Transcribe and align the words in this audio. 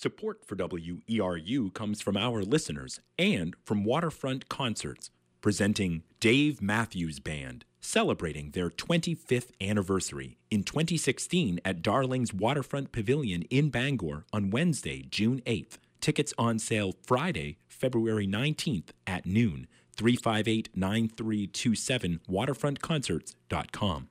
Support 0.00 0.44
for 0.46 0.54
WERU 0.54 1.74
comes 1.74 2.00
from 2.00 2.16
our 2.16 2.44
listeners 2.44 3.00
and 3.18 3.56
from 3.64 3.82
Waterfront 3.82 4.48
Concerts, 4.48 5.10
presenting 5.40 6.04
Dave 6.20 6.62
Matthews 6.62 7.18
Band, 7.18 7.64
celebrating 7.80 8.52
their 8.52 8.70
25th 8.70 9.50
anniversary 9.60 10.38
in 10.52 10.62
2016 10.62 11.58
at 11.64 11.82
Darling's 11.82 12.32
Waterfront 12.32 12.92
Pavilion 12.92 13.42
in 13.50 13.70
Bangor 13.70 14.24
on 14.32 14.50
Wednesday, 14.50 15.04
June 15.10 15.42
8th. 15.46 15.78
Tickets 16.00 16.32
on 16.38 16.60
sale 16.60 16.94
Friday, 17.02 17.58
February 17.66 18.28
19th 18.28 18.90
at 19.04 19.26
noon. 19.26 19.66
358 19.96 20.68
9327 20.76 22.20
waterfrontconcerts.com. 22.30 24.08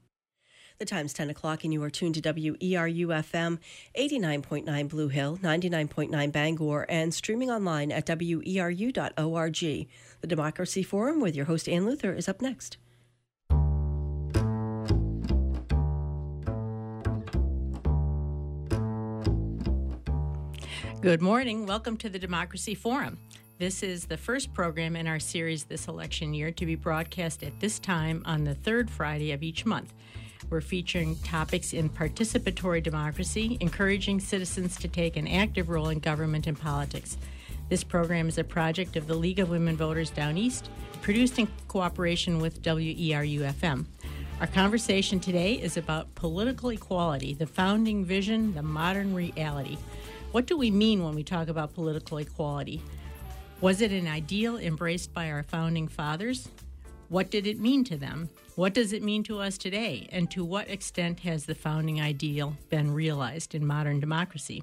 The 0.80 0.86
time's 0.86 1.12
10 1.14 1.32
o'clock, 1.32 1.64
and 1.64 1.74
you 1.74 1.82
are 1.82 1.90
tuned 1.90 2.14
to 2.16 2.22
WERU 2.22 3.08
FM 3.08 3.58
89.9 3.98 4.90
Blue 4.90 5.08
Hill, 5.08 5.40
99.9 5.42 6.32
Bangor, 6.32 6.86
and 6.88 7.12
streaming 7.12 7.50
online 7.50 7.92
at 7.92 8.06
weru.org. 8.06 9.58
The 10.22 10.28
Democracy 10.28 10.84
Forum 10.84 11.20
with 11.20 11.36
your 11.36 11.46
host, 11.46 11.68
Ann 11.68 11.88
Luther, 11.88 12.14
is 12.14 12.30
up 12.30 12.44
next. 12.44 12.78
Good 21.02 21.24
morning. 21.24 21.66
Welcome 21.66 21.98
to 21.98 22.10
the 22.10 22.20
Democracy 22.20 22.76
Forum. 22.76 23.18
This 23.58 23.82
is 23.82 24.06
the 24.06 24.18
first 24.18 24.54
program 24.54 24.96
in 24.96 25.08
our 25.08 25.20
series 25.20 25.64
this 25.64 25.88
election 25.88 26.36
year 26.36 26.52
to 26.52 26.66
be 26.68 26.76
broadcast 26.76 27.42
at 27.42 27.60
this 27.60 27.80
time 27.80 28.22
on 28.26 28.44
the 28.44 28.54
third 28.54 28.92
Friday 28.92 29.32
of 29.32 29.42
each 29.42 29.66
month. 29.66 29.96
We're 30.50 30.62
featuring 30.62 31.18
topics 31.18 31.74
in 31.74 31.90
participatory 31.90 32.82
democracy, 32.82 33.58
encouraging 33.60 34.22
citizens 34.22 34.78
to 34.78 34.88
take 34.88 35.18
an 35.18 35.28
active 35.28 35.68
role 35.68 35.90
in 35.90 36.00
government 36.00 36.48
and 36.48 36.58
politics. 36.58 37.18
This 37.68 37.84
program 37.84 38.30
is 38.30 38.38
a 38.38 38.46
project 38.46 38.96
of 38.96 39.08
the 39.08 39.16
League 39.16 39.40
of 39.40 39.50
Women 39.50 39.76
Voters 39.76 40.10
Down 40.10 40.38
East, 40.38 40.70
produced 41.02 41.38
in 41.38 41.50
cooperation 41.68 42.40
with 42.40 42.62
WERU 42.62 43.40
FM. 43.56 43.88
Our 44.40 44.48
conversation 44.48 45.20
today 45.20 45.56
is 45.56 45.76
about 45.76 46.16
political 46.16 46.70
equality, 46.70 47.34
the 47.34 47.46
founding 47.46 48.06
vision, 48.06 48.54
the 48.54 48.64
modern 48.64 49.14
reality. 49.14 49.78
What 50.32 50.46
do 50.46 50.58
we 50.58 50.72
mean 50.72 51.04
when 51.04 51.14
we 51.14 51.24
talk 51.24 51.50
about 51.50 51.74
political 51.74 52.20
equality? 52.20 52.82
Was 53.60 53.82
it 53.82 53.92
an 53.92 54.08
ideal 54.08 54.58
embraced 54.58 55.14
by 55.14 55.30
our 55.30 55.44
founding 55.44 55.90
fathers? 55.90 56.48
What 57.10 57.32
did 57.32 57.48
it 57.48 57.58
mean 57.58 57.86
to 57.86 57.96
them? 57.96 58.30
What 58.56 58.74
does 58.74 58.92
it 58.92 59.02
mean 59.02 59.24
to 59.24 59.40
us 59.40 59.58
today? 59.58 60.10
And 60.12 60.30
to 60.32 60.44
what 60.44 60.70
extent 60.70 61.22
has 61.22 61.46
the 61.46 61.56
founding 61.56 62.02
ideal 62.02 62.58
been 62.70 62.94
realized 62.94 63.56
in 63.56 63.66
modern 63.66 64.02
democracy? 64.02 64.62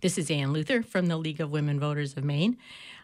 This 0.00 0.16
is 0.16 0.30
Ann 0.30 0.54
Luther 0.54 0.82
from 0.82 1.06
the 1.06 1.18
League 1.18 1.40
of 1.40 1.50
Women 1.50 1.78
Voters 1.78 2.16
of 2.16 2.24
Maine. 2.24 2.56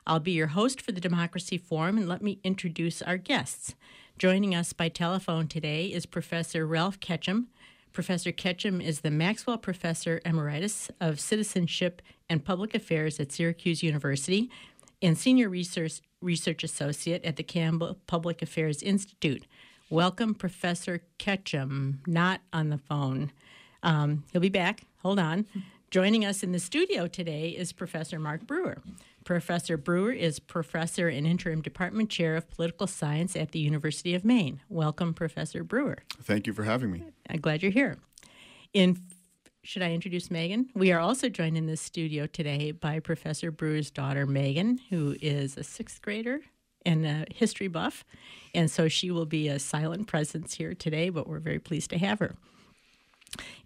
I'll 0.06 0.20
be 0.20 0.32
your 0.32 0.46
host 0.46 0.80
for 0.80 0.92
the 0.92 1.02
Democracy 1.02 1.58
Forum, 1.58 1.98
and 1.98 2.08
let 2.08 2.22
me 2.22 2.38
introduce 2.42 3.02
our 3.02 3.18
guests. 3.18 3.74
Joining 4.16 4.54
us 4.54 4.72
by 4.72 4.88
telephone 4.88 5.46
today 5.46 5.88
is 5.88 6.06
Professor 6.06 6.66
Ralph 6.66 7.00
Ketcham. 7.00 7.48
Professor 7.92 8.32
Ketcham 8.32 8.82
is 8.82 9.00
the 9.00 9.10
Maxwell 9.10 9.58
Professor 9.58 10.22
Emeritus 10.24 10.90
of 10.98 11.20
Citizenship 11.20 12.00
and 12.30 12.42
Public 12.42 12.74
Affairs 12.74 13.20
at 13.20 13.32
Syracuse 13.32 13.82
University 13.82 14.50
and 15.02 15.18
Senior 15.18 15.50
Research, 15.50 16.00
Research 16.24 16.64
Associate 16.64 17.24
at 17.24 17.36
the 17.36 17.42
Campbell 17.42 17.98
Public 18.06 18.42
Affairs 18.42 18.82
Institute. 18.82 19.46
Welcome, 19.90 20.34
Professor 20.34 21.02
Ketcham, 21.18 21.98
not 22.06 22.40
on 22.52 22.70
the 22.70 22.78
phone. 22.78 23.30
Um, 23.82 24.24
he'll 24.32 24.40
be 24.40 24.48
back. 24.48 24.82
Hold 25.02 25.18
on. 25.18 25.46
Joining 25.90 26.24
us 26.24 26.42
in 26.42 26.50
the 26.50 26.58
studio 26.58 27.06
today 27.06 27.50
is 27.50 27.72
Professor 27.72 28.18
Mark 28.18 28.46
Brewer. 28.46 28.78
Professor 29.24 29.76
Brewer 29.76 30.12
is 30.12 30.38
professor 30.40 31.08
and 31.08 31.26
interim 31.26 31.62
department 31.62 32.10
chair 32.10 32.34
of 32.36 32.50
political 32.50 32.86
science 32.86 33.36
at 33.36 33.52
the 33.52 33.58
University 33.58 34.14
of 34.14 34.24
Maine. 34.24 34.60
Welcome, 34.68 35.14
Professor 35.14 35.62
Brewer. 35.62 35.98
Thank 36.22 36.46
you 36.46 36.52
for 36.52 36.64
having 36.64 36.90
me. 36.90 37.04
I'm 37.30 37.40
glad 37.40 37.62
you're 37.62 37.70
here. 37.70 37.98
In 38.72 38.98
should 39.64 39.82
I 39.82 39.92
introduce 39.92 40.30
Megan? 40.30 40.68
We 40.74 40.92
are 40.92 41.00
also 41.00 41.30
joined 41.30 41.56
in 41.56 41.66
this 41.66 41.80
studio 41.80 42.26
today 42.26 42.70
by 42.70 43.00
Professor 43.00 43.50
Brewer's 43.50 43.90
daughter, 43.90 44.26
Megan, 44.26 44.78
who 44.90 45.16
is 45.22 45.56
a 45.56 45.64
sixth 45.64 46.02
grader 46.02 46.40
and 46.84 47.06
a 47.06 47.24
history 47.34 47.68
buff. 47.68 48.04
And 48.54 48.70
so 48.70 48.88
she 48.88 49.10
will 49.10 49.24
be 49.24 49.48
a 49.48 49.58
silent 49.58 50.06
presence 50.06 50.54
here 50.54 50.74
today, 50.74 51.08
but 51.08 51.26
we're 51.26 51.38
very 51.38 51.58
pleased 51.58 51.90
to 51.90 51.98
have 51.98 52.18
her. 52.18 52.36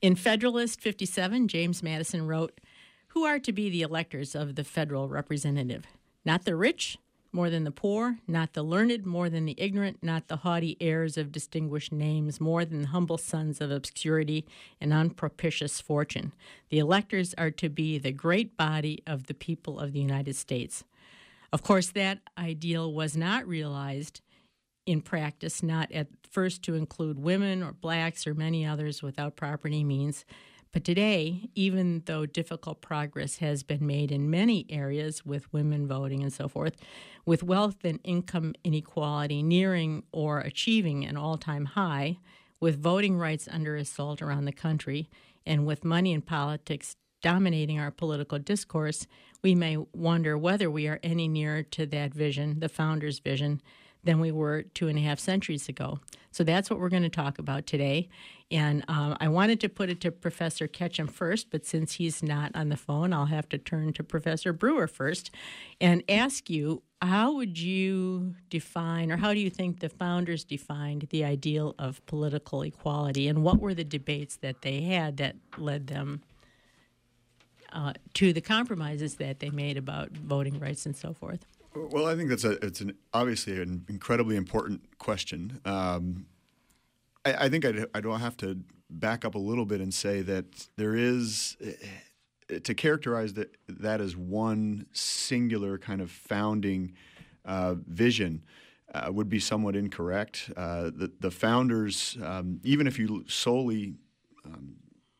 In 0.01 0.15
Federalist 0.15 0.81
57, 0.81 1.49
James 1.49 1.83
Madison 1.83 2.27
wrote, 2.29 2.61
Who 3.09 3.25
are 3.25 3.41
to 3.41 3.53
be 3.53 3.69
the 3.69 3.83
electors 3.83 4.37
of 4.37 4.55
the 4.55 4.65
federal 4.65 5.09
representative? 5.09 5.85
Not 6.25 6.45
the 6.45 6.55
rich, 6.55 6.97
more 7.33 7.51
than 7.51 7.65
the 7.65 7.71
poor, 7.71 8.19
not 8.27 8.55
the 8.55 8.63
learned 8.63 9.05
more 9.05 9.29
than 9.29 9.45
the 9.45 9.55
ignorant, 9.59 10.03
not 10.03 10.29
the 10.29 10.39
haughty 10.39 10.77
heirs 10.81 11.17
of 11.17 11.33
distinguished 11.33 11.93
names 11.93 12.41
more 12.41 12.65
than 12.65 12.83
the 12.83 12.89
humble 12.89 13.19
sons 13.19 13.61
of 13.61 13.71
obscurity 13.71 14.47
and 14.81 14.93
unpropitious 14.93 15.81
fortune. 15.81 16.33
The 16.71 16.79
electors 16.79 17.35
are 17.37 17.51
to 17.53 17.69
be 17.69 17.99
the 17.99 18.13
great 18.13 18.57
body 18.57 19.03
of 19.07 19.27
the 19.27 19.35
people 19.35 19.79
of 19.79 19.93
the 19.93 20.01
United 20.01 20.37
States. 20.37 20.85
Of 21.53 21.63
course, 21.63 21.89
that 21.91 22.21
ideal 22.37 22.93
was 22.93 23.17
not 23.17 23.47
realized 23.47 24.21
in 24.87 25.03
practice, 25.03 25.63
not 25.63 25.93
at 25.93 26.09
first 26.31 26.63
to 26.63 26.75
include 26.75 27.19
women 27.19 27.63
or 27.63 27.73
blacks 27.73 28.27
or 28.27 28.35
many 28.35 28.65
others 28.65 29.03
without 29.03 29.37
property 29.37 29.85
means. 29.85 30.25
But 30.73 30.85
today, 30.85 31.49
even 31.55 32.03
though 32.05 32.27
difficult 32.27 32.83
progress 32.83 33.39
has 33.39 33.63
been 33.63 33.87
made 33.87 34.13
in 34.13 34.31
many 34.31 34.67
areas 34.69 35.25
with 35.25 35.53
women 35.53 35.87
voting 35.87 36.23
and 36.23 36.33
so 36.33 36.47
forth, 36.49 36.77
with 37.25 37.43
wealth 37.43 37.85
and 37.85 38.01
income 38.05 38.55
inequality 38.65 39.43
nearing 39.43 40.03
or 40.13 40.41
achieving 40.41 41.05
an 41.07 41.17
all 41.17 41.39
time 41.39 41.65
high, 41.65 42.19
with 42.61 42.83
voting 42.83 43.17
rights 43.17 43.49
under 43.51 43.77
assault 43.77 44.21
around 44.21 44.45
the 44.45 44.53
country, 44.53 45.09
and 45.47 45.65
with 45.65 45.85
money 45.85 46.13
in 46.13 46.21
politics 46.21 46.97
dominating 47.23 47.81
our 47.81 47.91
political 47.91 48.39
discourse, 48.39 49.07
we 49.43 49.55
may 49.55 49.77
wonder 49.93 50.37
whether 50.37 50.71
we 50.71 50.87
are 50.87 51.01
any 51.03 51.29
nearer 51.29 51.63
to 51.63 51.87
that 51.87 52.13
vision, 52.13 52.61
the 52.61 52.69
founder's 52.69 53.19
vision, 53.19 53.61
than 54.05 54.21
we 54.21 54.31
were 54.31 54.63
two 54.63 54.89
and 54.89 54.99
a 54.99 55.03
half 55.03 55.19
centuries 55.19 55.69
ago. 55.69 56.01
So 56.31 56.45
that's 56.45 56.71
what 56.71 56.79
we're 56.79 56.89
going 56.89 57.03
to 57.03 57.09
talk 57.09 57.39
about 57.39 57.67
today. 57.67 58.09
And 58.51 58.85
um, 58.89 59.17
I 59.21 59.29
wanted 59.29 59.61
to 59.61 59.69
put 59.69 59.91
it 59.91 60.01
to 60.03 60.11
Professor 60.11 60.69
Ketcham 60.69 61.11
first, 61.11 61.51
but 61.51 61.67
since 61.67 61.95
he's 61.95 62.23
not 62.23 62.53
on 62.55 62.69
the 62.69 62.77
phone, 62.77 63.13
I'll 63.13 63.27
have 63.27 63.49
to 63.51 63.59
turn 63.59 63.93
to 63.95 64.05
Professor 64.05 64.53
Brewer 64.53 64.87
first 64.87 65.31
and 65.81 66.03
ask 66.09 66.49
you 66.49 66.83
how 67.03 67.35
would 67.35 67.59
you 67.59 68.35
define, 68.51 69.13
or 69.13 69.17
how 69.17 69.35
do 69.35 69.41
you 69.41 69.51
think 69.51 69.81
the 69.81 69.89
founders 69.89 70.45
defined 70.45 71.09
the 71.11 71.25
ideal 71.25 71.75
of 71.79 72.05
political 72.07 72.63
equality, 72.63 73.29
and 73.29 73.43
what 73.43 73.61
were 73.61 73.75
the 73.75 73.85
debates 73.85 74.37
that 74.37 74.63
they 74.63 74.81
had 74.83 75.17
that 75.19 75.37
led 75.57 75.87
them 75.87 76.23
uh, 77.73 77.93
to 78.15 78.33
the 78.33 78.41
compromises 78.41 79.17
that 79.17 79.39
they 79.39 79.51
made 79.51 79.77
about 79.77 80.11
voting 80.11 80.59
rights 80.59 80.87
and 80.87 80.97
so 80.97 81.13
forth? 81.13 81.47
Well, 81.75 82.07
I 82.07 82.17
think 82.17 82.29
that's 82.29 82.45
a 82.45 82.53
it's 82.65 82.81
an 82.81 82.95
obviously 83.13 83.61
an 83.61 83.85
incredibly 83.89 84.37
important 84.37 84.99
question. 84.99 85.61
Um, 85.65 86.27
I, 87.25 87.45
I, 87.45 87.49
think 87.49 87.65
I 87.65 88.01
don't 88.01 88.21
have 88.21 88.37
to 88.39 88.61
back 88.91 89.25
up 89.25 89.35
a 89.35 89.39
little 89.39 89.67
bit 89.67 89.81
and 89.81 89.93
say 89.93 90.23
that 90.23 90.69
there 90.77 90.97
is 90.97 91.57
eh, 91.63 92.59
to 92.59 92.75
characterize 92.75 93.35
that 93.35 93.57
that 93.69 94.01
as 94.01 94.17
one 94.17 94.87
singular 94.93 95.79
kind 95.79 96.01
of 96.01 96.11
founding 96.11 96.95
uh, 97.45 97.75
vision. 97.87 98.43
Uh, 98.95 99.13
would 99.13 99.29
be 99.29 99.39
somewhat 99.39 99.77
incorrect. 99.77 100.51
Uh, 100.57 100.85
the, 100.85 101.13
the 101.21 101.31
founders, 101.31 102.17
um, 102.25 102.59
even 102.65 102.87
if 102.87 102.99
you 102.99 103.23
solely 103.29 103.93
um, 104.47 104.77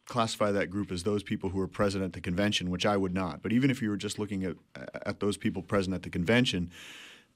classify 0.09 0.51
that 0.51 0.71
group 0.71 0.91
as 0.91 1.03
those 1.05 1.23
people 1.23 1.51
who 1.51 1.59
were 1.59 1.69
present 1.69 2.03
at 2.03 2.15
the 2.15 2.21
convention, 2.21 2.71
which 2.71 2.87
I 2.87 2.97
would 2.97 3.15
not. 3.15 3.43
But 3.43 3.53
even 3.53 3.71
if 3.71 3.81
you 3.83 3.91
were 3.91 3.97
just 3.97 4.19
looking 4.19 4.43
at 4.45 4.57
at 5.07 5.21
those 5.21 5.37
people 5.37 5.63
present 5.63 5.95
at 5.95 6.03
the 6.03 6.11
convention, 6.11 6.71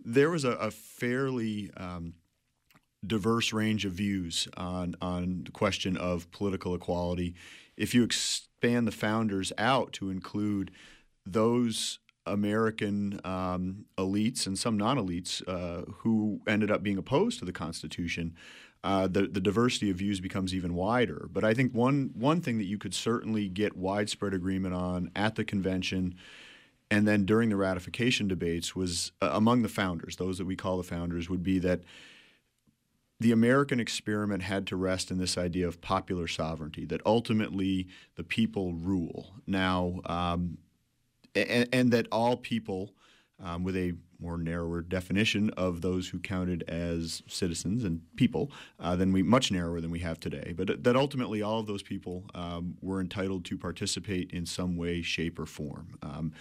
there 0.05 0.31
was 0.31 0.45
a, 0.45 0.53
a 0.53 0.71
fairly 0.71 1.71
um, 1.77 2.15
diverse 3.07 3.53
range 3.53 3.85
of 3.85 3.93
views 3.93 4.49
on 4.57 4.97
on 5.01 5.43
the 5.45 5.53
question 5.53 5.97
of 5.97 6.31
political 6.33 6.75
equality. 6.75 7.35
If 7.77 7.95
you 7.95 8.03
expand 8.03 8.87
the 8.87 8.93
founders 8.93 9.53
out 9.59 9.93
to 9.95 10.11
include 10.11 10.71
those 11.25 11.99
American 12.27 13.21
um, 13.25 13.87
elites 13.99 14.47
and 14.47 14.59
some 14.59 14.77
non-elites 14.77 15.43
uh, 15.49 15.91
who 15.99 16.41
ended 16.47 16.71
up 16.71 16.83
being 16.83 16.99
opposed 16.99 17.39
to 17.41 17.45
the 17.45 17.53
Constitution, 17.53 18.35
uh, 18.85 19.07
the 19.07 19.27
the 19.27 19.41
diversity 19.41 19.91
of 19.91 19.97
views 19.97 20.21
becomes 20.21 20.55
even 20.55 20.75
wider. 20.75 21.29
But 21.33 21.45
I 21.45 21.55
think 21.55 21.73
one 21.73 22.11
one 22.15 22.41
thing 22.41 22.59
that 22.59 22.65
you 22.65 22.79
could 22.79 22.95
certainly 22.95 23.49
get 23.49 23.77
widespread 23.77 24.35
agreement 24.35 24.75
on 24.75 25.11
at 25.15 25.37
the 25.37 25.45
convention. 25.45 26.15
And 26.91 27.09
then 27.09 27.25
during 27.25 27.49
the 27.49 27.57
ratification 27.57 28.29
debates, 28.29 28.77
was 28.77 29.13
uh, 29.23 29.31
among 29.33 29.63
the 29.63 29.69
founders, 29.71 30.17
those 30.17 30.37
that 30.37 30.45
we 30.45 30.57
call 30.57 30.77
the 30.77 30.83
founders, 30.83 31.31
would 31.31 31.43
be 31.43 31.59
that 31.61 31.81
the 33.19 33.33
American 33.33 33.81
experiment 33.81 34.43
had 34.43 34.67
to 34.67 34.77
rest 34.77 35.11
in 35.11 35.17
this 35.17 35.39
idea 35.39 35.67
of 35.67 35.81
popular 35.81 36.27
sovereignty, 36.27 36.85
that 36.85 37.01
ultimately 37.07 37.89
the 38.17 38.25
people 38.25 38.75
rule. 38.75 39.33
Now, 39.47 40.01
um, 40.05 40.59
and, 41.35 41.69
and, 41.73 41.91
that 41.93 42.09
all 42.13 42.37
people, 42.37 42.93
um, 43.43 43.65
with 43.65 43.77
a 43.77 43.95
more 44.21 44.39
narrower 44.39 44.81
definition 44.81 45.51
of 45.51 45.81
those 45.81 46.09
who 46.09 46.19
counted 46.19 46.63
as 46.69 47.23
citizens 47.27 47.85
and 47.85 48.01
people, 48.17 48.51
uh, 48.79 48.95
than 48.95 49.13
we 49.13 49.23
much 49.23 49.51
narrower 49.51 49.81
than 49.81 49.91
we 49.91 49.99
have 49.99 50.21
today. 50.21 50.55
But 50.57 50.85
that 50.85 50.97
ultimately 50.97 51.43
all 51.43 51.59
of 51.59 51.67
those 51.67 51.83
people 51.83 52.25
um, 52.35 52.77
were 52.81 53.01
entitled 53.01 53.45
to 53.47 53.59
participate 53.59 54.31
in 54.31 54.47
some 54.47 54.77
way, 54.77 55.03
shape, 55.03 55.39
or 55.39 55.47
form. 55.47 55.99
Um, 56.03 56.33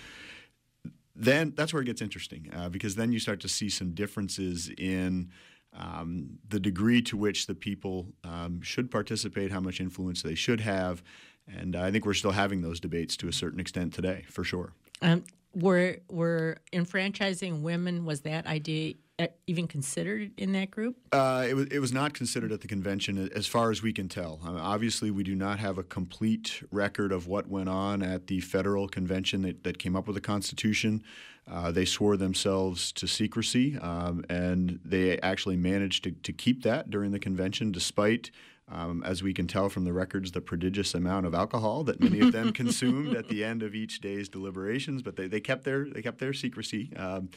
then 1.15 1.53
that's 1.55 1.73
where 1.73 1.81
it 1.81 1.85
gets 1.85 2.01
interesting 2.01 2.49
uh, 2.55 2.69
because 2.69 2.95
then 2.95 3.11
you 3.11 3.19
start 3.19 3.39
to 3.41 3.49
see 3.49 3.69
some 3.69 3.91
differences 3.91 4.71
in 4.77 5.29
um, 5.73 6.39
the 6.47 6.59
degree 6.59 7.01
to 7.03 7.17
which 7.17 7.47
the 7.47 7.55
people 7.55 8.07
um, 8.23 8.61
should 8.61 8.91
participate, 8.91 9.51
how 9.51 9.59
much 9.59 9.79
influence 9.79 10.21
they 10.21 10.35
should 10.35 10.61
have. 10.61 11.03
And 11.47 11.75
I 11.75 11.91
think 11.91 12.05
we're 12.05 12.13
still 12.13 12.31
having 12.31 12.61
those 12.61 12.79
debates 12.79 13.17
to 13.17 13.27
a 13.27 13.33
certain 13.33 13.59
extent 13.59 13.93
today, 13.93 14.25
for 14.29 14.43
sure. 14.43 14.73
Um, 15.01 15.23
were 15.53 15.97
were 16.09 16.57
enfranchising 16.73 17.61
women 17.61 18.05
was 18.05 18.21
that 18.21 18.47
idea 18.47 18.95
uh, 19.19 19.27
even 19.45 19.67
considered 19.67 20.31
in 20.37 20.53
that 20.53 20.71
group? 20.71 20.97
Uh, 21.11 21.45
it 21.47 21.53
was 21.53 21.67
it 21.67 21.79
was 21.79 21.91
not 21.91 22.13
considered 22.13 22.51
at 22.51 22.61
the 22.61 22.67
convention, 22.67 23.29
as 23.35 23.45
far 23.45 23.69
as 23.69 23.83
we 23.83 23.93
can 23.93 24.09
tell. 24.09 24.39
I 24.43 24.49
mean, 24.49 24.59
obviously, 24.59 25.11
we 25.11 25.23
do 25.23 25.35
not 25.35 25.59
have 25.59 25.77
a 25.77 25.83
complete 25.83 26.63
record 26.71 27.11
of 27.11 27.27
what 27.27 27.47
went 27.47 27.69
on 27.69 28.01
at 28.01 28.27
the 28.27 28.39
federal 28.41 28.87
convention 28.87 29.43
that, 29.43 29.63
that 29.63 29.77
came 29.77 29.95
up 29.95 30.07
with 30.07 30.15
the 30.15 30.21
Constitution. 30.21 31.03
Uh, 31.49 31.71
they 31.71 31.85
swore 31.85 32.17
themselves 32.17 32.91
to 32.93 33.07
secrecy, 33.07 33.77
um, 33.79 34.23
and 34.29 34.79
they 34.85 35.19
actually 35.19 35.57
managed 35.57 36.03
to, 36.03 36.11
to 36.11 36.31
keep 36.31 36.63
that 36.63 36.89
during 36.89 37.11
the 37.11 37.19
convention, 37.19 37.71
despite 37.71 38.31
um, 38.71 39.03
as 39.03 39.21
we 39.21 39.33
can 39.33 39.47
tell 39.47 39.69
from 39.69 39.83
the 39.83 39.93
records, 39.93 40.31
the 40.31 40.41
prodigious 40.41 40.93
amount 40.93 41.25
of 41.25 41.33
alcohol 41.33 41.83
that 41.83 41.99
many 41.99 42.21
of 42.21 42.31
them 42.31 42.53
consumed 42.53 43.15
at 43.15 43.27
the 43.27 43.43
end 43.43 43.63
of 43.63 43.75
each 43.75 43.99
day's 43.99 44.29
deliberations. 44.29 45.01
But 45.01 45.17
they, 45.17 45.27
they 45.27 45.41
kept 45.41 45.63
their 45.63 45.85
they 45.85 46.01
kept 46.01 46.19
their 46.19 46.33
secrecy. 46.33 46.91
Um, 46.95 47.29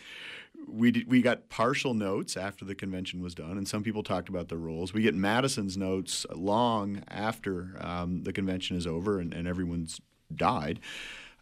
we 0.68 0.92
did, 0.92 1.08
we 1.08 1.20
got 1.22 1.48
partial 1.48 1.92
notes 1.92 2.36
after 2.36 2.64
the 2.64 2.74
convention 2.74 3.20
was 3.20 3.34
done, 3.34 3.58
and 3.58 3.66
some 3.66 3.82
people 3.82 4.02
talked 4.02 4.28
about 4.28 4.48
the 4.48 4.56
rules. 4.56 4.94
We 4.94 5.02
get 5.02 5.14
Madison's 5.14 5.76
notes 5.76 6.24
long 6.32 7.02
after 7.08 7.76
um, 7.80 8.22
the 8.22 8.32
convention 8.32 8.76
is 8.76 8.86
over 8.86 9.18
and, 9.18 9.34
and 9.34 9.48
everyone's 9.48 10.00
died. 10.34 10.80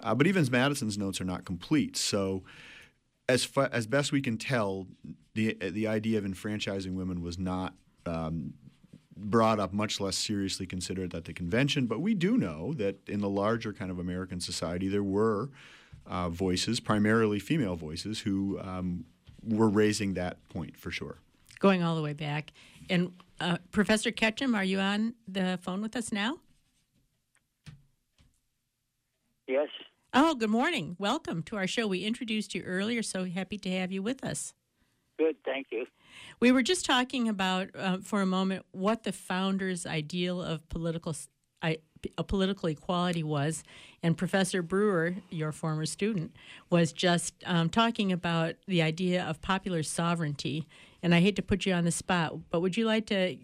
Uh, 0.00 0.14
but 0.14 0.26
even 0.26 0.46
Madison's 0.50 0.98
notes 0.98 1.20
are 1.20 1.24
not 1.24 1.44
complete. 1.44 1.96
So, 1.96 2.42
as 3.28 3.44
fa- 3.44 3.70
as 3.72 3.86
best 3.86 4.10
we 4.10 4.20
can 4.20 4.36
tell, 4.36 4.86
the 5.34 5.54
the 5.60 5.86
idea 5.86 6.18
of 6.18 6.24
enfranchising 6.24 6.96
women 6.96 7.20
was 7.22 7.38
not 7.38 7.74
um, 8.06 8.54
brought 9.16 9.60
up, 9.60 9.72
much 9.72 10.00
less 10.00 10.16
seriously 10.16 10.66
considered 10.66 11.14
at 11.14 11.24
the 11.24 11.32
convention. 11.32 11.86
But 11.86 12.00
we 12.00 12.14
do 12.14 12.36
know 12.36 12.72
that 12.74 13.08
in 13.08 13.20
the 13.20 13.28
larger 13.28 13.72
kind 13.72 13.90
of 13.90 13.98
American 13.98 14.40
society, 14.40 14.88
there 14.88 15.02
were 15.02 15.50
uh, 16.06 16.28
voices, 16.28 16.80
primarily 16.80 17.38
female 17.38 17.76
voices, 17.76 18.20
who 18.20 18.58
um, 18.60 19.04
were 19.46 19.68
raising 19.68 20.14
that 20.14 20.36
point 20.48 20.76
for 20.76 20.90
sure. 20.90 21.18
Going 21.60 21.82
all 21.82 21.94
the 21.94 22.02
way 22.02 22.12
back. 22.12 22.52
And 22.90 23.12
uh, 23.40 23.58
Professor 23.70 24.10
Ketcham, 24.10 24.56
are 24.56 24.64
you 24.64 24.78
on 24.78 25.14
the 25.28 25.58
phone 25.62 25.82
with 25.82 25.96
us 25.96 26.12
now? 26.12 26.38
Yes. 29.46 29.68
Oh, 30.14 30.34
good 30.34 30.50
morning. 30.50 30.96
Welcome 30.98 31.42
to 31.44 31.56
our 31.56 31.66
show. 31.66 31.86
We 31.86 32.04
introduced 32.04 32.54
you 32.54 32.62
earlier, 32.62 33.02
so 33.02 33.24
happy 33.24 33.58
to 33.58 33.70
have 33.70 33.92
you 33.92 34.02
with 34.02 34.24
us. 34.24 34.54
Good, 35.18 35.36
thank 35.44 35.68
you. 35.70 35.86
We 36.40 36.52
were 36.52 36.62
just 36.62 36.84
talking 36.84 37.28
about 37.28 37.68
uh, 37.74 37.98
for 38.02 38.20
a 38.20 38.26
moment 38.26 38.64
what 38.72 39.04
the 39.04 39.12
founders' 39.12 39.86
ideal 39.86 40.42
of 40.42 40.68
political 40.68 41.14
I, 41.62 41.78
a 42.18 42.24
political 42.24 42.68
equality 42.68 43.22
was, 43.22 43.62
and 44.02 44.18
Professor 44.18 44.62
Brewer, 44.62 45.14
your 45.30 45.52
former 45.52 45.86
student, 45.86 46.34
was 46.70 46.92
just 46.92 47.34
um, 47.46 47.68
talking 47.68 48.10
about 48.10 48.56
the 48.66 48.82
idea 48.82 49.24
of 49.24 49.40
popular 49.40 49.82
sovereignty. 49.84 50.66
And 51.02 51.14
I 51.14 51.20
hate 51.20 51.36
to 51.36 51.42
put 51.42 51.64
you 51.64 51.72
on 51.72 51.84
the 51.84 51.92
spot, 51.92 52.34
but 52.50 52.60
would 52.60 52.76
you 52.76 52.84
like 52.84 53.06
to 53.06 53.36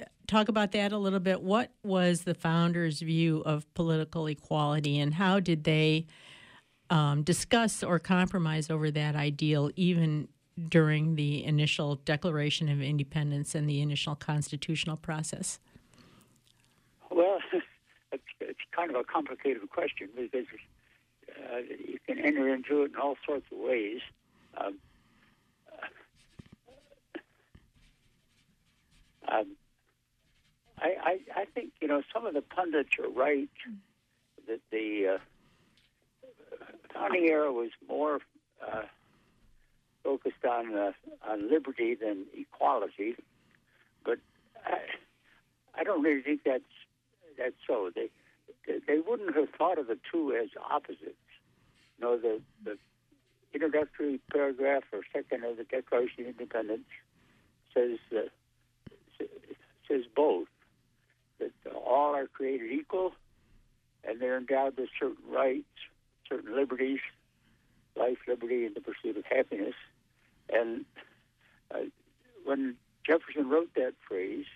uh, 0.00 0.04
talk 0.26 0.48
about 0.48 0.72
that 0.72 0.92
a 0.92 0.98
little 0.98 1.20
bit? 1.20 1.42
What 1.42 1.72
was 1.82 2.22
the 2.22 2.34
founders' 2.34 3.00
view 3.00 3.42
of 3.44 3.72
political 3.74 4.26
equality, 4.26 4.98
and 4.98 5.14
how 5.14 5.40
did 5.40 5.64
they 5.64 6.06
um, 6.90 7.22
discuss 7.22 7.82
or 7.82 7.98
compromise 7.98 8.70
over 8.70 8.90
that 8.90 9.14
ideal, 9.14 9.70
even 9.76 10.28
during 10.68 11.14
the 11.14 11.44
initial 11.44 11.96
Declaration 11.96 12.68
of 12.68 12.80
Independence 12.80 13.54
and 13.54 13.68
the 13.68 13.80
initial 13.80 14.14
constitutional 14.14 14.96
process? 14.96 15.58
Well, 17.10 17.38
it's 18.40 18.58
kind 18.72 18.90
of 18.90 18.96
a 18.96 19.04
complicated 19.04 19.68
question 19.70 20.08
because 20.16 20.46
uh, 21.52 21.58
you 21.58 21.98
can 22.06 22.18
enter 22.18 22.52
into 22.52 22.82
it 22.82 22.92
in 22.92 22.96
all 22.96 23.16
sorts 23.26 23.46
of 23.52 23.58
ways. 23.58 24.00
Um, 24.56 24.78
uh, 29.30 29.36
um, 29.36 29.46
I, 30.80 30.94
I, 31.02 31.40
I, 31.40 31.44
think 31.54 31.72
you 31.80 31.88
know 31.88 32.02
some 32.12 32.24
of 32.24 32.34
the 32.34 32.42
pundits 32.42 32.90
are 32.98 33.10
right 33.10 33.48
that 34.46 34.60
the 34.70 35.16
uh, 35.16 35.18
founding 36.94 37.24
era 37.26 37.52
was 37.52 37.70
more 37.88 38.20
uh, 38.66 38.82
focused 40.04 40.44
on 40.48 40.74
uh, 40.74 40.92
on 41.26 41.50
liberty 41.50 41.94
than 41.94 42.26
equality, 42.34 43.14
but 44.04 44.18
I, 44.66 44.78
I 45.80 45.84
don't 45.84 46.02
really 46.02 46.22
think 46.22 46.40
that's 46.44 46.62
that's 47.36 47.56
so. 47.66 47.90
They 47.94 48.10
they 48.66 48.98
wouldn't 48.98 49.34
have 49.34 49.48
thought 49.56 49.78
of 49.78 49.86
the 49.86 49.98
two 50.10 50.32
as 50.32 50.48
opposites. 50.70 51.16
You 51.98 52.04
know, 52.04 52.18
the 52.18 52.40
the 52.64 52.78
introductory 53.52 54.20
paragraph 54.32 54.84
or 54.92 55.00
second 55.12 55.44
of 55.44 55.56
the 55.56 55.64
Declaration 55.64 56.22
of 56.22 56.26
Independence 56.28 56.88
says 57.74 57.98
uh, 58.16 59.24
says 59.88 60.02
both 60.14 60.48
that 61.38 61.52
all 61.74 62.14
are 62.14 62.26
created 62.26 62.70
equal 62.72 63.12
and 64.04 64.20
they're 64.20 64.38
endowed 64.38 64.76
with 64.76 64.88
certain 64.98 65.16
rights, 65.30 65.64
certain 66.28 66.54
liberties, 66.54 67.00
life, 67.96 68.18
liberty, 68.26 68.64
and 68.66 68.74
the 68.74 68.80
pursuit 68.80 69.16
of 69.16 69.24
happiness. 69.24 69.74
And 70.50 70.84
uh, 71.74 71.84
when 72.44 72.76
Jefferson 73.06 73.48
wrote 73.48 73.74
that 73.74 73.94
phrase, 74.06 74.46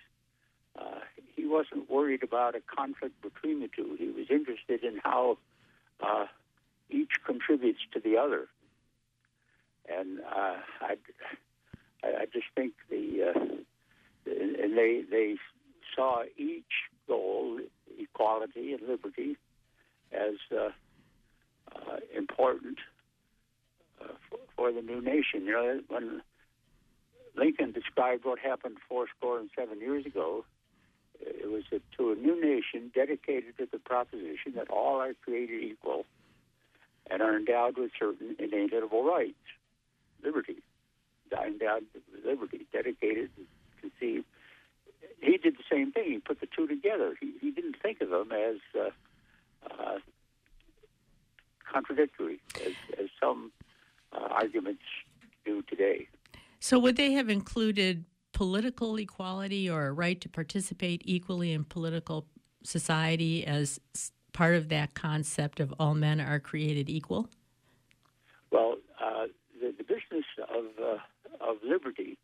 uh, 0.79 0.99
he 1.35 1.45
wasn't 1.45 1.89
worried 1.89 2.23
about 2.23 2.55
a 2.55 2.61
conflict 2.61 3.21
between 3.21 3.59
the 3.59 3.67
two. 3.67 3.95
He 3.99 4.07
was 4.07 4.27
interested 4.29 4.83
in 4.83 4.99
how 5.03 5.37
uh, 6.01 6.25
each 6.89 7.11
contributes 7.25 7.79
to 7.93 7.99
the 7.99 8.17
other. 8.17 8.47
And 9.87 10.19
uh, 10.21 10.57
I, 10.81 10.95
I 12.03 12.25
just 12.31 12.45
think 12.55 12.73
the 12.89 13.33
uh, 13.35 13.39
and 14.25 14.77
they 14.77 15.03
they 15.09 15.35
saw 15.95 16.23
each 16.37 16.63
goal, 17.07 17.59
equality 17.99 18.73
and 18.73 18.87
liberty, 18.87 19.37
as 20.11 20.35
uh, 20.51 20.69
uh, 21.75 21.97
important 22.15 22.77
for, 24.55 24.71
the 24.71 24.81
new 24.81 25.01
nation. 25.01 25.45
You 25.45 25.51
know, 25.51 25.79
when 25.87 26.21
Lincoln 27.35 27.71
described 27.71 28.25
what 28.25 28.39
happened 28.39 28.77
four 28.87 29.07
score 29.17 29.39
and 29.39 29.49
seven 29.57 29.79
years 29.79 30.05
ago, 30.05 30.45
it 31.19 31.49
was 31.49 31.63
a, 31.71 31.79
to 31.97 32.11
a 32.11 32.15
new 32.15 32.39
nation 32.39 32.91
dedicated 32.93 33.57
to 33.57 33.67
the 33.71 33.79
proposition 33.79 34.53
that 34.55 34.69
all 34.69 34.99
are 34.99 35.13
created 35.23 35.63
equal 35.63 36.05
and 37.09 37.21
are 37.21 37.37
endowed 37.37 37.77
with 37.77 37.91
certain 37.99 38.35
inalienable 38.39 39.03
rights, 39.03 39.35
liberty, 40.23 40.57
endowed 41.31 41.83
with 41.93 42.03
liberty, 42.25 42.65
dedicated, 42.71 43.29
conceived. 43.79 44.25
He 45.19 45.37
did 45.37 45.55
the 45.55 45.63
same 45.71 45.91
thing. 45.91 46.11
He 46.11 46.17
put 46.19 46.39
the 46.39 46.47
two 46.47 46.67
together. 46.67 47.15
He, 47.19 47.33
he 47.41 47.51
didn't 47.51 47.77
think 47.81 48.01
of 48.01 48.09
them 48.09 48.31
as 48.31 48.57
uh, 48.75 48.89
uh, 49.71 49.99
contradictory, 51.71 52.39
as, 52.65 52.73
as 52.99 53.09
some 53.19 53.51
arguments 54.13 54.83
do 55.45 55.61
today. 55.63 56.07
So, 56.59 56.79
would 56.79 56.95
they 56.95 57.11
have 57.13 57.29
included 57.29 58.05
political 58.31 58.97
equality 58.97 59.69
or 59.69 59.87
a 59.87 59.93
right 59.93 60.19
to 60.21 60.29
participate 60.29 61.01
equally 61.05 61.51
in 61.53 61.63
political 61.63 62.25
society 62.63 63.45
as 63.45 63.79
part 64.33 64.55
of 64.55 64.69
that 64.69 64.93
concept 64.95 65.59
of 65.59 65.73
all 65.79 65.93
men 65.93 66.19
are 66.19 66.39
created 66.39 66.89
equal? 66.89 67.29
Well, 68.51 68.77
uh, 69.01 69.27
the, 69.59 69.73
the, 69.77 69.83
business 69.83 70.25
of 70.39 70.65
uh, 70.81 70.97
of 71.39 71.57
liberty, 71.63 72.17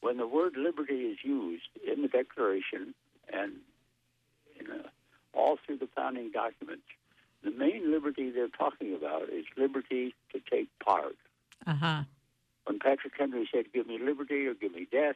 when 0.00 0.16
the 0.16 0.26
word 0.26 0.54
liberty 0.56 0.94
is 0.94 1.18
used 1.22 1.68
in 1.86 2.02
the 2.02 2.08
Declaration 2.08 2.94
and 3.32 3.52
in, 4.58 4.70
uh, 4.70 4.88
all 5.32 5.58
through 5.64 5.78
the 5.78 5.88
founding 5.94 6.30
documents, 6.30 6.84
the 7.46 7.52
main 7.52 7.92
liberty 7.92 8.30
they're 8.30 8.48
talking 8.48 8.92
about 8.92 9.28
is 9.28 9.44
liberty 9.56 10.14
to 10.32 10.40
take 10.50 10.68
part. 10.84 11.16
Uh 11.64 11.74
huh. 11.74 12.02
When 12.64 12.80
Patrick 12.80 13.14
Henry 13.16 13.48
said, 13.52 13.72
"Give 13.72 13.86
me 13.86 13.98
liberty 13.98 14.46
or 14.46 14.54
give 14.54 14.74
me 14.74 14.88
death," 14.90 15.14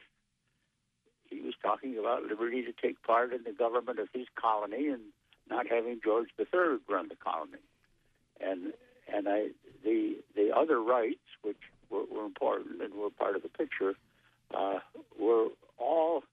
he 1.29 1.41
was 1.41 1.53
talking 1.61 1.97
about 1.97 2.23
liberty 2.23 2.63
to 2.63 2.71
take 2.71 3.03
part 3.03 3.33
in 3.33 3.43
the 3.43 3.51
government 3.51 3.99
of 3.99 4.07
his 4.13 4.27
colony 4.35 4.87
and 4.87 5.01
not 5.49 5.67
having 5.67 5.99
George 6.01 6.29
III 6.39 6.77
run 6.87 7.09
the 7.09 7.17
colony. 7.17 7.59
And 8.39 8.73
and 9.13 9.27
I 9.27 9.49
the 9.83 10.15
the 10.33 10.55
other 10.55 10.81
rights, 10.81 11.27
which 11.41 11.59
were, 11.89 12.05
were 12.05 12.25
important 12.25 12.81
and 12.81 12.93
were 12.93 13.09
part 13.09 13.35
of 13.35 13.43
the 13.43 13.49
picture, 13.49 13.95
uh, 14.55 14.79
were 15.19 15.49
all 15.77 16.23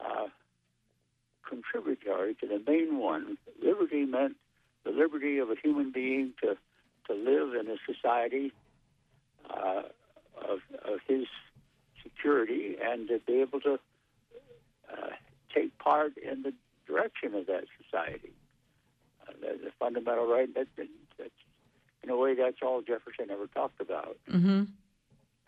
uh, 0.00 0.28
contributory 1.48 2.34
to 2.36 2.46
the 2.46 2.62
main 2.64 2.98
one. 2.98 3.36
Liberty 3.60 4.04
meant 4.04 4.36
the 4.84 4.90
liberty 4.90 5.38
of 5.38 5.50
a 5.50 5.56
human 5.62 5.90
being 5.90 6.32
to 6.42 6.56
to 7.06 7.14
live 7.14 7.54
in 7.54 7.68
a 7.70 7.76
society 7.92 8.52
uh, 9.50 9.82
of, 10.40 10.60
of 10.84 11.00
his 11.06 11.26
security 12.02 12.76
and 12.82 13.08
to 13.08 13.18
be 13.26 13.40
able 13.40 13.60
to 13.60 13.78
uh, 14.90 15.10
take 15.54 15.76
part 15.78 16.16
in 16.16 16.42
the 16.42 16.52
direction 16.86 17.34
of 17.34 17.46
that 17.46 17.64
society. 17.82 18.32
Uh, 19.26 19.32
the, 19.40 19.70
fundamental 19.78 20.26
right 20.26 20.54
that, 20.54 20.66
that, 20.76 20.88
that's 21.18 21.30
in 22.02 22.10
a 22.10 22.16
way 22.16 22.34
that's 22.34 22.58
all 22.62 22.82
Jefferson 22.82 23.30
ever 23.30 23.46
talked 23.46 23.80
about. 23.80 24.16
Mm-hmm. 24.30 24.64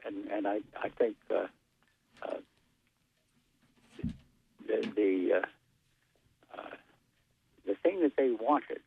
And 0.04 0.26
and 0.30 0.46
I 0.46 0.60
I 0.80 0.88
think 0.88 1.16
uh, 1.30 1.46
uh, 2.22 2.38
the 4.66 4.88
the 4.94 5.32
uh, 5.34 6.58
uh, 6.58 6.76
the 7.66 7.74
thing 7.82 8.00
that 8.02 8.16
they 8.16 8.30
wanted, 8.30 8.80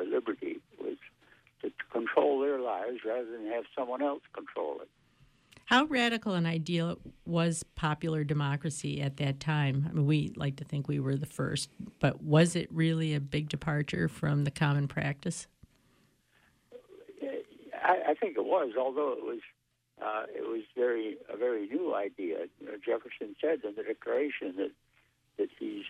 the 0.00 0.10
liberty, 0.10 0.60
was 0.80 0.96
to 1.62 1.70
control 1.92 2.40
their 2.40 2.58
lives 2.60 2.98
rather 3.04 3.30
than 3.30 3.46
have 3.46 3.64
someone 3.76 4.02
else 4.02 4.22
control 4.32 4.78
it. 4.80 4.88
How 5.66 5.84
radical 5.84 6.34
an 6.34 6.46
ideal 6.46 6.98
was 7.26 7.62
popular 7.76 8.24
democracy 8.24 9.00
at 9.00 9.18
that 9.18 9.38
time? 9.38 9.86
I 9.88 9.92
mean, 9.92 10.06
we 10.06 10.32
like 10.34 10.56
to 10.56 10.64
think 10.64 10.88
we 10.88 10.98
were 10.98 11.16
the 11.16 11.26
first, 11.26 11.70
but 12.00 12.22
was 12.22 12.56
it 12.56 12.68
really 12.72 13.14
a 13.14 13.20
big 13.20 13.48
departure 13.48 14.08
from 14.08 14.42
the 14.42 14.50
common 14.50 14.88
practice? 14.88 15.46
I, 17.84 17.98
I 18.08 18.14
think 18.14 18.36
it 18.36 18.44
was, 18.44 18.72
although 18.76 19.12
it 19.12 19.24
was 19.24 19.40
uh, 20.02 20.24
it 20.34 20.42
was 20.42 20.62
very 20.74 21.18
a 21.32 21.36
very 21.36 21.68
new 21.68 21.94
idea. 21.94 22.46
You 22.58 22.66
know, 22.66 22.72
Jefferson 22.84 23.36
said 23.40 23.60
in 23.64 23.74
the 23.76 23.82
Declaration 23.82 24.54
that 24.56 24.72
that 25.38 25.48
he's 25.58 25.84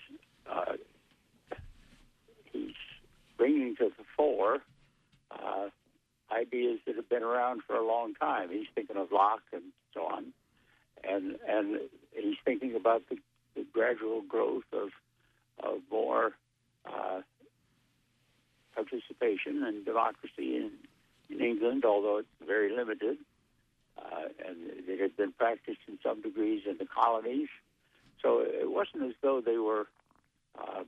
uh, 0.51 0.75
he's 2.53 2.75
bringing 3.41 3.75
to 3.75 3.91
the 3.97 4.05
fore 4.15 4.59
uh, 5.31 5.69
ideas 6.31 6.79
that 6.87 6.95
have 6.95 7.09
been 7.09 7.23
around 7.23 7.63
for 7.67 7.75
a 7.75 7.87
long 7.87 8.13
time. 8.15 8.51
He's 8.51 8.67
thinking 8.75 8.99
of 8.99 9.11
Locke 9.11 9.49
and 9.55 9.63
so 9.95 10.03
on, 10.03 10.27
and 11.03 11.37
and 11.49 11.81
he's 12.13 12.37
thinking 12.45 12.77
about 12.77 13.03
the, 13.09 13.17
the 13.57 13.65
gradual 13.73 14.21
growth 14.21 14.71
of 14.75 14.91
of 15.59 15.79
more 15.91 16.33
uh, 16.85 17.23
participation 18.75 19.63
and 19.65 19.87
democracy 19.87 20.57
in, 20.57 20.71
in 21.31 21.41
England, 21.41 21.87
although 21.87 22.19
it's 22.19 22.47
very 22.47 22.75
limited, 22.77 23.17
uh, 23.99 24.25
and 24.47 24.57
it 24.87 25.01
had 25.01 25.17
been 25.17 25.33
practiced 25.33 25.81
in 25.89 25.99
some 26.03 26.21
degrees 26.21 26.63
in 26.69 26.77
the 26.77 26.87
colonies. 26.87 27.49
So 28.21 28.41
it 28.41 28.71
wasn't 28.71 29.05
as 29.05 29.15
though 29.23 29.41
they 29.41 29.57
were 29.57 29.87
uh, 30.59 30.85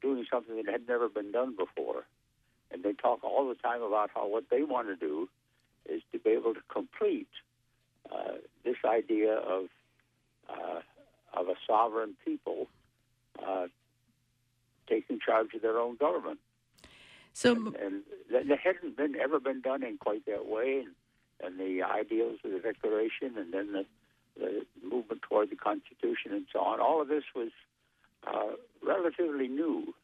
doing 0.00 0.24
something 0.30 0.56
that 0.56 0.68
had 0.70 0.88
never 0.88 1.08
been 1.08 1.32
done 1.32 1.54
before 1.56 2.04
and 2.70 2.82
they 2.82 2.92
talk 2.92 3.24
all 3.24 3.48
the 3.48 3.54
time 3.54 3.82
about 3.82 4.10
how 4.14 4.26
what 4.28 4.44
they 4.50 4.62
want 4.62 4.88
to 4.88 4.96
do 4.96 5.28
is 5.88 6.02
to 6.12 6.18
be 6.18 6.30
able 6.30 6.54
to 6.54 6.60
complete 6.68 7.28
uh, 8.12 8.34
this 8.64 8.76
idea 8.84 9.34
of 9.34 9.66
uh, 10.48 10.80
of 11.34 11.48
a 11.48 11.54
sovereign 11.66 12.14
people 12.24 12.68
uh, 13.44 13.66
taking 14.88 15.18
charge 15.24 15.54
of 15.54 15.62
their 15.62 15.78
own 15.78 15.96
government. 15.96 16.38
So, 17.32 17.52
and, 17.52 17.76
and 17.76 18.50
that 18.50 18.58
hadn't 18.58 18.96
been 18.96 19.14
ever 19.16 19.38
been 19.38 19.60
done 19.60 19.84
in 19.84 19.98
quite 19.98 20.26
that 20.26 20.46
way, 20.46 20.84
and, 20.84 20.94
and 21.40 21.60
the 21.60 21.84
ideals 21.84 22.38
of 22.44 22.50
the 22.50 22.58
Declaration, 22.58 23.38
and 23.38 23.54
then 23.54 23.72
the, 23.72 23.86
the 24.36 24.66
movement 24.82 25.22
toward 25.22 25.50
the 25.50 25.56
Constitution, 25.56 26.32
and 26.32 26.46
so 26.52 26.58
on. 26.58 26.80
All 26.80 27.00
of 27.00 27.06
this 27.06 27.22
was 27.34 27.50
uh, 28.26 28.54
relatively 28.82 29.48
new 29.48 29.94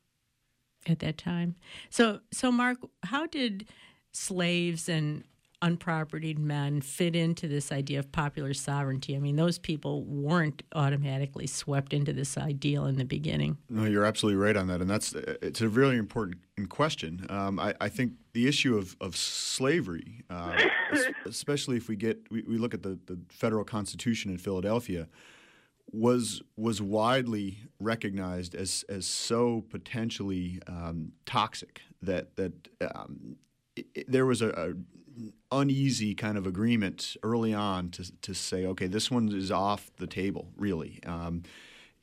at 0.89 1.01
that 1.01 1.19
time. 1.19 1.57
So, 1.91 2.21
so 2.33 2.53
Mark, 2.53 2.79
how 3.05 3.27
did 3.27 3.69
slaves 4.13 4.89
and 4.89 5.25
unpropertied 5.63 6.39
men 6.39 6.81
fit 6.83 7.17
into 7.17 7.49
this 7.49 7.73
idea 7.73 7.99
of 7.99 8.13
popular 8.13 8.53
sovereignty? 8.53 9.17
I 9.17 9.19
mean, 9.19 9.37
those 9.37 9.59
people 9.59 10.05
weren't 10.05 10.63
automatically 10.75 11.47
swept 11.47 11.93
into 11.93 12.13
this 12.13 12.37
ideal 12.37 12.87
in 12.87 12.97
the 12.97 13.05
beginning. 13.05 13.59
No, 13.69 13.85
you're 13.85 14.05
absolutely 14.05 14.41
right 14.41 14.57
on 14.57 14.67
that, 14.69 14.81
and 14.81 14.89
that's 14.89 15.15
it's 15.15 15.61
a 15.61 15.69
really 15.69 15.97
important 15.97 16.37
question. 16.69 17.27
Um, 17.31 17.59
I, 17.59 17.75
I, 17.81 17.89
think 17.89 18.13
the 18.33 18.47
issue 18.49 18.77
of, 18.77 18.97
of 19.01 19.17
slavery, 19.17 20.25
uh, 20.31 20.57
especially 21.27 21.77
if 21.77 21.89
we 21.89 21.97
get 21.97 22.19
we, 22.31 22.43
we 22.43 22.59
look 22.59 22.75
at 22.75 22.83
the, 22.83 22.99
the 23.07 23.19
federal 23.29 23.65
constitution 23.65 24.31
in 24.31 24.39
Philadelphia 24.39 25.09
was 25.93 26.43
was 26.57 26.83
widely 26.83 27.59
recognized 27.81 28.55
as 28.55 28.85
as 28.89 29.07
so 29.07 29.65
potentially 29.71 30.61
um, 30.67 31.13
toxic 31.25 31.83
that 32.03 32.37
that 32.37 32.53
um, 32.95 33.37
it, 33.77 33.87
it, 33.95 34.11
there 34.11 34.27
was 34.27 34.43
a, 34.43 34.49
a, 34.51 34.73
uneasy 35.51 36.15
kind 36.15 36.37
of 36.37 36.47
agreement 36.47 37.17
early 37.23 37.55
on 37.55 37.89
to 37.91 38.13
to 38.21 38.35
say 38.35 38.67
okay 38.67 38.87
this 38.87 39.11
one 39.11 39.29
is 39.33 39.51
off 39.51 39.91
the 39.97 40.07
table 40.07 40.49
really 40.57 41.01
um, 41.07 41.43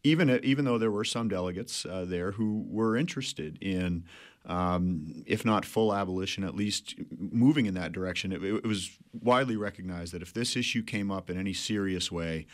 even 0.03 0.39
even 0.43 0.65
though 0.65 0.77
there 0.77 0.91
were 0.91 1.03
some 1.05 1.27
delegates 1.27 1.85
uh, 1.85 2.05
there 2.07 2.31
who 2.31 2.65
were 2.67 2.95
interested 2.95 3.57
in 3.61 4.03
um, 4.45 5.23
if 5.25 5.45
not 5.45 5.63
full 5.63 5.93
abolition, 5.93 6.43
at 6.43 6.53
least 6.53 6.95
moving 7.17 7.65
in 7.65 7.75
that 7.75 7.93
direction. 7.93 8.33
It, 8.33 8.43
it 8.43 8.67
was 8.67 8.97
widely 9.13 9.55
recognized 9.55 10.13
that 10.13 10.21
if 10.21 10.33
this 10.33 10.55
issue 10.57 10.83
came 10.83 11.11
up 11.11 11.29
in 11.29 11.37
any 11.37 11.53
serious 11.53 12.11
way, 12.11 12.45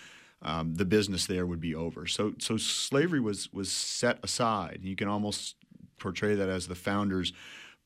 um, 0.42 0.76
the 0.76 0.86
business 0.86 1.26
there 1.26 1.46
would 1.46 1.60
be 1.60 1.76
over. 1.76 2.08
So, 2.08 2.34
so 2.40 2.58
slavery 2.58 3.20
was 3.20 3.52
was 3.52 3.72
set 3.72 4.20
aside. 4.24 4.80
You 4.84 4.96
can 4.96 5.08
almost 5.08 5.56
portray 5.98 6.36
that 6.36 6.50
as 6.50 6.68
the 6.68 6.76
founders 6.76 7.34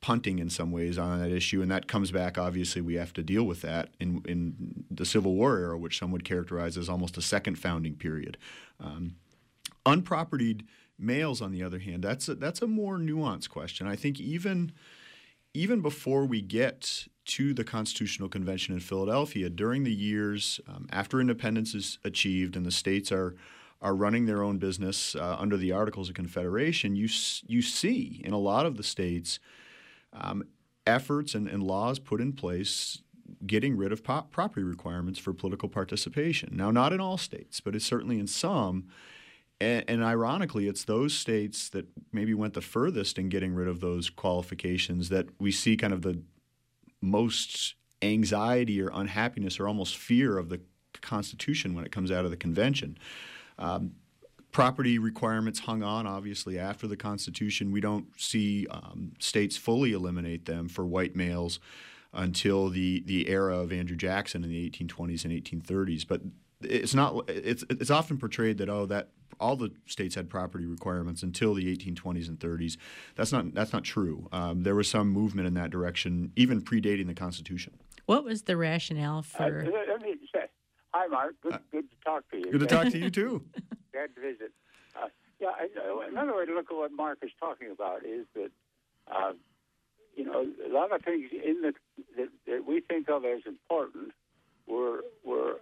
punting 0.01 0.37
in 0.37 0.49
some 0.49 0.71
ways 0.71 0.97
on 0.97 1.19
that 1.19 1.31
issue, 1.31 1.61
and 1.61 1.71
that 1.71 1.87
comes 1.87 2.11
back. 2.11 2.37
Obviously, 2.37 2.81
we 2.81 2.95
have 2.95 3.13
to 3.13 3.23
deal 3.23 3.43
with 3.43 3.61
that 3.61 3.89
in 3.99 4.21
in 4.25 4.85
the 4.91 5.05
Civil 5.05 5.33
War 5.33 5.57
era, 5.57 5.77
which 5.77 5.97
some 5.97 6.11
would 6.11 6.25
characterize 6.25 6.77
as 6.77 6.89
almost 6.89 7.17
a 7.17 7.21
second 7.21 7.57
founding 7.57 7.95
period. 7.95 8.37
Um, 8.79 9.15
unpropertied 9.85 10.65
males, 10.99 11.41
on 11.41 11.51
the 11.51 11.63
other 11.63 11.79
hand, 11.79 12.03
that's 12.03 12.27
a, 12.29 12.35
that's 12.35 12.61
a 12.61 12.67
more 12.67 12.97
nuanced 12.97 13.49
question. 13.49 13.87
I 13.87 13.95
think 13.95 14.19
even 14.19 14.73
even 15.53 15.81
before 15.81 16.25
we 16.25 16.41
get 16.41 17.07
to 17.25 17.53
the 17.53 17.63
Constitutional 17.63 18.29
Convention 18.29 18.73
in 18.73 18.79
Philadelphia 18.79 19.49
during 19.49 19.83
the 19.83 19.93
years 19.93 20.59
um, 20.67 20.87
after 20.91 21.21
independence 21.21 21.73
is 21.73 21.97
achieved 22.03 22.55
and 22.55 22.65
the 22.65 22.71
states 22.71 23.11
are 23.11 23.35
are 23.83 23.93
running 23.93 24.25
their 24.25 24.41
own 24.41 24.57
business 24.57 25.13
uh, 25.13 25.35
under 25.37 25.57
the 25.57 25.73
Articles 25.73 26.07
of 26.07 26.15
Confederation, 26.15 26.95
you 26.95 27.09
you 27.45 27.61
see 27.61 28.21
in 28.23 28.33
a 28.33 28.37
lot 28.37 28.65
of 28.65 28.77
the 28.77 28.83
states 28.83 29.39
um, 30.13 30.43
efforts 30.87 31.35
and, 31.35 31.47
and, 31.47 31.63
laws 31.63 31.99
put 31.99 32.21
in 32.21 32.33
place 32.33 33.01
getting 33.45 33.75
rid 33.75 33.91
of 33.91 34.03
pop- 34.03 34.31
property 34.31 34.63
requirements 34.63 35.19
for 35.19 35.33
political 35.33 35.67
participation. 35.67 36.49
Now, 36.53 36.71
not 36.71 36.93
in 36.93 37.01
all 37.01 37.17
states, 37.17 37.59
but 37.59 37.75
it's 37.75 37.85
certainly 37.85 38.19
in 38.19 38.27
some. 38.27 38.85
And, 39.59 39.83
and, 39.87 40.03
ironically, 40.03 40.67
it's 40.67 40.83
those 40.83 41.13
states 41.13 41.69
that 41.69 41.87
maybe 42.11 42.33
went 42.33 42.53
the 42.53 42.61
furthest 42.61 43.17
in 43.17 43.29
getting 43.29 43.53
rid 43.53 43.67
of 43.67 43.79
those 43.79 44.09
qualifications 44.09 45.09
that 45.09 45.27
we 45.39 45.51
see 45.51 45.77
kind 45.77 45.93
of 45.93 46.01
the 46.03 46.21
most 47.03 47.75
anxiety 48.01 48.81
or 48.81 48.89
unhappiness 48.93 49.59
or 49.59 49.67
almost 49.67 49.97
fear 49.97 50.37
of 50.37 50.49
the 50.49 50.61
Constitution 51.01 51.75
when 51.75 51.85
it 51.85 51.91
comes 51.91 52.11
out 52.11 52.25
of 52.25 52.31
the 52.31 52.37
convention. 52.37 52.97
Um, 53.59 53.93
property 54.51 54.97
requirements 54.97 55.59
hung 55.59 55.83
on, 55.83 56.07
obviously, 56.07 56.57
after 56.57 56.87
the 56.87 56.97
Constitution. 56.97 57.71
We 57.71 57.81
don't 57.81 58.07
see 58.19 58.67
um, 58.67 59.13
states 59.19 59.57
fully 59.57 59.91
eliminate 59.91 60.45
them 60.45 60.69
for 60.69 60.85
white 60.85 61.15
males 61.15 61.59
until 62.13 62.69
the, 62.69 63.01
the 63.05 63.29
era 63.29 63.57
of 63.57 63.71
Andrew 63.71 63.97
Jackson 63.97 64.43
in 64.43 64.49
the 64.49 64.69
1820s 64.69 65.25
and 65.25 65.33
1830s. 65.33 66.07
But 66.07 66.21
it's 66.65 66.93
not. 66.93 67.29
It's 67.29 67.63
it's 67.69 67.89
often 67.89 68.17
portrayed 68.17 68.57
that 68.57 68.69
oh 68.69 68.85
that 68.87 69.09
all 69.39 69.55
the 69.55 69.71
states 69.85 70.15
had 70.15 70.29
property 70.29 70.65
requirements 70.65 71.23
until 71.23 71.53
the 71.53 71.75
1820s 71.75 72.27
and 72.27 72.39
30s. 72.39 72.77
That's 73.15 73.31
not 73.31 73.53
that's 73.53 73.73
not 73.73 73.83
true. 73.83 74.27
Um, 74.31 74.63
there 74.63 74.75
was 74.75 74.87
some 74.87 75.09
movement 75.09 75.47
in 75.47 75.53
that 75.55 75.69
direction, 75.69 76.31
even 76.35 76.61
predating 76.61 77.07
the 77.07 77.13
Constitution. 77.13 77.73
What 78.05 78.23
was 78.23 78.43
the 78.43 78.57
rationale 78.57 79.19
uh, 79.19 79.21
for? 79.21 79.61
Uh, 79.61 79.65
let 79.89 80.01
me 80.01 80.15
say, 80.33 80.45
hi, 80.93 81.07
Mark. 81.07 81.35
Good, 81.41 81.53
uh, 81.53 81.59
good 81.71 81.89
to 81.89 81.95
talk 82.03 82.29
to 82.31 82.37
you. 82.37 82.51
Good 82.51 82.61
to 82.61 82.67
talk 82.67 82.89
to 82.89 82.97
you 82.97 83.09
too. 83.21 83.43
Glad 83.91 84.15
to 84.15 84.21
visit. 84.21 84.51
Uh, 84.95 85.07
yeah, 85.39 85.49
I, 85.49 86.07
another 86.09 86.35
way 86.35 86.45
to 86.45 86.53
look 86.53 86.67
at 86.69 86.75
what 86.77 86.91
Mark 86.91 87.19
is 87.21 87.31
talking 87.39 87.71
about 87.71 88.05
is 88.05 88.25
that. 88.35 88.51
Uh, 89.11 89.33
you 90.15 90.23
know, 90.23 90.45
a 90.63 90.71
lot 90.71 90.93
of 90.93 91.01
things 91.01 91.29
in 91.31 91.61
the 91.61 91.73
that, 92.15 92.29
that 92.45 92.65
we 92.67 92.81
think 92.81 93.09
of 93.09 93.25
as 93.25 93.41
important 93.47 94.11
were 94.67 95.01
were 95.25 95.55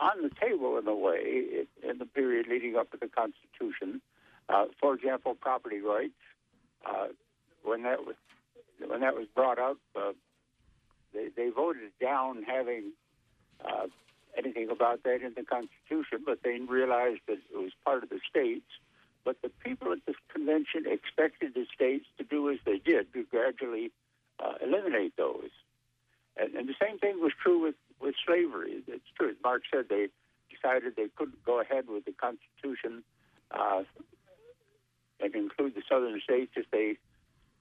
on 0.00 0.22
the 0.22 0.30
table 0.40 0.78
in 0.78 0.86
a 0.86 0.94
way 0.94 1.66
in 1.82 1.98
the 1.98 2.06
period 2.06 2.46
leading 2.48 2.76
up 2.76 2.90
to 2.92 2.98
the 2.98 3.08
Constitution. 3.08 4.00
Uh, 4.48 4.66
for 4.80 4.94
example, 4.94 5.34
property 5.34 5.80
rights. 5.80 6.12
Uh, 6.84 7.08
when 7.64 7.82
that 7.82 8.06
was 8.06 8.14
when 8.86 9.00
that 9.00 9.14
was 9.14 9.26
brought 9.34 9.58
up, 9.58 9.76
uh, 9.96 10.12
voted 11.54 11.90
down 12.00 12.42
having 12.42 12.92
uh, 13.64 13.86
anything 14.36 14.68
about 14.70 15.02
that 15.04 15.22
in 15.22 15.32
the 15.34 15.42
Constitution, 15.42 16.22
but 16.24 16.38
they 16.44 16.58
realized 16.60 17.20
that 17.26 17.38
it 17.52 17.56
was 17.56 17.72
part 17.84 18.02
of 18.02 18.10
the 18.10 18.20
states. 18.28 18.66
But 19.24 19.40
the 19.42 19.48
people 19.64 19.92
at 19.92 19.98
this 20.06 20.16
convention 20.32 20.84
expected 20.86 21.54
the 21.54 21.66
states 21.74 22.06
to 22.18 22.24
do 22.24 22.50
as 22.50 22.58
they 22.64 22.78
did, 22.78 23.12
to 23.14 23.24
gradually 23.24 23.90
uh, 24.38 24.54
eliminate 24.62 25.16
those. 25.16 25.50
And, 26.36 26.54
and, 26.54 26.68
the 26.68 26.74
same 26.80 26.98
thing 26.98 27.18
was 27.18 27.32
true 27.42 27.62
with, 27.62 27.74
with 28.00 28.14
slavery. 28.26 28.82
It's 28.86 29.04
true. 29.16 29.30
As 29.30 29.36
Mark 29.42 29.62
said, 29.72 29.86
they 29.88 30.08
decided 30.50 30.94
they 30.96 31.08
couldn't 31.16 31.44
go 31.44 31.60
ahead 31.60 31.88
with 31.88 32.04
the 32.04 32.12
Constitution 32.12 33.02
uh, 33.50 33.82
and 35.20 35.34
include 35.34 35.74
the 35.74 35.82
southern 35.88 36.20
states 36.22 36.52
if 36.56 36.70
they 36.70 36.98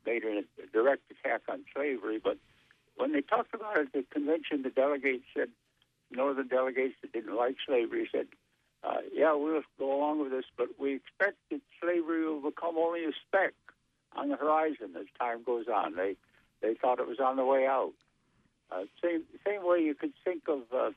made 0.06 0.24
a 0.24 0.44
direct 0.72 1.04
attack 1.12 1.42
on 1.50 1.64
slavery. 1.74 2.20
But 2.24 2.38
when 2.96 3.14
they 3.14 3.22
talked 3.22 3.54
about 3.54 3.78
it 3.78 3.88
at 3.88 3.94
the 3.94 4.04
convention, 4.12 4.64
the 4.64 4.70
delegates 4.70 5.26
said, 5.36 5.50
northern 6.12 6.48
delegates 6.48 6.96
that 7.02 7.12
didn't 7.12 7.36
like 7.36 7.56
slavery 7.66 8.08
said, 8.12 8.28
uh, 8.84 8.98
yeah, 9.12 9.34
we'll 9.34 9.64
go 9.80 9.98
along 9.98 10.22
with 10.22 10.32
this, 10.32 10.46
but 10.58 10.68
we 10.80 10.96
expect 10.96 11.38
that 11.50 11.62
slavery 11.82 12.26
will 12.28 12.42
become 12.42 12.78
only 12.78 13.04
a 13.04 13.12
speck 13.28 13.54
on 14.16 14.30
the 14.30 14.36
horizon 14.36 14.94
as 14.98 15.06
time 15.20 15.44
goes 15.44 15.66
on. 15.68 15.96
They 15.96 16.16
they 16.62 16.76
thought 16.76 17.00
it 17.00 17.08
was 17.08 17.20
on 17.20 17.36
the 17.36 17.46
way 17.46 17.66
out. 17.68 17.94
Uh, 18.72 18.84
same 19.04 19.24
same 19.46 19.66
way 19.66 19.80
you 19.80 19.94
could 19.94 20.14
think 20.24 20.48
of 20.48 20.62
uh, 20.74 20.92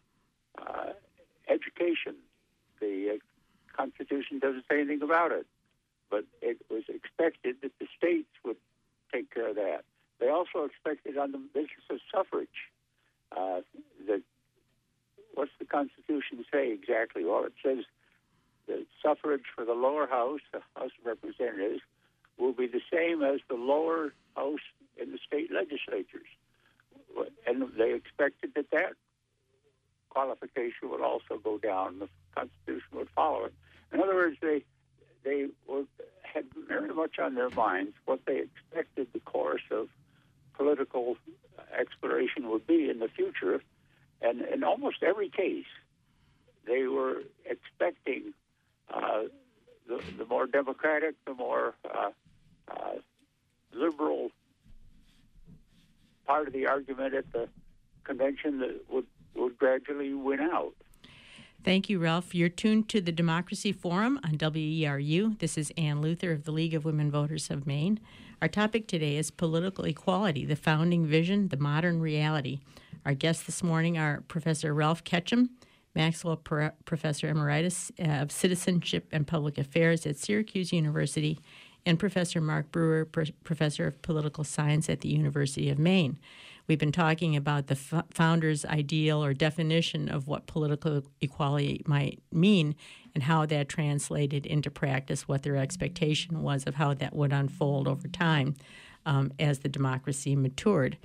uh, 0.61 0.93
education. 1.49 2.15
The 2.81 3.15
uh, 3.15 3.77
Constitution 3.77 4.39
doesn't 4.39 4.65
say 4.71 4.81
anything 4.81 5.03
about 5.03 5.33
it, 5.33 5.47
but 6.11 6.25
it 6.41 6.59
was 6.71 6.85
expected 6.89 7.57
that 7.63 7.73
the 7.79 7.87
states 7.97 8.31
would 8.45 8.57
take 9.13 9.33
care 9.33 9.51
of 9.51 9.57
that. 9.57 9.85
They 10.21 10.29
also 10.29 10.65
expected 10.65 11.17
on 11.17 11.33
the 11.33 11.39
basis 11.55 11.85
of 11.91 11.99
suffrage 12.13 12.49
uh, 13.37 13.61
that 14.07 14.23
what's 15.35 15.53
the 15.59 15.65
Constitution 15.65 16.45
say 16.53 16.73
exactly? 16.73 17.25
Well, 17.25 17.45
it 17.45 17.53
says 17.63 17.85
the 18.67 18.85
suffrage 19.03 19.45
for 19.55 19.65
the 19.65 19.75
lower 19.75 20.07
house, 20.07 20.41
the 20.53 20.61
House 20.75 20.91
of 21.01 21.07
Representatives, 21.07 21.81
will 22.39 22.53
be 22.53 22.67
the 22.67 22.81
same 22.93 23.23
as 23.23 23.41
the 23.49 23.55
lower 23.55 24.13
house 24.37 24.67
in 25.01 25.13
the 25.13 25.19
state 25.27 25.51
legislatures. 25.53 26.29
And 27.47 27.65
they 27.77 27.95
expected 27.95 28.53
that 28.55 28.71
that 28.71 28.93
qualification 30.11 30.91
would 30.91 31.01
also 31.01 31.39
go 31.43 31.59
down. 31.59 31.99
The 32.01 32.09
Constitution 32.35 32.89
would 32.95 33.09
follow 33.15 33.45
it. 33.47 33.55
In 33.93 34.01
other 34.01 34.15
words, 34.15 34.37
they 34.41 34.65
they 35.25 35.47
were, 35.67 35.85
had 36.23 36.45
very 36.69 36.95
much 36.95 37.19
on 37.19 37.35
their 37.35 37.51
minds 37.51 37.95
what 38.05 38.21
they 38.27 38.41
expected 38.41 39.09
the 39.13 39.21
course 39.21 39.63
of 39.71 39.89
political 40.55 41.17
exploration 41.77 42.49
would 42.51 42.67
be 42.67 42.89
in 42.89 42.99
the 42.99 43.09
future 43.09 43.61
and 44.21 44.43
in 44.43 44.65
almost 44.65 45.03
every 45.03 45.29
case, 45.29 45.67
they 46.67 46.85
were 46.87 47.23
expecting 47.45 48.35
uh, 48.93 49.23
the, 49.87 50.01
the, 50.19 50.25
more 50.27 50.47
democratic, 50.47 51.15
the 51.25 51.35
more 51.35 51.75
uh, 51.85 52.11
uh, 52.69 52.95
liberal 53.73 54.31
part 56.29 56.47
of 56.47 56.53
the 56.53 56.67
argument 56.67 57.15
at 57.15 57.33
the 57.33 57.49
convention 58.05 58.61
that 58.61 58.85
would, 58.91 59.07
would 59.35 59.59
gradually 59.59 60.13
win 60.13 60.41
out. 60.41 60.75
Thank 61.65 61.89
you, 61.89 61.99
Ralph. 61.99 62.35
You're 62.35 62.51
tuned 62.51 62.89
to 62.91 63.01
the 63.01 63.11
Democracy 63.11 63.73
Forum 63.73 64.21
on 64.23 64.37
WERU. 64.39 65.39
This 65.39 65.59
is 65.59 65.73
Ann 65.77 66.01
Luther 66.01 66.31
of 66.31 66.45
the 66.45 66.53
League 66.53 66.75
of 66.75 66.85
Women 66.85 67.11
Voters 67.11 67.51
of 67.51 67.67
Maine. 67.67 67.99
Our 68.41 68.49
topic 68.49 68.87
today 68.87 69.17
is 69.17 69.31
political 69.31 69.85
equality, 69.85 70.45
the 70.45 70.55
founding 70.55 71.07
vision, 71.07 71.49
the 71.49 71.57
modern 71.57 72.01
reality. 72.01 72.61
Our 73.05 73.15
guests 73.15 73.45
this 73.45 73.63
morning 73.63 73.99
are 73.99 74.23
Professor 74.29 74.73
Ralph 74.73 75.03
Ketcham, 75.03 75.49
Maxwell 75.95 76.37
Pro- 76.37 76.71
Professor 76.85 77.29
Emeritus 77.29 77.91
uh, 77.99 78.23
of 78.23 78.31
Citizenship 78.31 79.09
and 79.11 79.27
Public 79.27 79.59
Affairs 79.59 80.07
at 80.07 80.17
Syracuse 80.17 80.73
University, 80.73 81.41
and 81.89 81.99
Professor 81.99 82.39
Mark 82.43 82.71
Brewer, 82.71 83.07
Pro- 83.07 83.25
Professor 83.45 83.87
of 83.87 84.03
Political 84.03 84.45
Science 84.45 84.91
at 84.91 85.01
the 85.01 85.09
University 85.09 85.71
of 85.71 85.79
Maine. 85.79 86.19
We've 86.67 86.79
been 86.79 86.93
talking 86.93 87.35
about 87.35 87.69
the 87.69 87.79
f- 87.93 88.05
founder's 88.11 88.67
ideal 88.67 89.25
or 89.25 89.33
definition 89.33 90.11
of 90.11 90.29
what 90.29 90.47
political 90.47 91.03
equality 91.23 91.81
might 91.87 92.21
mean 92.31 92.75
and 93.15 93.23
how 93.23 93.47
that 93.47 93.71
translated 93.71 94.45
into 94.45 94.71
practice, 94.71 95.27
what 95.27 95.45
their 95.45 95.57
expectation 95.57 96.43
was 96.43 96.65
of 96.65 96.75
how 96.75 96.93
that 96.93 97.17
would 97.17 97.33
unfold 97.33 97.89
over 97.89 98.07
time 98.07 98.55
um, 99.07 99.33
as 99.41 99.61
the 99.61 99.71
democracy 99.71 100.37
matured. 100.37 100.99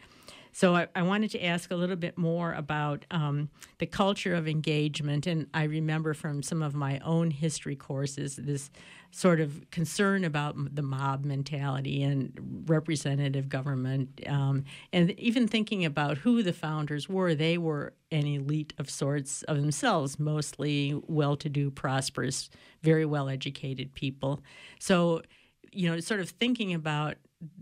So 0.54 0.76
I, 0.76 0.88
I, 0.96 1.02
wanted 1.02 1.32
to 1.32 1.44
ask 1.44 1.72
a 1.72 1.76
little 1.76 1.96
bit 1.96 2.16
more 2.16 2.54
about 2.54 3.06
um, 3.10 3.50
the 3.80 3.88
culture 3.88 4.36
of 4.36 4.48
engagement. 4.48 5.26
And 5.26 5.48
I 5.54 5.64
remember 5.64 6.14
from 6.14 6.44
some 6.44 6.62
of 6.62 6.76
my 6.76 7.00
own 7.00 7.32
history 7.32 7.76
courses 7.76 8.36
this 8.36 8.70
sort 9.10 9.40
of 9.40 9.70
concern 9.72 10.24
about 10.24 10.76
the 10.76 10.82
mob 10.82 11.26
mentality 11.26 12.04
and 12.04 12.64
representative 12.68 13.50
government. 13.50 14.22
Um, 14.28 14.66
and 14.92 15.12
even 15.20 15.48
thinking 15.48 15.86
about 15.86 16.20
who 16.20 16.44
the 16.44 16.54
founders 16.54 17.10
were, 17.10 17.34
they 17.34 17.58
were 17.58 17.94
an 18.12 18.28
elite 18.28 18.74
of 18.78 18.90
sorts 18.90 19.42
of 19.44 19.60
themselves, 19.60 20.20
mostly 20.20 21.00
well 21.08 21.36
to 21.38 21.50
do, 21.50 21.72
prosperous, 21.72 22.50
very 22.84 23.06
well 23.06 23.28
educated 23.28 23.94
people. 23.94 24.42
So, 24.80 25.24
you 25.72 25.90
know, 25.90 26.00
sort 26.00 26.20
of 26.20 26.30
thinking 26.30 26.74
about 26.74 27.18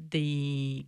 the 0.10 0.86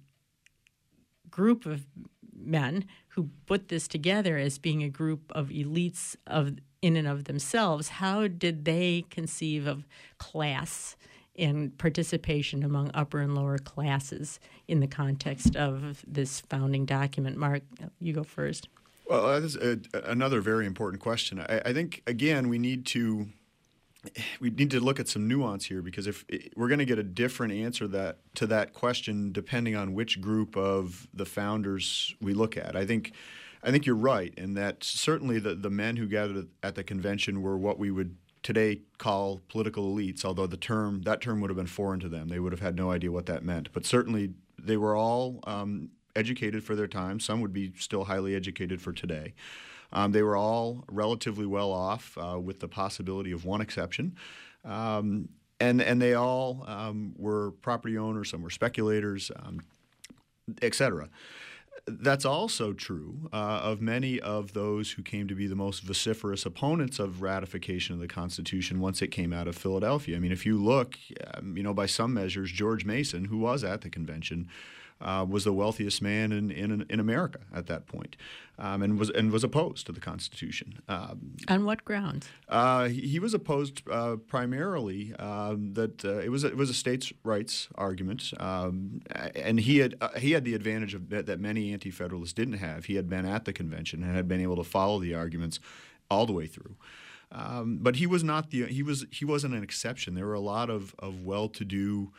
group 1.33 1.65
of 1.65 1.87
men 2.35 2.85
who 3.09 3.29
put 3.47 3.67
this 3.69 3.87
together 3.87 4.37
as 4.37 4.59
being 4.59 4.83
a 4.83 4.89
group 4.89 5.31
of 5.31 5.49
elites 5.49 6.15
of 6.27 6.57
in 6.83 6.95
and 6.95 7.07
of 7.07 7.23
themselves 7.23 7.87
how 7.87 8.27
did 8.27 8.65
they 8.65 9.03
conceive 9.09 9.65
of 9.65 9.83
class 10.19 10.95
and 11.35 11.75
participation 11.79 12.61
among 12.61 12.91
upper 12.93 13.19
and 13.19 13.33
lower 13.33 13.57
classes 13.57 14.39
in 14.67 14.79
the 14.79 14.87
context 14.87 15.55
of 15.55 16.05
this 16.07 16.41
founding 16.41 16.85
document? 16.85 17.35
Mark 17.35 17.63
you 17.99 18.13
go 18.13 18.23
first. 18.23 18.67
Well 19.09 19.41
that's 19.41 19.55
a, 19.55 19.79
another 20.03 20.39
very 20.39 20.67
important 20.67 21.01
question. 21.01 21.39
I, 21.39 21.61
I 21.65 21.73
think 21.73 22.03
again 22.05 22.47
we 22.47 22.59
need 22.59 22.85
to 22.87 23.27
we 24.39 24.49
need 24.49 24.71
to 24.71 24.79
look 24.79 24.99
at 24.99 25.07
some 25.07 25.27
nuance 25.27 25.65
here 25.65 25.81
because 25.81 26.07
if 26.07 26.25
we're 26.55 26.67
going 26.67 26.79
to 26.79 26.85
get 26.85 26.99
a 26.99 27.03
different 27.03 27.53
answer 27.53 27.87
that 27.87 28.17
to 28.35 28.47
that 28.47 28.73
question 28.73 29.31
depending 29.31 29.75
on 29.75 29.93
which 29.93 30.21
group 30.21 30.57
of 30.57 31.07
the 31.13 31.25
founders 31.25 32.13
we 32.21 32.33
look 32.33 32.57
at. 32.57 32.75
I 32.75 32.85
think 32.85 33.13
I 33.63 33.71
think 33.71 33.85
you're 33.85 33.95
right 33.95 34.33
in 34.35 34.55
that 34.55 34.83
certainly 34.83 35.39
the, 35.39 35.55
the 35.55 35.69
men 35.69 35.95
who 35.95 36.07
gathered 36.07 36.47
at 36.61 36.75
the 36.75 36.83
convention 36.83 37.41
were 37.41 37.57
what 37.57 37.79
we 37.79 37.91
would 37.91 38.17
today 38.41 38.81
call 38.97 39.41
political 39.47 39.95
elites, 39.95 40.25
although 40.25 40.47
the 40.47 40.57
term 40.57 41.03
that 41.03 41.21
term 41.21 41.39
would 41.39 41.49
have 41.49 41.57
been 41.57 41.65
foreign 41.65 41.99
to 42.01 42.09
them. 42.09 42.27
They 42.27 42.39
would 42.39 42.51
have 42.51 42.61
had 42.61 42.75
no 42.75 42.91
idea 42.91 43.11
what 43.11 43.25
that 43.27 43.43
meant. 43.43 43.69
But 43.71 43.85
certainly 43.85 44.33
they 44.59 44.77
were 44.77 44.95
all 44.95 45.39
um, 45.45 45.91
educated 46.15 46.63
for 46.63 46.75
their 46.75 46.87
time. 46.87 47.19
Some 47.19 47.41
would 47.41 47.53
be 47.53 47.73
still 47.77 48.03
highly 48.03 48.35
educated 48.35 48.81
for 48.81 48.91
today. 48.91 49.33
Um, 49.93 50.11
they 50.11 50.23
were 50.23 50.35
all 50.35 50.83
relatively 50.91 51.45
well 51.45 51.71
off, 51.71 52.17
uh, 52.17 52.39
with 52.39 52.59
the 52.59 52.67
possibility 52.67 53.31
of 53.31 53.45
one 53.45 53.61
exception. 53.61 54.15
Um, 54.65 55.29
and, 55.59 55.81
and 55.81 56.01
they 56.01 56.15
all 56.15 56.65
um, 56.67 57.13
were 57.17 57.51
property 57.61 57.97
owners, 57.97 58.31
some 58.31 58.41
were 58.41 58.49
speculators, 58.49 59.31
um, 59.35 59.61
et 60.61 60.75
cetera. 60.75 61.07
That's 61.85 62.25
also 62.25 62.73
true 62.73 63.29
uh, 63.33 63.59
of 63.63 63.81
many 63.81 64.19
of 64.19 64.53
those 64.53 64.91
who 64.91 65.03
came 65.03 65.27
to 65.27 65.35
be 65.35 65.47
the 65.47 65.55
most 65.55 65.83
vociferous 65.83 66.45
opponents 66.45 66.97
of 66.97 67.21
ratification 67.21 67.93
of 67.93 67.99
the 67.99 68.07
Constitution 68.07 68.79
once 68.79 69.01
it 69.01 69.09
came 69.09 69.33
out 69.33 69.47
of 69.47 69.55
Philadelphia. 69.57 70.15
I 70.15 70.19
mean, 70.19 70.31
if 70.31 70.45
you 70.45 70.57
look, 70.57 70.97
um, 71.33 71.57
you 71.57 71.63
know, 71.63 71.73
by 71.73 71.87
some 71.87 72.13
measures, 72.13 72.51
George 72.51 72.85
Mason, 72.85 73.25
who 73.25 73.37
was 73.37 73.63
at 73.63 73.81
the 73.81 73.89
convention, 73.89 74.47
uh, 75.01 75.25
was 75.27 75.43
the 75.43 75.53
wealthiest 75.53 76.01
man 76.01 76.31
in, 76.31 76.51
in, 76.51 76.85
in 76.89 76.99
America 76.99 77.39
at 77.53 77.67
that 77.67 77.85
point, 77.85 78.15
um, 78.57 78.81
and 78.81 78.97
was 78.97 79.09
and 79.09 79.31
was 79.31 79.43
opposed 79.43 79.85
to 79.87 79.91
the 79.91 79.99
Constitution. 79.99 80.81
Um, 80.87 81.35
On 81.47 81.65
what 81.65 81.83
grounds? 81.83 82.27
Uh, 82.47 82.87
he, 82.87 83.01
he, 83.07 83.19
was 83.19 83.33
opposed 83.33 83.81
uh, 83.89 84.17
primarily 84.27 85.13
um, 85.15 85.73
that 85.73 86.05
uh, 86.05 86.19
it 86.19 86.29
was 86.29 86.43
a, 86.43 86.47
it 86.47 86.57
was 86.57 86.69
a 86.69 86.73
states' 86.73 87.11
rights 87.23 87.67
argument, 87.75 88.33
um, 88.39 89.01
and 89.35 89.59
he 89.59 89.79
had 89.79 89.95
uh, 90.01 90.09
he 90.17 90.31
had 90.31 90.45
the 90.45 90.55
advantage 90.55 90.93
of 90.93 91.09
that, 91.09 91.25
that 91.25 91.39
many 91.39 91.73
anti-federalists 91.73 92.33
didn't 92.33 92.59
have. 92.59 92.85
He 92.85 92.95
had 92.95 93.09
been 93.09 93.25
at 93.25 93.45
the 93.45 93.53
convention 93.53 94.03
and 94.03 94.15
had 94.15 94.27
been 94.27 94.41
able 94.41 94.55
to 94.57 94.63
follow 94.63 94.99
the 94.99 95.13
arguments 95.13 95.59
all 96.09 96.25
the 96.25 96.33
way 96.33 96.47
through. 96.47 96.75
Um, 97.31 97.79
but 97.81 97.95
he 97.95 98.05
was 98.05 98.23
not 98.23 98.51
the 98.51 98.67
he 98.67 98.83
was 98.83 99.05
he 99.11 99.25
wasn't 99.25 99.55
an 99.55 99.63
exception. 99.63 100.13
There 100.13 100.27
were 100.27 100.33
a 100.33 100.39
lot 100.39 100.69
of 100.69 100.95
of 100.99 101.23
well-to-do 101.23 102.11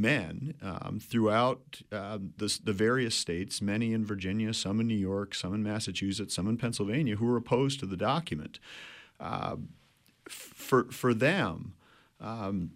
men 0.00 0.54
um, 0.62 1.00
throughout 1.00 1.82
uh, 1.92 2.18
the, 2.36 2.58
the, 2.62 2.72
various 2.72 3.14
states, 3.14 3.60
many 3.60 3.92
in 3.92 4.04
Virginia, 4.04 4.54
some 4.54 4.80
in 4.80 4.86
New 4.86 4.94
York, 4.94 5.34
some 5.34 5.54
in 5.54 5.62
Massachusetts, 5.62 6.34
some 6.34 6.48
in 6.48 6.56
Pennsylvania, 6.56 7.16
who 7.16 7.26
were 7.26 7.36
opposed 7.36 7.80
to 7.80 7.86
the 7.86 7.96
document. 7.96 8.58
Uh, 9.20 9.56
for, 10.28 10.84
for 10.90 11.14
them, 11.14 11.74
um, 12.20 12.72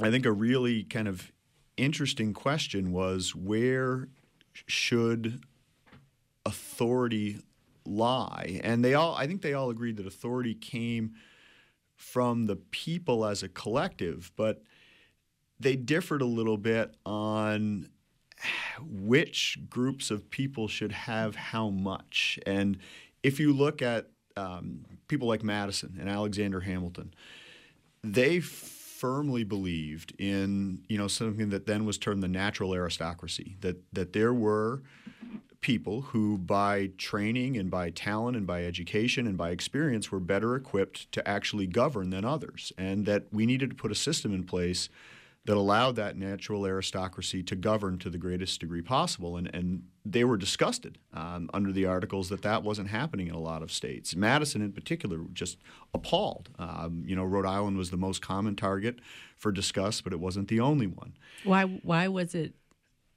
I 0.00 0.10
think 0.10 0.26
a 0.26 0.32
really 0.32 0.82
kind 0.82 1.08
of 1.08 1.32
interesting 1.76 2.32
question 2.32 2.92
was 2.92 3.34
where 3.34 4.08
should 4.52 5.44
authority 6.44 7.38
lie? 7.84 8.60
And 8.64 8.84
they 8.84 8.94
all, 8.94 9.14
I 9.14 9.26
think 9.26 9.42
they 9.42 9.54
all 9.54 9.70
agreed 9.70 9.96
that 9.98 10.06
authority 10.06 10.54
came 10.54 11.14
from 11.96 12.46
the 12.46 12.56
people 12.56 13.24
as 13.24 13.42
a 13.42 13.48
collective, 13.48 14.30
but 14.36 14.62
they 15.58 15.76
differed 15.76 16.22
a 16.22 16.26
little 16.26 16.58
bit 16.58 16.94
on 17.04 17.88
which 18.80 19.58
groups 19.70 20.10
of 20.10 20.30
people 20.30 20.68
should 20.68 20.92
have 20.92 21.34
how 21.36 21.70
much. 21.70 22.38
And 22.46 22.78
if 23.22 23.40
you 23.40 23.52
look 23.52 23.80
at 23.82 24.08
um, 24.36 24.84
people 25.08 25.28
like 25.28 25.42
Madison 25.42 25.96
and 25.98 26.08
Alexander 26.08 26.60
Hamilton, 26.60 27.14
they 28.02 28.40
firmly 28.40 29.44
believed 29.44 30.14
in 30.18 30.82
you 30.88 30.96
know 30.96 31.08
something 31.08 31.50
that 31.50 31.66
then 31.66 31.84
was 31.84 31.98
termed 31.98 32.22
the 32.22 32.28
natural 32.28 32.72
aristocracy 32.72 33.56
that 33.60 33.76
that 33.92 34.14
there 34.14 34.32
were 34.32 34.82
people 35.60 36.00
who 36.00 36.38
by 36.38 36.90
training 36.96 37.58
and 37.58 37.70
by 37.70 37.90
talent 37.90 38.36
and 38.36 38.46
by 38.46 38.64
education 38.64 39.26
and 39.26 39.36
by 39.36 39.50
experience 39.50 40.10
were 40.10 40.20
better 40.20 40.56
equipped 40.56 41.10
to 41.12 41.26
actually 41.28 41.66
govern 41.66 42.08
than 42.08 42.24
others 42.24 42.72
and 42.78 43.04
that 43.04 43.24
we 43.30 43.44
needed 43.44 43.68
to 43.68 43.76
put 43.76 43.90
a 43.90 43.94
system 43.94 44.32
in 44.32 44.44
place 44.44 44.88
that 45.46 45.56
allowed 45.56 45.96
that 45.96 46.16
natural 46.16 46.66
aristocracy 46.66 47.42
to 47.44 47.56
govern 47.56 47.98
to 47.98 48.10
the 48.10 48.18
greatest 48.18 48.60
degree 48.60 48.82
possible. 48.82 49.36
And, 49.36 49.48
and 49.54 49.84
they 50.04 50.24
were 50.24 50.36
disgusted 50.36 50.98
um, 51.14 51.48
under 51.54 51.72
the 51.72 51.86
articles 51.86 52.28
that 52.28 52.42
that 52.42 52.62
wasn't 52.62 52.88
happening 52.88 53.28
in 53.28 53.34
a 53.34 53.40
lot 53.40 53.62
of 53.62 53.70
states. 53.70 54.14
Madison, 54.16 54.60
in 54.60 54.72
particular, 54.72 55.18
just 55.32 55.58
appalled. 55.94 56.50
Um, 56.58 57.04
you 57.06 57.14
know, 57.14 57.24
Rhode 57.24 57.46
Island 57.46 57.76
was 57.76 57.90
the 57.90 57.96
most 57.96 58.20
common 58.22 58.56
target 58.56 58.98
for 59.36 59.52
disgust, 59.52 60.04
but 60.04 60.12
it 60.12 60.20
wasn't 60.20 60.48
the 60.48 60.60
only 60.60 60.88
one. 60.88 61.16
Why? 61.44 61.64
Why 61.64 62.08
was 62.08 62.34
it 62.34 62.54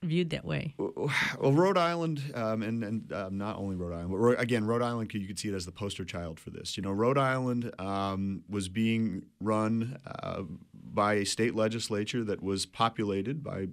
viewed 0.02 0.30
that 0.30 0.46
way? 0.46 0.76
Well, 0.78 1.52
Rhode 1.52 1.78
Island, 1.78 2.32
um, 2.34 2.64
and, 2.64 2.84
and 2.84 3.14
um, 3.14 3.38
not 3.38 3.58
only 3.58 3.76
Rhode 3.76 3.94
Island, 3.94 4.12
but 4.12 4.40
again, 4.40 4.66
Rhode 4.66 4.82
Island, 4.82 5.14
you 5.14 5.28
could 5.28 5.40
see 5.40 5.50
it 5.50 5.54
as 5.54 5.66
the 5.66 5.72
poster 5.72 6.06
child 6.06 6.40
for 6.40 6.52
this. 6.52 6.78
You 6.78 6.84
know, 6.84 6.92
Rhode 6.92 7.18
Island 7.18 7.74
um, 7.80 8.44
was 8.50 8.70
being 8.70 9.26
run 9.42 10.00
uh, 10.06 10.44
by 10.94 11.16
a 11.16 11.26
state 11.26 11.56
legislature 11.56 12.24
that 12.24 12.42
was 12.42 12.66
populated 12.66 13.44
by 13.44 13.68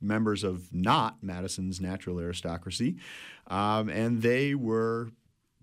members 0.00 0.44
of 0.44 0.72
not 0.72 1.22
Madison's 1.22 1.80
natural 1.80 2.20
aristocracy, 2.20 2.96
um, 3.46 3.88
and 3.88 4.22
they 4.22 4.54
were 4.54 5.10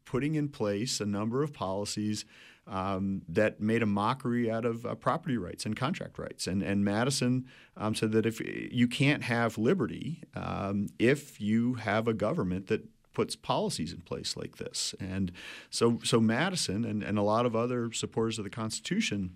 putting 0.06 0.36
in 0.36 0.50
place 0.50 1.00
a 1.00 1.06
number 1.06 1.44
of 1.44 1.54
policies 1.54 2.26
um, 2.66 3.22
that 3.28 3.60
made 3.60 3.82
a 3.82 3.86
mockery 3.86 4.50
out 4.50 4.66
of 4.66 4.86
uh, 4.86 4.94
property 4.96 5.38
rights 5.38 5.66
and 5.66 5.76
contract 5.76 6.20
rights. 6.20 6.46
And, 6.48 6.62
and 6.62 6.86
Madison 6.86 7.46
um, 7.76 7.96
said 7.96 8.12
that 8.12 8.26
if 8.26 8.40
you 8.40 8.88
can't 8.88 9.24
have 9.24 9.58
liberty 9.58 10.24
um, 10.36 10.88
if 11.00 11.42
you 11.42 11.76
have 11.76 12.08
a 12.08 12.14
government 12.14 12.68
that 12.68 12.88
puts 13.14 13.36
policies 13.36 13.92
in 13.92 14.02
place 14.02 14.38
like 14.38 14.58
this. 14.58 14.96
And 15.00 15.32
so, 15.70 16.00
so 16.04 16.20
Madison 16.20 16.86
and, 16.86 17.04
and 17.04 17.18
a 17.18 17.24
lot 17.24 17.46
of 17.46 17.56
other 17.56 17.92
supporters 17.92 18.38
of 18.38 18.44
the 18.44 18.50
Constitution 18.50 19.36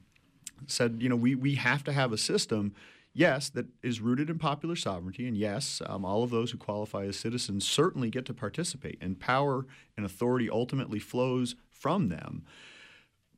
said, 0.68 0.98
you 1.00 1.10
know, 1.10 1.16
we, 1.16 1.36
we 1.36 1.56
have 1.56 1.84
to 1.86 1.92
have 1.92 2.12
a 2.12 2.18
system, 2.18 2.74
yes, 3.14 3.50
that 3.50 3.68
is 3.82 4.02
rooted 4.02 4.30
in 4.30 4.40
popular 4.40 4.76
sovereignty, 4.76 5.28
and 5.28 5.38
yes, 5.38 5.82
um, 5.86 6.04
all 6.06 6.24
of 6.24 6.30
those 6.30 6.52
who 6.52 6.58
qualify 6.58 7.06
as 7.06 7.18
citizens 7.18 7.68
certainly 7.68 8.10
get 8.10 8.26
to 8.26 8.34
participate, 8.34 8.98
and 9.02 9.20
power 9.20 9.66
and 9.96 10.06
authority 10.06 10.50
ultimately 10.50 11.00
flows 11.00 11.56
from 11.70 12.10
them. 12.10 12.44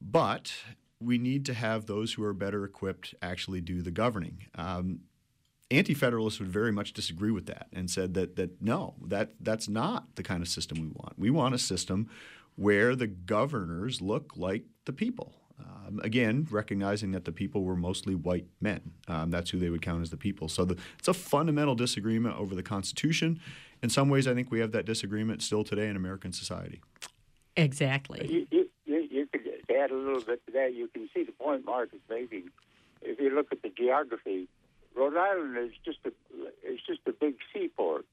But 0.01 0.53
we 0.99 1.17
need 1.17 1.45
to 1.45 1.53
have 1.53 1.85
those 1.85 2.13
who 2.13 2.23
are 2.23 2.33
better 2.33 2.63
equipped 2.63 3.15
actually 3.21 3.61
do 3.61 3.81
the 3.81 3.91
governing. 3.91 4.45
Um, 4.55 5.01
Anti-federalists 5.71 6.39
would 6.39 6.49
very 6.49 6.71
much 6.71 6.93
disagree 6.93 7.31
with 7.31 7.47
that 7.47 7.67
and 7.73 7.89
said 7.89 8.13
that 8.13 8.35
that 8.35 8.61
no, 8.61 8.93
that 9.03 9.31
that's 9.39 9.67
not 9.67 10.15
the 10.15 10.21
kind 10.21 10.43
of 10.43 10.47
system 10.47 10.79
we 10.79 10.89
want. 10.89 11.17
We 11.17 11.31
want 11.31 11.55
a 11.55 11.57
system 11.57 12.07
where 12.55 12.95
the 12.95 13.07
governors 13.07 13.99
look 13.99 14.33
like 14.38 14.65
the 14.85 14.93
people. 14.93 15.33
Um, 15.58 16.02
again, 16.04 16.48
recognizing 16.52 17.12
that 17.12 17.26
the 17.26 17.32
people 17.32 17.63
were 17.63 17.76
mostly 17.76 18.13
white 18.13 18.48
men. 18.60 18.82
Um, 19.08 19.32
that's 19.32 19.50
who 19.52 19.60
they 19.60 19.70
would 19.70 19.82
count 19.82 20.02
as 20.02 20.10
the 20.10 20.18
people. 20.18 20.50
So 20.50 20.65
the, 20.65 20.78
it's 21.00 21.08
a 21.08 21.13
fundamental 21.13 21.76
disagreement 21.76 22.38
over 22.38 22.56
the 22.56 22.63
Constitution. 22.63 23.39
In 23.82 23.89
some 23.89 24.10
ways, 24.10 24.28
I 24.28 24.34
think 24.34 24.52
we 24.52 24.60
have 24.60 24.72
that 24.74 24.86
disagreement 24.86 25.41
still 25.41 25.63
today 25.63 25.88
in 25.88 25.96
American 25.96 26.34
society. 26.34 26.82
Exactly. 27.56 28.48
You, 28.52 28.68
you, 28.86 29.08
you 29.10 29.28
could 29.28 29.48
add 29.74 29.91
a 29.91 29.96
little 29.96 30.22
bit 30.22 30.46
to 30.48 30.52
that. 30.54 30.74
You 30.74 30.89
can 30.89 31.10
see 31.13 31.24
the 31.24 31.32
point 31.32 31.65
Mark 31.65 31.89
is 31.94 32.02
making. 32.10 32.50
If 33.02 33.20
you 33.20 33.34
look 33.34 33.48
at 33.52 33.62
the 33.62 33.70
geography, 33.70 34.48
Rhode 34.96 35.15
Island 35.15 35.58
is 35.58 35.72
just 35.84 36.00
a 36.06 36.12
is 36.68 36.80
just 36.86 37.02
a 37.06 37.12
big 37.12 37.36
seaport. 37.54 38.06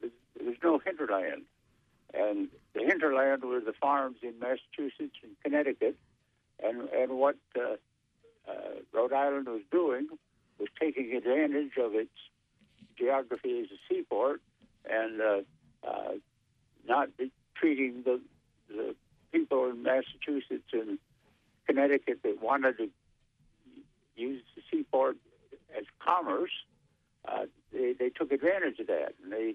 There's, 0.00 0.12
there's 0.40 0.56
no 0.62 0.78
hinterland, 0.78 1.42
and 2.14 2.48
the 2.72 2.80
hinterland 2.80 3.44
were 3.44 3.60
the 3.60 3.74
farms 3.74 4.18
in 4.22 4.38
Massachusetts 4.38 5.16
and 5.22 5.32
Connecticut 5.44 5.96
and 6.62 6.88
and 6.90 7.18
what 7.18 7.36
uh, 7.56 7.76
uh, 8.48 8.52
Rhode 8.92 9.12
Island 9.12 9.46
was 9.46 9.62
doing 9.70 10.08
was 10.58 10.68
taking 10.78 11.14
advantage 11.14 11.72
of 11.78 11.94
its 11.94 12.10
geography 12.98 13.60
as 13.60 13.66
a 13.70 13.78
seaport 13.88 14.42
and 14.88 15.20
uh, 15.20 15.40
uh, 15.86 16.12
not 16.86 17.08
treating 17.54 18.02
the 18.04 18.20
the 18.68 18.94
people 19.32 19.68
in 19.70 19.82
Massachusetts 19.82 20.68
and 20.72 20.98
Connecticut 21.66 22.20
that 22.22 22.42
wanted 22.42 22.78
to 22.78 22.88
use 24.16 24.42
the 24.54 24.62
seaport 24.70 25.16
as 25.76 25.84
commerce. 26.04 26.50
Uh, 27.26 27.46
they, 27.72 27.94
they 27.98 28.08
took 28.08 28.32
advantage 28.32 28.78
of 28.80 28.86
that 28.86 29.14
and 29.22 29.32
they 29.32 29.54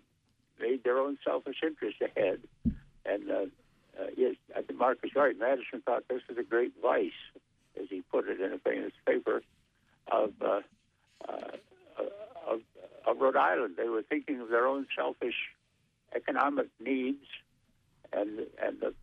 made 0.60 0.84
their 0.84 0.98
own 0.98 1.18
selfish 1.26 1.58
interest 1.64 1.98
ahead. 2.02 2.40
And 3.06 3.30
uh, 3.30 3.46
uh, 4.00 4.08
yes, 4.18 4.36
I 4.56 4.62
think 4.62 4.80
Mark 4.80 5.00
is 5.04 5.12
right. 5.16 5.38
Madison 5.38 5.82
thought 5.86 6.04
this 6.10 6.22
was 6.28 6.38
a 6.38 6.44
great 6.44 6.74
vice, 6.82 7.12
as 7.80 7.88
he 7.90 8.02
put 8.12 8.28
it 8.28 8.40
in 8.40 8.54
a 8.54 8.60
famous 8.60 8.92
paper, 9.06 9.42
of, 10.12 10.34
uh, 10.42 10.62
uh, 11.28 11.52
of, 12.48 12.62
of 13.08 13.18
Rhode 13.20 13.36
Island. 13.36 13.76
They 13.78 13.90
were 13.90 14.04
thinking 14.04 14.42
of 14.42 14.50
their 14.50 14.68
own 14.68 14.88
selfish 14.96 15.36
economic 16.16 16.68
needs 16.80 17.26
and 18.14 18.40
and 18.62 18.80
the, 18.80 18.94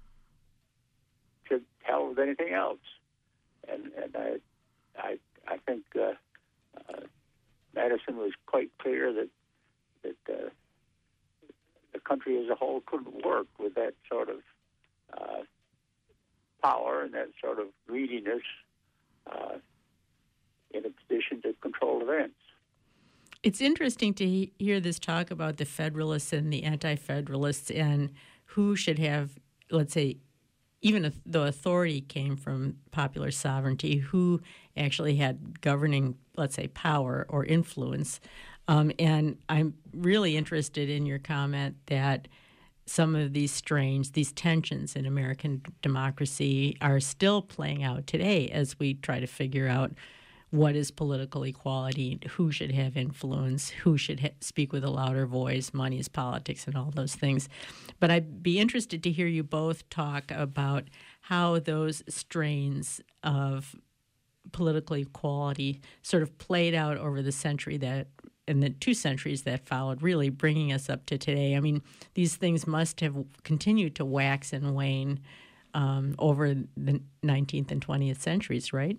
to 1.48 1.60
hell 1.82 2.14
anything 2.20 2.52
else. 2.52 2.78
And 3.68 3.92
and 4.02 4.16
I 4.16 4.36
I 4.98 5.18
I 5.46 5.56
think 5.58 5.84
uh, 5.96 6.14
uh, 6.88 7.00
Madison 7.74 8.16
was 8.16 8.32
quite 8.46 8.70
clear 8.78 9.12
that 9.12 9.28
that 10.02 10.32
uh, 10.32 10.48
the 11.92 12.00
country 12.00 12.42
as 12.42 12.50
a 12.50 12.54
whole 12.54 12.82
couldn't 12.86 13.24
work 13.24 13.46
with 13.58 13.74
that 13.74 13.94
sort 14.08 14.28
of 14.28 14.36
uh, 15.16 15.42
power 16.62 17.02
and 17.02 17.14
that 17.14 17.28
sort 17.40 17.58
of 17.58 17.66
greediness 17.86 18.42
uh, 19.30 19.56
in 20.70 20.84
a 20.84 20.90
position 20.90 21.42
to 21.42 21.52
control 21.60 22.02
events. 22.02 22.34
It's 23.42 23.60
interesting 23.60 24.14
to 24.14 24.46
hear 24.58 24.78
this 24.78 24.98
talk 24.98 25.30
about 25.30 25.56
the 25.56 25.64
Federalists 25.64 26.32
and 26.32 26.52
the 26.52 26.62
Anti 26.62 26.94
Federalists 26.94 27.70
and 27.70 28.12
who 28.46 28.76
should 28.76 28.98
have, 28.98 29.30
let's 29.70 29.92
say, 29.92 30.18
even 30.80 31.04
if 31.04 31.18
the 31.24 31.42
authority 31.42 32.00
came 32.00 32.36
from 32.36 32.76
popular 32.90 33.30
sovereignty, 33.30 33.98
who 33.98 34.40
actually 34.76 35.16
had 35.16 35.60
governing, 35.60 36.16
let's 36.36 36.54
say, 36.54 36.68
power 36.68 37.26
or 37.28 37.44
influence. 37.44 38.20
Um, 38.68 38.92
and 38.98 39.38
I'm 39.48 39.74
really 39.92 40.36
interested 40.36 40.88
in 40.88 41.06
your 41.06 41.18
comment 41.18 41.76
that 41.86 42.28
some 42.86 43.14
of 43.14 43.32
these 43.32 43.52
strains, 43.52 44.10
these 44.10 44.32
tensions 44.32 44.96
in 44.96 45.06
American 45.06 45.62
democracy 45.82 46.76
are 46.80 47.00
still 47.00 47.42
playing 47.42 47.82
out 47.82 48.06
today 48.06 48.48
as 48.48 48.78
we 48.78 48.94
try 48.94 49.20
to 49.20 49.26
figure 49.26 49.68
out 49.68 49.92
what 50.50 50.76
is 50.76 50.90
political 50.90 51.44
equality, 51.44 52.20
who 52.32 52.52
should 52.52 52.72
have 52.72 52.94
influence, 52.94 53.70
who 53.70 53.96
should 53.96 54.20
ha- 54.20 54.34
speak 54.40 54.70
with 54.70 54.84
a 54.84 54.90
louder 54.90 55.24
voice, 55.24 55.72
money 55.72 55.98
is 55.98 56.08
politics, 56.08 56.66
and 56.66 56.76
all 56.76 56.90
those 56.94 57.14
things. 57.14 57.48
But 57.98 58.10
I'd 58.10 58.42
be 58.42 58.60
interested 58.60 59.02
to 59.04 59.10
hear 59.10 59.26
you 59.26 59.42
both 59.42 59.88
talk 59.88 60.30
about 60.30 60.84
how 61.22 61.58
those 61.58 62.02
strains 62.06 63.00
of 63.22 63.74
political 64.50 64.96
equality 64.96 65.80
sort 66.02 66.22
of 66.22 66.36
played 66.36 66.74
out 66.74 66.98
over 66.98 67.22
the 67.22 67.32
century 67.32 67.78
that 67.78 68.08
in 68.48 68.60
the 68.60 68.70
two 68.70 68.94
centuries 68.94 69.42
that 69.42 69.66
followed, 69.66 70.02
really 70.02 70.28
bringing 70.28 70.72
us 70.72 70.90
up 70.90 71.06
to 71.06 71.18
today. 71.18 71.56
I 71.56 71.60
mean, 71.60 71.82
these 72.14 72.36
things 72.36 72.66
must 72.66 73.00
have 73.00 73.14
continued 73.44 73.94
to 73.96 74.04
wax 74.04 74.52
and 74.52 74.74
wane 74.74 75.20
um, 75.74 76.14
over 76.18 76.54
the 76.54 77.00
19th 77.24 77.70
and 77.70 77.86
20th 77.86 78.20
centuries, 78.20 78.72
right? 78.72 78.98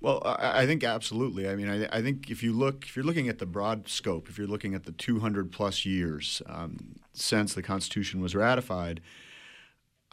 Well, 0.00 0.22
I, 0.24 0.66
think 0.66 0.84
absolutely. 0.84 1.48
I 1.48 1.56
mean, 1.56 1.68
I, 1.68 1.88
I, 1.98 2.02
think 2.02 2.30
if 2.30 2.42
you 2.42 2.52
look, 2.52 2.84
if 2.84 2.96
you're 2.96 3.04
looking 3.04 3.28
at 3.28 3.38
the 3.38 3.46
broad 3.46 3.88
scope, 3.88 4.28
if 4.28 4.36
you're 4.36 4.46
looking 4.46 4.74
at 4.74 4.84
the 4.84 4.92
200 4.92 5.50
plus 5.50 5.86
years 5.86 6.42
um, 6.46 6.96
since 7.12 7.54
the 7.54 7.62
Constitution 7.62 8.20
was 8.20 8.34
ratified, 8.34 9.00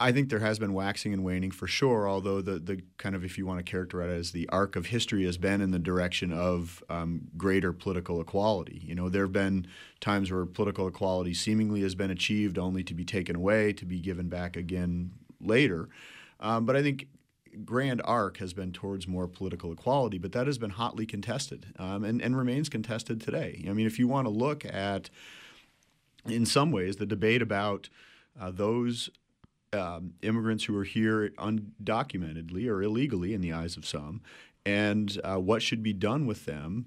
I 0.00 0.10
think 0.10 0.28
there 0.28 0.40
has 0.40 0.58
been 0.58 0.74
waxing 0.74 1.12
and 1.12 1.22
waning 1.22 1.52
for 1.52 1.68
sure, 1.68 2.08
although 2.08 2.40
the, 2.40 2.58
the 2.58 2.82
kind 2.98 3.14
of, 3.14 3.24
if 3.24 3.38
you 3.38 3.46
want 3.46 3.64
to 3.64 3.70
characterize 3.70 4.10
it 4.10 4.18
as 4.18 4.32
the 4.32 4.48
arc 4.48 4.74
of 4.74 4.86
history, 4.86 5.24
has 5.24 5.38
been 5.38 5.60
in 5.60 5.70
the 5.70 5.78
direction 5.78 6.32
of 6.32 6.82
um, 6.88 7.28
greater 7.36 7.72
political 7.72 8.20
equality. 8.20 8.82
You 8.84 8.96
know, 8.96 9.08
there 9.08 9.22
have 9.22 9.32
been 9.32 9.68
times 10.00 10.32
where 10.32 10.46
political 10.46 10.88
equality 10.88 11.32
seemingly 11.32 11.82
has 11.82 11.94
been 11.94 12.10
achieved 12.10 12.58
only 12.58 12.82
to 12.82 12.94
be 12.94 13.04
taken 13.04 13.36
away, 13.36 13.72
to 13.74 13.84
be 13.84 14.00
given 14.00 14.28
back 14.28 14.56
again 14.56 15.12
later. 15.40 15.88
Um, 16.40 16.66
but 16.66 16.74
I 16.74 16.82
think 16.82 17.06
grand 17.64 18.02
arc 18.04 18.38
has 18.38 18.52
been 18.52 18.72
towards 18.72 19.06
more 19.06 19.28
political 19.28 19.70
equality, 19.70 20.18
but 20.18 20.32
that 20.32 20.48
has 20.48 20.58
been 20.58 20.70
hotly 20.70 21.06
contested 21.06 21.66
um, 21.78 22.02
and, 22.02 22.20
and 22.20 22.36
remains 22.36 22.68
contested 22.68 23.20
today. 23.20 23.64
I 23.68 23.72
mean, 23.72 23.86
if 23.86 24.00
you 24.00 24.08
want 24.08 24.26
to 24.26 24.30
look 24.30 24.64
at, 24.64 25.08
in 26.26 26.46
some 26.46 26.72
ways, 26.72 26.96
the 26.96 27.06
debate 27.06 27.42
about 27.42 27.88
uh, 28.40 28.50
those 28.50 29.08
um, 29.74 30.14
immigrants 30.22 30.64
who 30.64 30.76
are 30.78 30.84
here 30.84 31.32
undocumentedly 31.38 32.68
or 32.68 32.82
illegally 32.82 33.34
in 33.34 33.40
the 33.40 33.52
eyes 33.52 33.76
of 33.76 33.86
some, 33.86 34.20
and 34.64 35.20
uh, 35.22 35.36
what 35.36 35.62
should 35.62 35.82
be 35.82 35.92
done 35.92 36.26
with 36.26 36.44
them. 36.44 36.86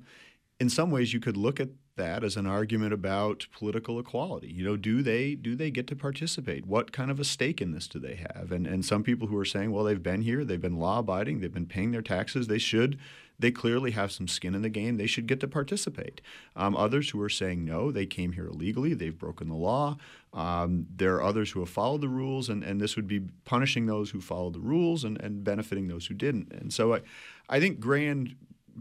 In 0.60 0.70
some 0.70 0.90
ways, 0.90 1.14
you 1.14 1.20
could 1.20 1.38
look 1.38 1.60
at 1.60 1.70
that 1.98 2.24
as 2.24 2.38
an 2.38 2.48
argument 2.48 2.94
about 2.94 3.48
political 3.52 4.00
equality. 4.00 4.48
You 4.48 4.64
know, 4.64 4.78
do 4.78 5.02
they 5.02 5.36
do 5.36 5.56
they 5.56 5.70
get 5.70 5.88
to 5.88 5.96
participate? 5.96 6.66
What 6.66 6.92
kind 6.92 7.12
of 7.12 7.20
a 7.20 7.24
stake 7.24 7.62
in 7.62 7.72
this 7.72 7.88
do 7.88 8.00
they 8.00 8.16
have? 8.16 8.52
And 8.52 8.66
and 8.66 8.86
some 8.86 9.04
people 9.04 9.28
who 9.28 9.38
are 9.38 9.46
saying, 9.46 9.72
well, 9.72 9.84
they've 9.84 10.02
been 10.02 10.22
here, 10.22 10.46
they've 10.46 10.62
been 10.62 10.80
law 10.80 11.00
abiding, 11.00 11.42
they've 11.42 11.54
been 11.54 11.66
paying 11.66 11.92
their 11.92 12.02
taxes, 12.02 12.48
they 12.48 12.58
should 12.58 12.98
they 13.40 13.52
clearly 13.52 13.92
have 13.92 14.12
some 14.12 14.28
skin 14.28 14.56
in 14.56 14.62
the 14.62 14.70
game. 14.70 14.98
They 14.98 15.08
should 15.08 15.28
get 15.28 15.40
to 15.42 15.48
participate. 15.48 16.22
Um, 16.56 16.76
others 16.76 17.12
who 17.12 17.22
are 17.22 17.30
saying 17.30 17.64
no, 17.64 17.92
they 17.92 18.06
came 18.06 18.32
here 18.32 18.48
illegally, 18.48 18.94
they've 18.94 19.18
broken 19.18 19.48
the 19.48 19.56
law. 19.56 19.98
Um, 20.34 20.88
there 20.96 21.16
are 21.16 21.24
others 21.24 21.52
who 21.52 21.60
have 21.62 21.70
followed 21.70 22.02
the 22.02 22.10
rules, 22.10 22.50
and, 22.50 22.64
and 22.64 22.82
this 22.82 22.96
would 22.96 23.08
be 23.08 23.22
punishing 23.46 23.86
those 23.86 24.10
who 24.10 24.22
followed 24.22 24.54
the 24.54 24.60
rules 24.60 25.04
and, 25.04 25.22
and 25.22 25.44
benefiting 25.44 25.88
those 25.88 26.08
who 26.08 26.14
didn't. 26.14 26.52
And 26.52 26.74
so 26.74 26.96
I, 26.96 27.02
I 27.50 27.60
think 27.60 27.80
grand, 27.80 28.36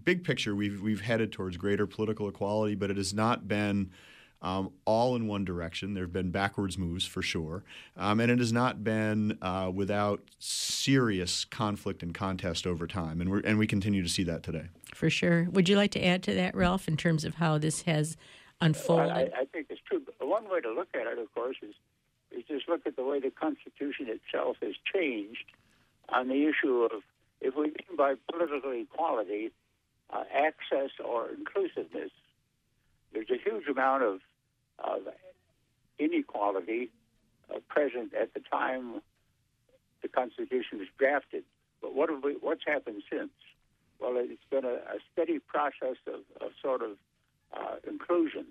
big 0.04 0.24
picture, 0.24 0.54
we've, 0.54 0.80
we've 0.80 1.02
headed 1.02 1.32
towards 1.32 1.56
greater 1.56 1.86
political 1.86 2.28
equality, 2.28 2.74
but 2.74 2.90
it 2.90 2.96
has 2.96 3.14
not 3.14 3.46
been 3.46 3.90
um, 4.46 4.70
all 4.84 5.16
in 5.16 5.26
one 5.26 5.44
direction. 5.44 5.94
There 5.94 6.04
have 6.04 6.12
been 6.12 6.30
backwards 6.30 6.78
moves 6.78 7.04
for 7.04 7.20
sure, 7.20 7.64
um, 7.96 8.20
and 8.20 8.30
it 8.30 8.38
has 8.38 8.52
not 8.52 8.84
been 8.84 9.38
uh, 9.42 9.72
without 9.74 10.22
serious 10.38 11.44
conflict 11.44 12.02
and 12.02 12.14
contest 12.14 12.64
over 12.64 12.86
time, 12.86 13.20
and 13.20 13.28
we 13.28 13.42
and 13.42 13.58
we 13.58 13.66
continue 13.66 14.04
to 14.04 14.08
see 14.08 14.22
that 14.22 14.44
today. 14.44 14.66
For 14.94 15.10
sure. 15.10 15.48
Would 15.50 15.68
you 15.68 15.76
like 15.76 15.90
to 15.92 16.04
add 16.04 16.22
to 16.24 16.34
that, 16.34 16.54
Ralph, 16.54 16.86
in 16.86 16.96
terms 16.96 17.24
of 17.24 17.34
how 17.34 17.58
this 17.58 17.82
has 17.82 18.16
unfolded? 18.60 19.08
Well, 19.08 19.16
I, 19.16 19.40
I, 19.40 19.44
think 19.46 19.66
it's 19.68 19.80
true. 19.84 20.00
But 20.06 20.26
one 20.26 20.48
way 20.48 20.60
to 20.60 20.70
look 20.70 20.88
at 20.94 21.08
it, 21.08 21.18
of 21.18 21.34
course, 21.34 21.56
is 21.60 21.74
is 22.30 22.44
just 22.46 22.68
look 22.68 22.86
at 22.86 22.94
the 22.94 23.04
way 23.04 23.18
the 23.18 23.30
Constitution 23.30 24.06
itself 24.08 24.58
has 24.62 24.74
changed 24.94 25.44
on 26.10 26.28
the 26.28 26.46
issue 26.46 26.84
of 26.84 27.02
if 27.40 27.56
we 27.56 27.64
mean 27.64 27.96
by 27.98 28.14
political 28.30 28.70
equality 28.70 29.50
uh, 30.10 30.22
access 30.32 30.90
or 31.04 31.30
inclusiveness 31.30 32.12
there's 33.16 33.30
a 33.30 33.42
huge 33.42 33.66
amount 33.68 34.02
of, 34.02 34.20
of 34.78 35.02
inequality 35.98 36.90
uh, 37.52 37.58
present 37.68 38.12
at 38.14 38.34
the 38.34 38.40
time 38.40 39.00
the 40.02 40.08
Constitution 40.08 40.78
was 40.78 40.88
drafted. 40.98 41.44
But 41.80 41.94
what 41.94 42.10
have 42.10 42.22
we, 42.22 42.36
what's 42.40 42.64
happened 42.66 43.02
since? 43.10 43.30
Well, 44.00 44.14
it's 44.16 44.40
been 44.50 44.64
a, 44.64 44.74
a 44.74 44.98
steady 45.12 45.38
process 45.38 45.96
of, 46.06 46.20
of 46.40 46.52
sort 46.62 46.82
of 46.82 46.90
uh, 47.56 47.76
inclusion. 47.88 48.46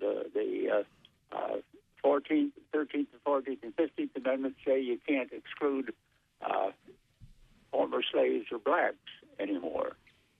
The, 0.00 0.26
the 0.32 0.84
uh, 1.32 1.36
uh, 1.36 1.56
14th, 2.04 2.50
13th, 2.74 3.06
14th, 3.26 3.62
and 3.62 3.76
15th 3.76 4.10
Amendments 4.16 4.58
say 4.66 4.80
you 4.80 4.98
can't 5.06 5.30
exclude 5.32 5.92
uh, 6.42 6.70
former 7.72 8.02
slaves 8.12 8.46
or 8.52 8.58
blacks 8.58 8.96
anymore. 9.38 9.96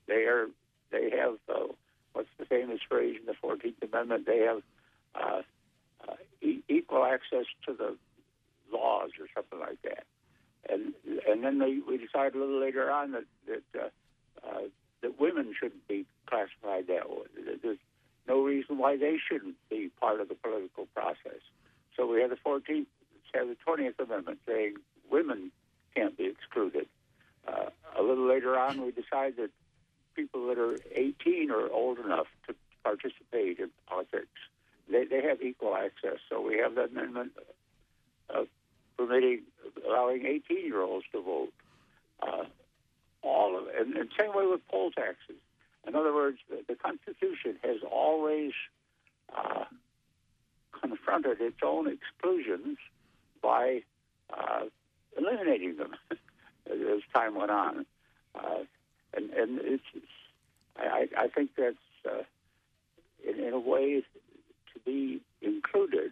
They 0.07 0.25
are 0.25 0.47
they 0.91 1.09
have 1.09 1.35
uh, 1.49 1.67
what's 2.13 2.29
the 2.37 2.45
famous 2.45 2.79
phrase 2.87 3.17
in 3.19 3.25
the 3.25 3.33
14th 3.43 3.81
Amendment? 3.81 4.25
They 4.25 4.39
have 4.39 4.61
uh, 5.15 5.41
uh, 6.07 6.15
equal 6.67 7.05
access 7.05 7.45
to 7.65 7.73
the 7.73 7.97
laws 8.71 9.11
or 9.19 9.27
something 9.33 9.59
like 9.59 9.81
that. 9.83 10.05
And 10.69 10.93
and 11.27 11.43
then 11.43 11.59
they, 11.59 11.79
we 11.87 11.97
decided 11.97 12.35
a 12.35 12.39
little 12.39 12.59
later 12.59 12.91
on 12.91 13.11
that 13.11 13.25
that 13.47 13.63
uh, 13.79 14.47
uh, 14.47 14.61
that 15.01 15.19
women 15.19 15.53
shouldn't 15.59 15.87
be 15.87 16.05
classified 16.25 16.87
that 16.87 17.09
way. 17.09 17.57
There's 17.61 17.77
no 18.27 18.41
reason 18.41 18.77
why 18.77 18.97
they 18.97 19.17
shouldn't 19.29 19.55
be 19.69 19.91
part 19.99 20.19
of 20.19 20.29
the 20.29 20.35
political 20.35 20.87
process. 20.95 21.41
So 21.95 22.07
we 22.07 22.21
have 22.21 22.31
the 22.31 22.37
14th, 22.37 22.87
have 23.33 23.47
the 23.47 23.57
20th 23.67 23.99
Amendment 23.99 24.39
saying 24.47 24.75
women 25.09 25.51
can't 25.95 26.17
be 26.17 26.25
excluded. 26.25 26.87
Uh, 27.47 27.69
a 27.97 28.01
little 28.01 28.27
later 28.27 28.57
on, 28.57 28.81
we 28.81 28.91
decided 28.91 29.37
that 29.37 29.51
people 30.15 30.47
that 30.47 30.57
are 30.57 30.77
18 30.91 31.51
or 31.51 31.69
old 31.71 31.99
enough 31.99 32.27
to 32.47 32.55
participate 32.83 33.59
in 33.59 33.69
politics. 33.87 34.27
They, 34.89 35.05
they 35.05 35.21
have 35.23 35.41
equal 35.41 35.75
access. 35.75 36.19
So 36.29 36.41
we 36.41 36.57
have 36.57 36.75
the 36.75 36.83
amendment 36.83 37.31
uh, 38.29 38.43
permitting, 38.97 39.41
allowing 39.87 40.25
18 40.25 40.65
year 40.65 40.81
olds 40.81 41.05
to 41.11 41.21
vote. 41.21 41.53
Uh, 42.21 42.45
all 43.25 43.57
of 43.57 43.63
and, 43.77 43.95
and 43.95 44.09
same 44.17 44.33
way 44.33 44.45
with 44.45 44.61
poll 44.69 44.91
taxes. 44.91 45.35
In 45.87 45.95
other 45.95 46.13
words, 46.13 46.37
the, 46.49 46.63
the 46.67 46.75
Constitution 46.75 47.57
has 47.63 47.77
always 47.91 48.51
uh, 49.35 49.65
confronted 50.79 51.41
its 51.41 51.57
own 51.63 51.87
exclusions 51.87 52.77
by 53.41 53.81
uh, 54.31 54.65
eliminating 55.17 55.77
them 55.77 55.95
as 56.11 57.01
time 57.13 57.35
went 57.35 57.51
on. 57.51 57.85
Uh, 58.35 58.63
and 59.15 59.29
and 59.31 59.59
it's, 59.61 59.83
it's 59.93 60.05
I, 60.77 61.07
I 61.17 61.27
think 61.27 61.51
that's 61.57 61.75
uh, 62.05 62.23
in, 63.27 63.39
in 63.39 63.53
a 63.53 63.59
way 63.59 64.03
be 64.85 65.21
included 65.41 66.11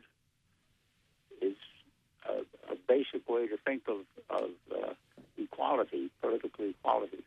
is 1.41 1.55
a, 2.27 2.39
a 2.71 2.75
basic 2.87 3.27
way 3.29 3.47
to 3.47 3.57
think 3.65 3.83
of 3.87 3.97
of 4.29 4.49
uh, 4.71 4.93
equality, 5.37 6.09
political 6.21 6.65
equality. 6.65 7.23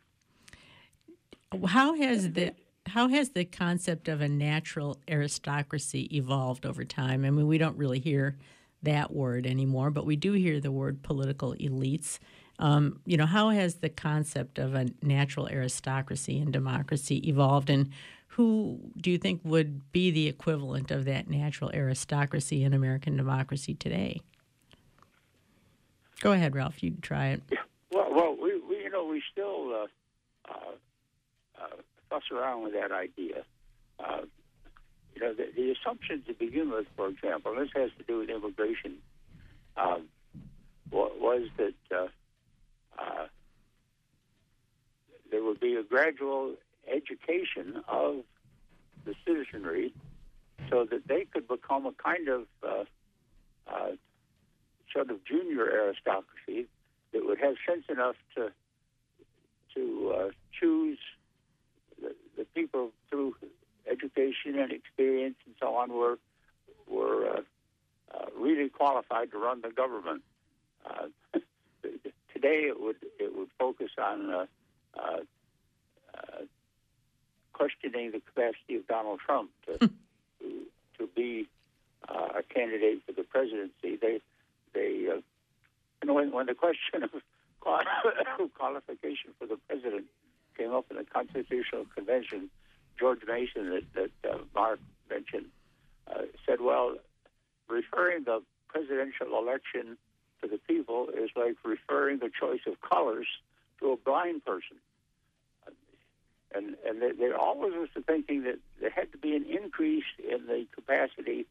How 1.65 1.95
has 1.95 2.31
the 2.33 2.53
how 2.87 3.09
has 3.09 3.29
the 3.29 3.45
concept 3.45 4.07
of 4.07 4.21
a 4.21 4.29
natural 4.29 4.97
aristocracy 5.07 6.03
evolved 6.15 6.65
over 6.65 6.83
time? 6.83 7.25
I 7.25 7.29
mean, 7.29 7.47
we 7.47 7.57
don't 7.57 7.77
really 7.77 7.99
hear 7.99 8.37
that 8.83 9.13
word 9.13 9.45
anymore, 9.45 9.89
but 9.91 10.05
we 10.05 10.15
do 10.15 10.33
hear 10.33 10.59
the 10.59 10.71
word 10.71 11.03
political 11.03 11.53
elites. 11.55 12.19
Um, 12.59 12.99
you 13.05 13.17
know, 13.17 13.25
how 13.25 13.49
has 13.49 13.75
the 13.75 13.89
concept 13.89 14.57
of 14.57 14.73
a 14.73 14.87
natural 15.01 15.47
aristocracy 15.47 16.39
and 16.39 16.51
democracy 16.51 17.17
evolved, 17.29 17.69
and 17.69 17.89
who 18.29 18.79
do 18.97 19.11
you 19.11 19.17
think 19.17 19.41
would 19.43 19.91
be 19.91 20.11
the 20.11 20.27
equivalent 20.27 20.91
of 20.91 21.05
that 21.05 21.29
natural 21.29 21.71
aristocracy 21.73 22.63
in 22.63 22.73
American 22.73 23.15
democracy 23.15 23.75
today? 23.75 24.21
Go 26.19 26.31
ahead, 26.31 26.55
Ralph. 26.55 26.81
You 26.83 26.95
try 27.01 27.27
it. 27.27 27.43
Yeah. 27.51 27.59
Well, 27.91 28.07
well, 28.11 28.37
we, 28.41 28.59
we 28.59 28.83
you 28.83 28.89
know 28.89 29.05
we 29.05 29.21
still 29.31 29.73
uh, 29.73 30.51
uh, 30.51 31.61
uh, 31.61 31.75
fuss 32.09 32.23
around 32.31 32.63
with 32.63 32.73
that 32.73 32.91
idea. 32.91 33.43
Uh, 33.99 34.21
you 35.15 35.21
know, 35.21 35.33
the, 35.33 35.47
the 35.55 35.71
assumption 35.71 36.23
to 36.27 36.33
begin 36.33 36.69
with, 36.69 36.85
for 36.95 37.07
example, 37.07 37.55
this 37.55 37.69
has 37.75 37.89
to 37.97 38.03
do 38.03 38.19
with 38.19 38.29
immigration, 38.29 38.97
um, 39.75 40.07
was 40.91 41.47
that 41.57 41.73
uh, 41.91 42.07
uh, 42.99 43.27
there 45.37 45.45
would 45.45 45.59
be 45.59 45.75
a 45.75 45.83
gradual 45.83 46.55
education 46.91 47.83
of 47.87 48.23
the 49.05 49.13
citizenry 49.23 49.93
so 50.67 50.83
that 50.89 51.07
they 51.07 51.25
could 51.25 51.47
become 51.47 51.85
a 51.85 51.91
kind 51.91 52.27
of 52.27 52.41
uh, 52.63 52.83
uh, 53.67 53.91
sort 54.91 55.11
of 55.11 55.23
junior 55.25 55.69
aristocracy 55.69 56.65
that 57.13 57.23
would 57.23 57.37
have 57.37 57.53
sense 57.67 57.83
enough 57.87 58.15
to 58.35 58.51
to 59.75 60.15
uh, 60.17 60.29
choose 60.59 60.97
the, 62.01 62.15
the, 62.35 62.45
people 62.55 62.89
through 63.11 63.35
education 63.85 64.57
and 64.57 64.71
experience 64.71 65.35
and 65.45 65.53
so 65.61 65.75
on 65.75 65.93
were 65.93 66.17
were 66.87 67.29
uh, 67.29 67.41
uh, 68.11 68.25
really 68.35 68.69
qualified 68.69 69.29
to 69.29 69.37
run 69.37 69.61
the 69.61 69.69
government. 69.69 70.23
Today, 72.33 72.65
it 72.69 72.81
would 72.81 72.97
it 73.19 73.35
would 73.35 73.49
focus 73.59 73.91
on 74.03 74.47
uh, 74.95 75.17
uh, 76.13 76.41
questioning 77.53 78.11
the 78.11 78.19
capacity 78.19 78.75
of 78.75 78.87
Donald 78.87 79.19
Trump 79.19 79.49
to 79.65 79.77
to, 79.79 79.89
to 80.97 81.09
be 81.15 81.47
uh, 82.07 82.39
a 82.39 82.43
candidate 82.43 83.01
for 83.05 83.13
the 83.13 83.23
presidency. 83.23 83.97
They 84.01 84.19
they 84.73 85.07
uh, 85.11 85.21
you 86.01 86.05
know 86.05 86.13
when, 86.13 86.31
when 86.31 86.45
the 86.45 86.55
question 86.55 87.03
of 87.03 87.11
qualification 88.57 89.31
for 89.39 89.45
the 89.45 89.57
president 89.67 90.05
came 90.57 90.71
up 90.71 90.85
in 90.89 90.97
the 90.97 91.03
Constitutional 91.03 91.85
Convention, 91.93 92.49
George 92.99 93.19
Mason 93.27 93.69
that, 93.69 94.11
that 94.21 94.31
uh, 94.31 94.37
Mark 94.55 94.79
mentioned 95.09 95.45
said, 96.47 96.61
well, 96.61 96.95
referring 97.67 98.23
the 98.23 98.41
presidential 98.67 99.37
election 99.37 99.97
to 100.41 100.47
the 100.47 100.59
people 100.67 101.09
is 101.09 101.29
like 101.35 101.57
referring 101.63 102.19
the 102.19 102.29
choice 102.39 102.61
of 102.67 102.79
colors 102.81 103.27
to 103.79 103.91
a 103.91 103.97
blind 103.97 104.45
person. 104.45 104.77
And 106.55 106.75
and 106.85 107.01
they 107.01 107.31
always 107.31 107.73
was 107.73 107.89
the 107.93 108.01
thinking 108.01 108.43
that 108.43 108.59
there 108.79 108.89
had 108.89 109.11
to 109.11 109.17
be 109.17 109.35
an 109.35 109.45
increase 109.45 110.05
in 110.17 110.47
the 110.47 110.65
capacity 110.73 111.45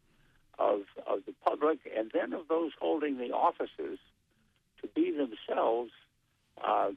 of 0.58 0.82
of 1.06 1.20
the 1.26 1.34
public 1.44 1.80
and 1.96 2.10
then 2.14 2.32
of 2.32 2.48
those 2.48 2.72
holding 2.80 3.18
the 3.18 3.32
offices 3.32 3.98
to 4.80 4.88
be 4.94 5.10
themselves. 5.12 5.90
Uh, 6.62 6.92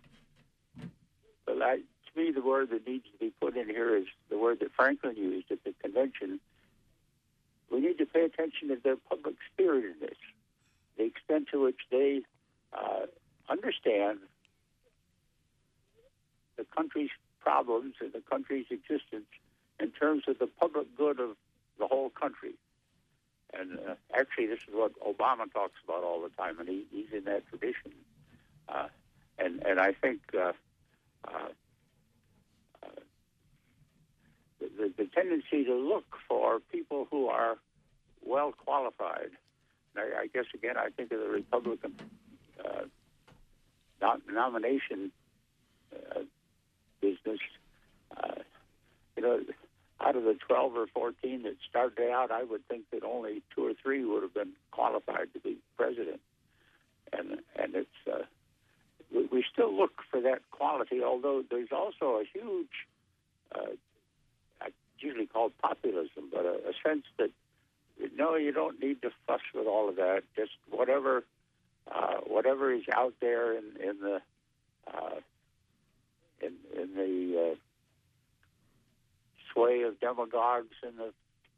but 1.45 1.61
I, 1.61 1.75
to 1.77 2.11
me, 2.15 2.31
the 2.31 2.41
word 2.41 2.69
that 2.71 2.87
needs 2.87 3.05
to 3.11 3.17
be 3.19 3.33
put 3.41 3.57
in 3.57 3.67
here 3.67 3.97
is 3.97 4.05
the 4.29 4.37
word 4.37 4.59
that 4.61 4.71
Franklin 4.71 5.15
used 5.15 5.51
at 5.51 5.63
the 5.63 5.73
convention. 5.81 6.39
We 7.71 7.81
need 7.81 7.97
to 7.97 8.05
pay 8.05 8.23
attention 8.23 8.69
to 8.69 8.77
their 8.81 8.95
public 8.95 9.35
spiritedness, 9.53 10.17
the 10.97 11.03
extent 11.03 11.49
to 11.51 11.61
which 11.61 11.79
they 11.91 12.21
uh, 12.73 13.05
understand 13.49 14.19
the 16.59 16.65
country's 16.75 17.09
problems 17.39 17.95
and 18.01 18.11
the 18.11 18.21
country's 18.29 18.65
existence 18.69 19.31
in 19.79 19.91
terms 19.91 20.23
of 20.27 20.37
the 20.39 20.47
public 20.59 20.87
good 20.97 21.19
of 21.19 21.37
the 21.79 21.87
whole 21.87 22.09
country. 22.09 22.53
And 23.53 23.79
uh, 23.79 23.95
actually, 24.13 24.47
this 24.47 24.59
is 24.67 24.73
what 24.73 24.91
Obama 24.99 25.51
talks 25.51 25.79
about 25.83 26.03
all 26.03 26.21
the 26.21 26.29
time, 26.29 26.59
and 26.59 26.67
he, 26.67 26.85
he's 26.91 27.11
in 27.13 27.23
that 27.23 27.47
tradition. 27.47 27.93
Uh, 28.67 28.87
and 29.39 29.63
and 29.65 29.79
I 29.79 29.93
think 29.93 30.19
uh, 30.35 30.51
uh, 31.27 31.49
uh 32.83 32.87
the, 34.59 34.93
the 34.97 35.05
tendency 35.05 35.63
to 35.63 35.73
look 35.73 36.05
for 36.27 36.59
people 36.71 37.07
who 37.09 37.27
are 37.27 37.57
well 38.23 38.51
qualified. 38.51 39.31
I, 39.97 40.23
I 40.23 40.27
guess 40.27 40.45
again, 40.53 40.77
I 40.77 40.89
think 40.95 41.11
of 41.11 41.19
the 41.19 41.29
Republican 41.29 41.95
uh, 42.63 42.83
nomination 44.31 45.11
business. 47.01 47.39
Uh, 48.15 48.41
you 49.15 49.23
know, 49.23 49.39
out 50.01 50.15
of 50.15 50.23
the 50.23 50.37
12 50.47 50.75
or 50.75 50.87
14 50.87 51.43
that 51.43 51.55
started 51.69 52.09
out, 52.09 52.31
I 52.31 52.43
would 52.43 52.65
think 52.67 52.83
that 52.91 53.03
only 53.03 53.41
two 53.53 53.65
or 53.65 53.73
three 53.81 54.05
would 54.05 54.23
have 54.23 54.33
been 54.33 54.53
qualified 54.71 55.33
to 55.33 55.39
be 55.39 55.57
president. 55.77 56.21
And 57.11 57.39
and 57.55 57.75
it's 57.75 58.07
uh, 58.07 58.23
we, 59.13 59.25
we 59.31 59.45
still 59.51 59.75
look 59.75 59.91
for 60.11 60.21
that 60.21 60.41
quality, 60.51 61.03
although 61.03 61.43
there's 61.49 61.71
also 61.71 62.21
a 62.21 62.23
huge, 62.31 62.87
uh, 63.53 63.73
usually 64.99 65.27
called 65.27 65.53
populism, 65.61 66.29
but 66.31 66.45
a, 66.45 66.69
a 66.69 66.73
sense 66.85 67.05
that 67.17 67.31
no, 68.15 68.35
you 68.35 68.51
don't 68.51 68.81
need 68.81 69.01
to 69.01 69.11
fuss 69.27 69.41
with 69.53 69.67
all 69.67 69.89
of 69.89 69.95
that. 69.97 70.23
Just 70.35 70.51
whatever, 70.69 71.25
uh, 71.91 72.17
whatever 72.25 72.71
is 72.71 72.83
out 72.93 73.13
there 73.19 73.53
in, 73.53 73.63
in 73.81 73.99
the 73.99 74.21
uh, 74.87 75.15
in, 76.41 76.53
in 76.79 76.95
the 76.95 77.51
uh, 77.51 77.55
sway 79.53 79.81
of 79.83 79.99
demagogues 79.99 80.75
and 80.83 80.97
the 80.97 81.13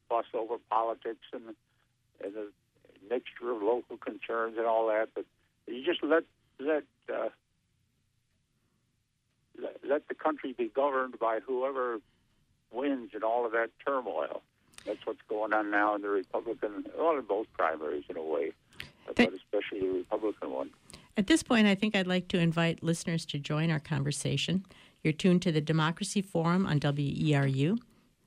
fuss 0.10 0.26
over 0.34 0.56
politics 0.70 1.26
and 1.34 1.44
the, 1.48 2.26
and 2.26 2.34
the 2.34 2.48
mixture 3.10 3.52
of 3.52 3.62
local 3.62 3.98
concerns 3.98 4.58
and 4.58 4.66
all 4.66 4.88
that. 4.88 5.10
But 5.14 5.26
you 5.68 5.84
just 5.86 6.04
let 6.04 6.24
let 6.60 6.84
uh, 7.14 7.30
let, 9.62 9.78
let 9.88 10.08
the 10.08 10.16
country 10.16 10.54
be 10.54 10.70
governed 10.70 11.20
by 11.20 11.40
whoever 11.46 12.00
wins 12.72 13.12
in 13.14 13.24
all 13.24 13.46
of 13.46 13.52
that 13.52 13.70
turmoil. 13.86 14.42
That's 14.86 15.06
what's 15.06 15.22
going 15.30 15.54
on 15.54 15.70
now 15.70 15.96
in 15.96 16.02
the 16.02 16.10
Republican, 16.10 16.86
well, 16.98 17.18
in 17.18 17.26
both 17.26 17.46
primaries 17.54 18.04
in 18.10 18.18
a 18.18 18.24
way, 18.24 18.52
but 19.06 19.20
especially 19.20 19.82
the 19.82 19.94
Republican 20.00 20.52
one. 20.52 20.70
At 21.18 21.28
this 21.28 21.44
point, 21.44 21.68
I 21.68 21.76
think 21.76 21.94
I'd 21.96 22.08
like 22.08 22.30
to 22.30 22.40
invite 22.40 22.84
listeners 22.84 23.26
to 23.28 23.38
join 23.38 23.70
our 23.70 23.80
conversation. 23.80 24.66
You're 25.04 25.12
tuned 25.12 25.42
to 25.42 25.52
the 25.52 25.60
Democracy 25.60 26.22
Forum 26.22 26.66
on 26.66 26.80
WERU. 26.80 27.78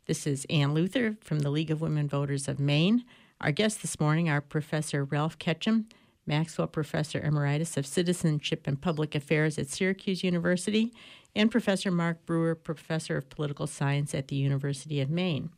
This 0.07 0.27
is 0.27 0.47
Ann 0.51 0.75
Luther 0.75 1.17
from 1.23 1.39
the 1.39 1.51
League 1.51 1.71
of 1.71 1.81
Women 1.81 2.09
Voters 2.09 2.47
of 2.47 2.61
Maine. 2.61 3.05
Our 3.41 3.53
guests 3.53 3.81
this 3.81 3.99
morning 3.99 4.29
are 4.29 4.43
Professor 4.43 5.03
Ralph 5.03 5.39
Ketcham, 5.39 5.87
Maxwell 6.27 6.67
Professor 6.67 7.21
Emeritus 7.21 7.79
of 7.79 7.87
Citizenship 7.87 8.67
and 8.67 8.81
Public 8.81 9.15
Affairs 9.15 9.59
at 9.59 9.71
Syracuse 9.71 10.23
University, 10.23 10.93
and 11.35 11.51
Professor 11.51 11.91
Mark 11.91 12.27
Brewer, 12.27 12.55
Professor 12.55 13.17
of 13.17 13.31
Political 13.31 13.67
Science 13.67 14.15
at 14.15 14.29
the 14.29 14.37
University 14.37 15.01
of 15.01 15.09
Maine. 15.09 15.49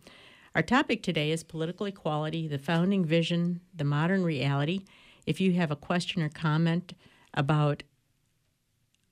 Our 0.54 0.62
topic 0.62 1.02
today 1.02 1.32
is 1.32 1.42
political 1.42 1.86
equality, 1.86 2.46
the 2.46 2.58
founding 2.58 3.04
vision, 3.04 3.60
the 3.74 3.84
modern 3.84 4.22
reality. 4.22 4.84
If 5.26 5.40
you 5.40 5.54
have 5.54 5.72
a 5.72 5.76
question 5.76 6.22
or 6.22 6.28
comment 6.28 6.94
about 7.36 7.82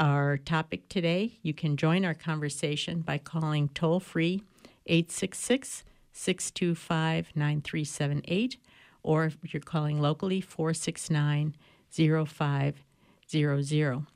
our 0.01 0.37
topic 0.37 0.89
today, 0.89 1.39
you 1.43 1.55
can 1.55 1.77
join 1.77 2.05
our 2.05 2.15
conversation 2.15 3.01
by 3.01 3.19
calling 3.19 3.69
toll 3.69 4.01
free 4.01 4.43
866 4.87 5.85
625 6.13 7.33
9378, 7.35 8.57
or 9.03 9.25
if 9.27 9.37
you're 9.53 9.61
calling 9.61 10.01
locally, 10.01 10.41
469 10.41 11.55
0500. 11.91 14.07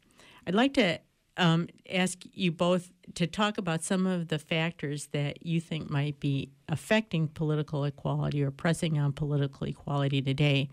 I'd 0.46 0.54
like 0.54 0.74
to 0.74 0.98
um, 1.36 1.68
ask 1.90 2.18
you 2.32 2.50
both 2.50 2.90
to 3.14 3.26
talk 3.26 3.58
about 3.58 3.82
some 3.82 4.06
of 4.06 4.28
the 4.28 4.38
factors 4.38 5.06
that 5.12 5.46
you 5.46 5.60
think 5.60 5.88
might 5.88 6.18
be 6.20 6.50
affecting 6.68 7.28
political 7.28 7.84
equality 7.84 8.42
or 8.42 8.50
pressing 8.50 8.98
on 8.98 9.12
political 9.12 9.66
equality 9.66 10.20
today. 10.20 10.68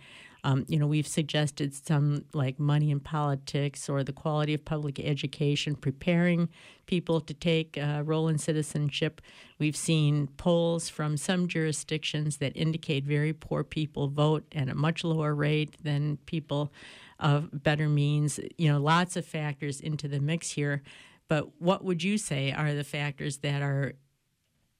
Um, 0.45 0.63
you 0.67 0.77
know, 0.77 0.85
we've 0.85 1.07
suggested 1.07 1.73
some 1.73 2.25
like 2.31 2.59
money 2.59 2.91
in 2.91 2.99
politics 2.99 3.89
or 3.89 4.03
the 4.03 4.13
quality 4.13 4.53
of 4.53 4.63
public 4.63 4.99
education, 4.99 5.75
preparing 5.75 6.49
people 6.85 7.19
to 7.21 7.33
take 7.33 7.77
a 7.77 8.03
role 8.03 8.27
in 8.27 8.37
citizenship. 8.37 9.21
We've 9.57 9.75
seen 9.75 10.27
polls 10.37 10.87
from 10.87 11.17
some 11.17 11.47
jurisdictions 11.47 12.37
that 12.37 12.55
indicate 12.55 13.05
very 13.05 13.33
poor 13.33 13.63
people 13.63 14.07
vote 14.07 14.45
at 14.53 14.69
a 14.69 14.75
much 14.75 15.03
lower 15.03 15.33
rate 15.33 15.83
than 15.83 16.17
people 16.27 16.71
of 17.19 17.63
better 17.63 17.89
means. 17.89 18.39
You 18.59 18.71
know, 18.71 18.79
lots 18.79 19.17
of 19.17 19.25
factors 19.25 19.81
into 19.81 20.07
the 20.07 20.19
mix 20.19 20.51
here. 20.51 20.83
But 21.27 21.59
what 21.59 21.83
would 21.83 22.03
you 22.03 22.19
say 22.19 22.51
are 22.51 22.75
the 22.75 22.83
factors 22.83 23.37
that 23.37 23.63
are 23.63 23.93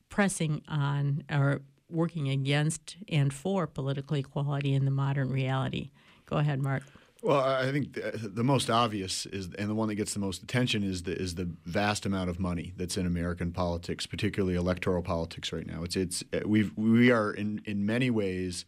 pressing 0.09 0.61
on 0.67 1.23
or 1.31 1.63
working 1.89 2.29
against 2.29 2.97
and 3.09 3.33
for 3.33 3.67
political 3.67 4.17
equality 4.17 4.73
in 4.73 4.85
the 4.85 4.91
modern 4.91 5.29
reality. 5.29 5.91
Go 6.25 6.37
ahead, 6.37 6.61
Mark. 6.61 6.83
Well, 7.21 7.39
I 7.39 7.71
think 7.71 7.93
the, 7.93 8.29
the, 8.35 8.43
most 8.43 8.69
obvious 8.69 9.25
is, 9.25 9.49
and 9.57 9.67
the 9.67 9.73
one 9.73 9.87
that 9.87 9.95
gets 9.95 10.13
the 10.13 10.19
most 10.19 10.43
attention 10.43 10.83
is 10.83 11.03
the 11.03 11.19
is 11.19 11.33
the 11.33 11.49
vast 11.65 12.05
amount 12.05 12.29
of 12.29 12.39
money 12.39 12.73
that's 12.77 12.97
in 12.97 13.07
American 13.07 13.51
politics, 13.51 14.05
particularly 14.05 14.55
electoral 14.55 15.01
politics 15.01 15.51
right 15.51 15.65
now. 15.65 15.83
It's 15.83 15.95
it's 15.95 16.23
we 16.45 16.69
we 16.75 17.09
are 17.09 17.31
in 17.31 17.61
in 17.65 17.83
many 17.83 18.11
ways 18.11 18.65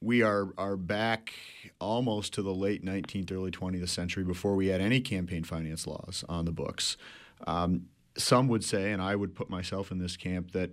we 0.00 0.22
are 0.22 0.54
are 0.56 0.76
back 0.76 1.34
almost 1.78 2.32
to 2.34 2.42
the 2.42 2.54
late 2.54 2.82
19th, 2.82 3.30
early 3.30 3.50
20th 3.50 3.88
century 3.90 4.24
before 4.24 4.54
we 4.54 4.68
had 4.68 4.80
any 4.80 5.00
campaign 5.00 5.44
finance 5.44 5.86
laws 5.86 6.24
on 6.30 6.46
the 6.46 6.52
books. 6.52 6.96
Um, 7.46 7.88
some 8.16 8.48
would 8.48 8.64
say, 8.64 8.92
and 8.92 9.02
I 9.02 9.16
would 9.16 9.34
put 9.34 9.50
myself 9.50 9.90
in 9.90 9.98
this 9.98 10.16
camp, 10.16 10.52
that 10.52 10.70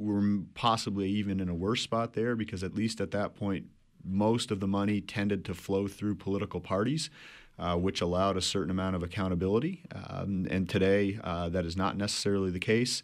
we're 0.00 0.40
possibly 0.54 1.08
even 1.08 1.40
in 1.40 1.48
a 1.48 1.54
worse 1.54 1.82
spot 1.82 2.14
there 2.14 2.34
because 2.34 2.64
at 2.64 2.74
least 2.74 3.00
at 3.00 3.10
that 3.12 3.34
point, 3.34 3.66
most 4.04 4.50
of 4.50 4.60
the 4.60 4.66
money 4.66 5.00
tended 5.00 5.44
to 5.44 5.54
flow 5.54 5.86
through 5.86 6.16
political 6.16 6.60
parties. 6.60 7.10
Uh, 7.58 7.76
which 7.76 8.00
allowed 8.00 8.38
a 8.38 8.40
certain 8.40 8.70
amount 8.70 8.96
of 8.96 9.02
accountability. 9.02 9.82
Um, 9.94 10.46
and 10.50 10.66
today, 10.66 11.18
uh, 11.22 11.50
that 11.50 11.66
is 11.66 11.76
not 11.76 11.94
necessarily 11.94 12.50
the 12.50 12.58
case. 12.58 13.02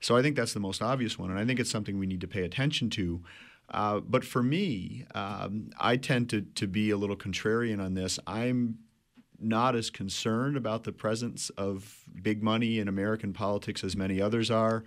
So 0.00 0.14
I 0.14 0.20
think 0.20 0.36
that's 0.36 0.52
the 0.52 0.60
most 0.60 0.82
obvious 0.82 1.18
one, 1.18 1.30
and 1.30 1.38
I 1.38 1.46
think 1.46 1.58
it's 1.58 1.70
something 1.70 1.98
we 1.98 2.06
need 2.06 2.20
to 2.20 2.28
pay 2.28 2.42
attention 2.42 2.90
to. 2.90 3.22
Uh, 3.70 4.00
but 4.00 4.22
for 4.22 4.42
me, 4.42 5.06
um, 5.14 5.70
I 5.80 5.96
tend 5.96 6.28
to, 6.30 6.42
to 6.42 6.66
be 6.66 6.90
a 6.90 6.98
little 6.98 7.16
contrarian 7.16 7.82
on 7.82 7.94
this. 7.94 8.18
I'm 8.26 8.78
not 9.40 9.74
as 9.74 9.90
concerned 9.90 10.56
about 10.56 10.84
the 10.84 10.92
presence 10.92 11.50
of 11.56 12.04
big 12.22 12.42
money 12.42 12.78
in 12.78 12.88
American 12.88 13.32
politics 13.32 13.82
as 13.82 13.96
many 13.96 14.20
others 14.20 14.50
are. 14.50 14.84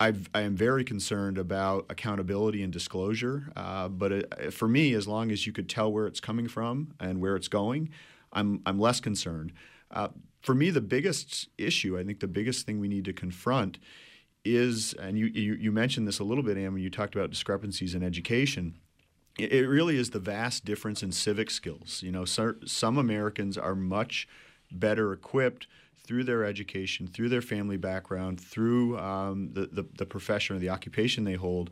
I've, 0.00 0.28
I 0.34 0.40
am 0.40 0.56
very 0.56 0.84
concerned 0.84 1.38
about 1.38 1.86
accountability 1.88 2.62
and 2.62 2.72
disclosure. 2.72 3.52
Uh, 3.54 3.88
but 3.88 4.12
it, 4.12 4.52
for 4.52 4.68
me, 4.68 4.92
as 4.94 5.06
long 5.06 5.30
as 5.30 5.46
you 5.46 5.52
could 5.52 5.68
tell 5.68 5.92
where 5.92 6.06
it's 6.06 6.20
coming 6.20 6.48
from 6.48 6.94
and 6.98 7.20
where 7.20 7.36
it's 7.36 7.48
going, 7.48 7.90
I'm, 8.32 8.60
I'm 8.66 8.78
less 8.78 9.00
concerned. 9.00 9.52
Uh, 9.90 10.08
for 10.42 10.54
me, 10.54 10.70
the 10.70 10.80
biggest 10.80 11.48
issue, 11.56 11.98
I 11.98 12.04
think 12.04 12.20
the 12.20 12.26
biggest 12.26 12.66
thing 12.66 12.80
we 12.80 12.88
need 12.88 13.04
to 13.06 13.12
confront 13.12 13.78
is, 14.44 14.92
and 14.94 15.18
you, 15.18 15.26
you, 15.26 15.54
you 15.54 15.72
mentioned 15.72 16.06
this 16.06 16.18
a 16.18 16.24
little 16.24 16.44
bit, 16.44 16.58
Anne, 16.58 16.74
when 16.74 16.82
you 16.82 16.90
talked 16.90 17.14
about 17.14 17.30
discrepancies 17.30 17.94
in 17.94 18.02
education. 18.02 18.74
It, 19.38 19.52
it 19.52 19.68
really 19.68 19.96
is 19.96 20.10
the 20.10 20.18
vast 20.18 20.64
difference 20.64 21.02
in 21.02 21.12
civic 21.12 21.50
skills. 21.50 22.02
You 22.02 22.12
know, 22.12 22.24
some 22.24 22.98
Americans 22.98 23.56
are 23.56 23.74
much 23.74 24.28
better 24.70 25.12
equipped 25.12 25.66
through 26.04 26.24
their 26.24 26.44
education, 26.44 27.06
through 27.06 27.30
their 27.30 27.42
family 27.42 27.76
background, 27.76 28.40
through 28.40 28.98
um, 28.98 29.50
the, 29.52 29.66
the, 29.66 29.86
the, 29.96 30.06
profession 30.06 30.54
or 30.54 30.58
the 30.58 30.68
occupation 30.68 31.24
they 31.24 31.34
hold, 31.34 31.70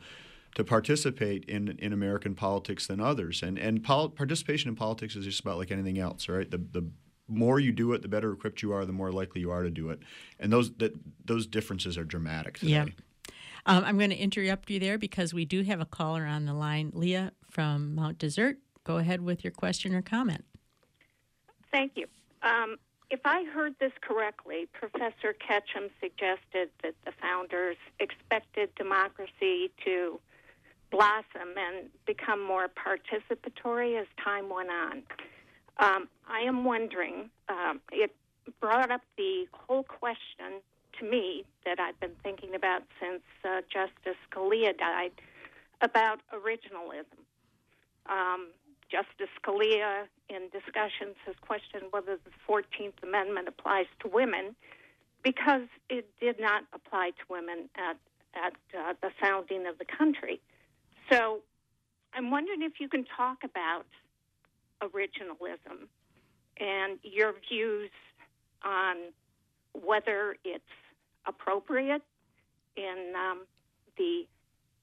to 0.55 0.65
participate 0.65 1.45
in 1.45 1.69
in 1.79 1.93
American 1.93 2.35
politics 2.35 2.87
than 2.87 3.01
others. 3.01 3.43
And 3.43 3.59
and 3.59 3.83
pol- 3.83 4.11
participation 4.11 4.69
in 4.69 4.77
politics 4.77 5.17
is 5.17 5.25
just 5.25 5.41
about 5.41 5.59
like 5.59 5.71
anything 5.71 5.99
else, 5.99 6.29
right? 6.29 6.51
The 6.51 6.59
the 6.59 6.91
more 7.29 7.61
you 7.61 7.73
do 7.73 7.93
it, 7.93 8.03
the 8.03 8.09
better 8.09 8.33
equipped 8.33 8.63
you 8.63 8.73
are, 8.73 8.85
the 8.85 8.93
more 8.93 9.13
likely 9.13 9.41
you 9.41 9.51
are 9.51 9.63
to 9.63 9.71
do 9.71 9.91
it. 9.91 10.01
And 10.39 10.53
those 10.53 10.73
that 10.75 10.93
those 11.25 11.47
differences 11.47 11.97
are 11.97 12.05
dramatic 12.05 12.59
today. 12.59 12.73
Yeah. 12.73 12.85
Um, 13.65 13.85
I'm 13.85 13.97
going 13.97 14.11
to 14.11 14.17
interrupt 14.17 14.71
you 14.71 14.81
there 14.81 14.99
because 14.99 15.33
we 15.33 15.45
do 15.45 15.63
have 15.63 15.81
a 15.81 15.87
caller 15.87 16.27
on 16.27 16.47
the 16.47 16.55
line. 16.55 16.91
Leah 16.95 17.33
from 17.49 17.95
Mount 17.95 18.19
Desert, 18.19 18.59
go 18.83 18.97
ahead 18.97 19.21
with 19.21 19.45
your 19.45 19.53
question 19.53 19.95
or 19.95 20.03
comment. 20.03 20.45
Thank 21.71 21.93
you. 21.97 22.07
Um, 22.43 22.77
if 23.13 23.21
I 23.27 23.45
heard 23.45 23.75
this 23.79 23.93
correctly, 24.01 24.67
Professor 24.73 25.35
Ketcham 25.35 25.91
suggested 26.01 26.71
that 26.83 26.95
the 27.05 27.13
founders 27.21 27.77
expected 28.01 28.75
democracy 28.75 29.71
to 29.85 30.19
blossom 30.91 31.53
and 31.59 31.91
become 32.07 32.43
more 32.43 32.69
participatory 32.69 34.01
as 34.01 34.07
time 34.25 34.49
went 34.49 34.71
on. 34.71 35.03
Um, 35.79 36.09
I 36.27 36.41
am 36.41 36.65
wondering, 36.65 37.29
um, 37.51 37.81
it 37.93 38.15
brought 38.61 38.91
up 38.91 39.03
the 39.19 39.47
whole 39.53 39.83
question 39.83 40.63
to 40.99 41.05
me 41.05 41.45
that 41.67 41.79
I've 41.79 42.01
been 42.01 42.17
thinking 42.23 42.55
about 42.55 42.83
since 42.99 43.23
uh, 43.45 43.61
Justice 43.71 44.17
Scalia 44.31 44.77
died 44.77 45.13
about 45.83 46.21
originalism. 46.33 47.21
Um, 48.07 48.49
Justice 48.93 49.33
Scalia, 49.43 50.05
in 50.29 50.51
discussions, 50.53 51.17
has 51.25 51.35
questioned 51.41 51.85
whether 51.93 52.19
the 52.23 52.31
14th 52.47 53.03
Amendment 53.03 53.49
applies 53.49 53.87
to 54.01 54.09
women 54.09 54.55
because 55.25 55.69
it 55.89 56.07
did 56.21 56.39
not 56.39 56.65
apply 56.75 57.11
to 57.11 57.25
women 57.31 57.71
at, 57.75 57.97
at 58.35 58.53
uh, 58.79 58.93
the 59.01 59.11
founding 59.19 59.67
of 59.67 59.79
the 59.79 59.87
country. 59.87 60.41
So 61.11 61.41
I'm 62.13 62.31
wondering 62.31 62.61
if 62.63 62.81
you 62.81 62.89
can 62.89 63.07
talk 63.17 63.39
about 63.45 63.87
originalism 64.83 65.89
and 66.59 66.99
your 67.03 67.33
views 67.49 67.91
on 68.63 68.97
whether 69.73 70.37
it's 70.45 70.65
appropriate 71.27 72.03
in 72.77 73.15
um, 73.17 73.47
the 73.97 74.27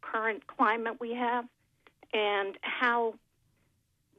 current 0.01 0.47
climate 0.47 0.95
we 0.99 1.13
have 1.13 1.45
and 2.13 2.57
how 2.61 3.13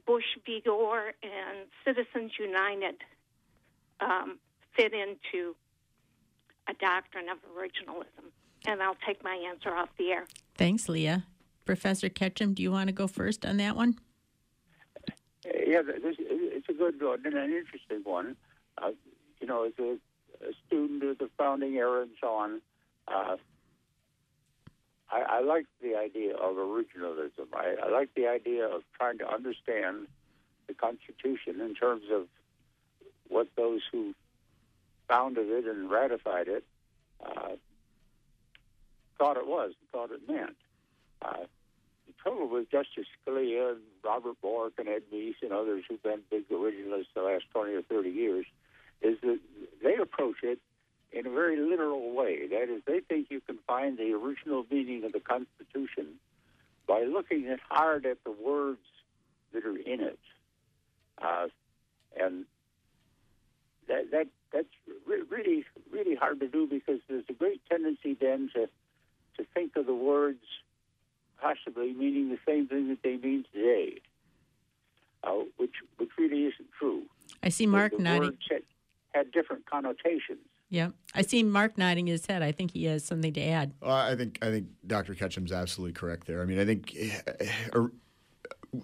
Bush 0.05 0.23
v. 0.45 0.61
Gore 0.65 1.13
and 1.23 1.67
Citizens 1.85 2.31
United 2.39 2.95
um, 3.99 4.39
fit 4.75 4.93
into 4.93 5.55
a 6.67 6.73
doctrine 6.73 7.25
of 7.29 7.37
originalism. 7.55 8.31
And 8.65 8.81
I'll 8.81 8.97
take 9.05 9.23
my 9.23 9.35
answer 9.49 9.75
off 9.75 9.89
the 9.97 10.11
air. 10.11 10.27
Thanks, 10.55 10.87
Leah. 10.87 11.25
Professor 11.65 12.09
Ketcham, 12.09 12.53
do 12.53 12.61
you 12.61 12.71
want 12.71 12.87
to 12.87 12.93
go 12.93 13.07
first 13.07 13.45
on 13.45 13.57
that 13.57 13.75
one? 13.75 13.97
Yeah, 15.45 15.81
this, 15.81 16.15
it's 16.19 16.69
a 16.69 16.73
good 16.73 17.01
one 17.01 17.21
and 17.25 17.33
an 17.33 17.51
interesting 17.51 18.01
one. 18.03 18.35
Uh, 18.77 18.91
you 19.39 19.47
know, 19.47 19.65
as 19.65 19.73
a, 19.79 19.97
a, 20.45 20.51
student 20.67 21.03
of 21.03 21.17
the 21.17 21.29
founding 21.37 21.75
era 21.75 22.01
and 22.01 22.11
so 22.21 22.27
on, 22.27 22.61
uh, 23.07 23.37
I, 25.11 25.21
I 25.21 25.41
like 25.41 25.65
the 25.81 25.95
idea 25.95 26.35
of 26.35 26.55
originalism. 26.55 27.47
I, 27.53 27.75
I 27.83 27.89
like 27.89 28.13
the 28.15 28.27
idea 28.27 28.65
of 28.65 28.83
trying 28.97 29.17
to 29.19 29.29
understand 29.29 30.07
the 30.67 30.73
Constitution 30.73 31.59
in 31.59 31.75
terms 31.75 32.03
of 32.11 32.27
what 33.27 33.47
those 33.57 33.81
who 33.91 34.13
founded 35.07 35.49
it 35.49 35.65
and 35.65 35.89
ratified 35.89 36.47
it 36.47 36.63
uh, 37.25 37.55
thought 39.17 39.37
it 39.37 39.47
was, 39.47 39.73
thought 39.91 40.11
it 40.11 40.27
meant. 40.27 40.55
Uh, 41.21 41.45
the 42.07 42.13
trouble 42.23 42.47
with 42.47 42.71
Justice 42.71 43.05
Scalia 43.27 43.73
and 43.73 43.81
Robert 44.03 44.39
Bork 44.41 44.73
and 44.77 44.87
Ed 44.87 45.03
Meese 45.13 45.35
and 45.41 45.51
others 45.51 45.83
who've 45.87 46.01
been 46.01 46.21
big 46.29 46.47
originalists 46.49 47.13
the 47.13 47.21
last 47.21 47.43
20 47.51 47.73
or 47.73 47.81
30 47.81 48.09
years 48.09 48.45
is 49.01 49.17
that 49.21 49.39
they 49.83 49.95
approach 49.95 50.37
it 50.43 50.59
in 51.11 51.27
a 51.27 51.29
very 51.29 51.57
literal 51.57 52.13
way. 52.13 52.47
That 52.47 52.63
is, 52.63 52.81
they 52.85 53.01
think 53.01 53.27
you 53.29 53.41
can 53.41 53.57
find 53.67 53.97
the 53.97 54.13
original 54.13 54.65
meaning 54.71 55.03
of 55.03 55.11
the 55.11 55.19
Constitution 55.19 56.15
by 56.87 57.03
looking 57.03 57.47
at 57.47 57.59
hard 57.69 58.05
at 58.05 58.23
the 58.23 58.31
words 58.31 58.79
that 59.53 59.65
are 59.65 59.77
in 59.77 60.01
it, 60.01 60.19
uh, 61.21 61.47
and 62.19 62.45
that 63.87 64.11
that 64.11 64.27
that's 64.53 64.67
re- 65.05 65.23
really 65.29 65.65
really 65.91 66.15
hard 66.15 66.39
to 66.39 66.47
do 66.47 66.67
because 66.67 66.99
there's 67.09 67.25
a 67.29 67.33
great 67.33 67.61
tendency 67.69 68.17
then 68.19 68.49
to 68.53 68.67
to 69.37 69.45
think 69.53 69.75
of 69.75 69.85
the 69.85 69.93
words 69.93 70.43
possibly 71.41 71.93
meaning 71.93 72.29
the 72.29 72.37
same 72.47 72.67
thing 72.67 72.89
that 72.89 73.01
they 73.03 73.17
mean 73.17 73.43
today, 73.53 73.99
uh, 75.23 75.31
which 75.57 75.75
which 75.97 76.09
really 76.17 76.43
isn't 76.43 76.69
true. 76.77 77.03
I 77.43 77.49
see 77.49 77.65
Mark 77.65 77.97
the, 77.97 78.03
nodding. 78.03 78.21
Words 78.21 78.37
had, 78.49 78.63
had 79.13 79.31
different 79.31 79.65
connotations. 79.65 80.39
Yeah, 80.71 80.91
I 81.13 81.21
see 81.23 81.43
Mark 81.43 81.77
nodding 81.77 82.07
his 82.07 82.25
head. 82.25 82.41
I 82.41 82.53
think 82.53 82.71
he 82.71 82.85
has 82.85 83.03
something 83.03 83.33
to 83.33 83.41
add. 83.41 83.73
I 83.83 84.15
think 84.15 84.39
I 84.41 84.45
think 84.45 84.67
Dr. 84.87 85.13
Ketcham's 85.15 85.51
absolutely 85.51 85.91
correct 85.91 86.27
there. 86.27 86.41
I 86.41 86.45
mean, 86.45 86.59
I 86.59 86.65
think 86.65 86.95
uh, 87.75 87.87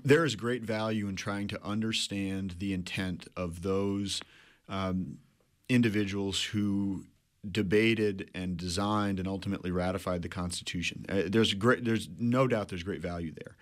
there 0.03 0.25
is 0.25 0.35
great 0.35 0.63
value 0.63 1.07
in 1.07 1.15
trying 1.15 1.47
to 1.47 1.63
understand 1.65 2.55
the 2.59 2.73
intent 2.73 3.29
of 3.37 3.61
those 3.61 4.21
um, 4.67 5.19
individuals 5.69 6.43
who 6.43 7.05
debated 7.49 8.29
and 8.35 8.57
designed 8.57 9.17
and 9.17 9.27
ultimately 9.27 9.71
ratified 9.71 10.21
the 10.21 10.29
Constitution. 10.29 11.05
Uh, 11.07 11.21
there's 11.27 11.53
great, 11.53 11.85
there's 11.85 12.09
no 12.19 12.47
doubt 12.47 12.67
there's 12.67 12.83
great 12.83 13.01
value 13.01 13.33
there. 13.33 13.55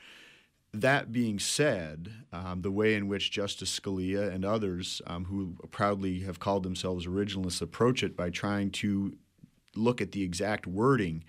That 0.82 1.12
being 1.12 1.40
said, 1.40 2.12
um, 2.34 2.62
the 2.62 2.72
way 2.72 2.96
in 2.96 3.08
which 3.08 3.32
Justice 3.32 3.80
Scalia 3.80 4.34
and 4.34 4.44
others 4.44 5.02
um, 5.08 5.26
who 5.26 5.56
proudly 5.72 6.20
have 6.20 6.40
called 6.40 6.64
themselves 6.64 7.08
originalists 7.08 7.62
approach 7.62 8.04
it 8.04 8.18
by 8.18 8.30
trying 8.30 8.72
to 8.72 9.16
look 9.76 10.02
at 10.02 10.12
the 10.12 10.24
exact 10.24 10.68
wording 10.68 11.24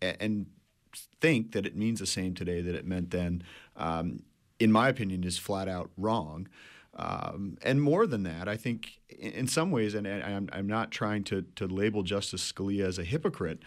and, 0.00 0.46
think 1.20 1.52
that 1.52 1.66
it 1.66 1.76
means 1.76 2.00
the 2.00 2.06
same 2.06 2.34
today 2.34 2.60
that 2.60 2.74
it 2.74 2.86
meant 2.86 3.10
then, 3.10 3.42
um, 3.76 4.22
in 4.58 4.72
my 4.72 4.88
opinion, 4.88 5.24
is 5.24 5.36
flat 5.36 5.68
out 5.68 5.90
wrong. 5.96 6.48
Um, 6.94 7.58
and 7.62 7.82
more 7.82 8.06
than 8.06 8.22
that, 8.24 8.48
I 8.48 8.56
think 8.56 9.00
in 9.08 9.46
some 9.46 9.70
ways, 9.70 9.94
and 9.94 10.08
I'm, 10.08 10.48
I'm 10.52 10.66
not 10.66 10.90
trying 10.90 11.24
to, 11.24 11.42
to 11.56 11.66
label 11.66 12.02
Justice 12.02 12.52
Scalia 12.52 12.86
as 12.86 12.98
a 12.98 13.04
hypocrite, 13.04 13.60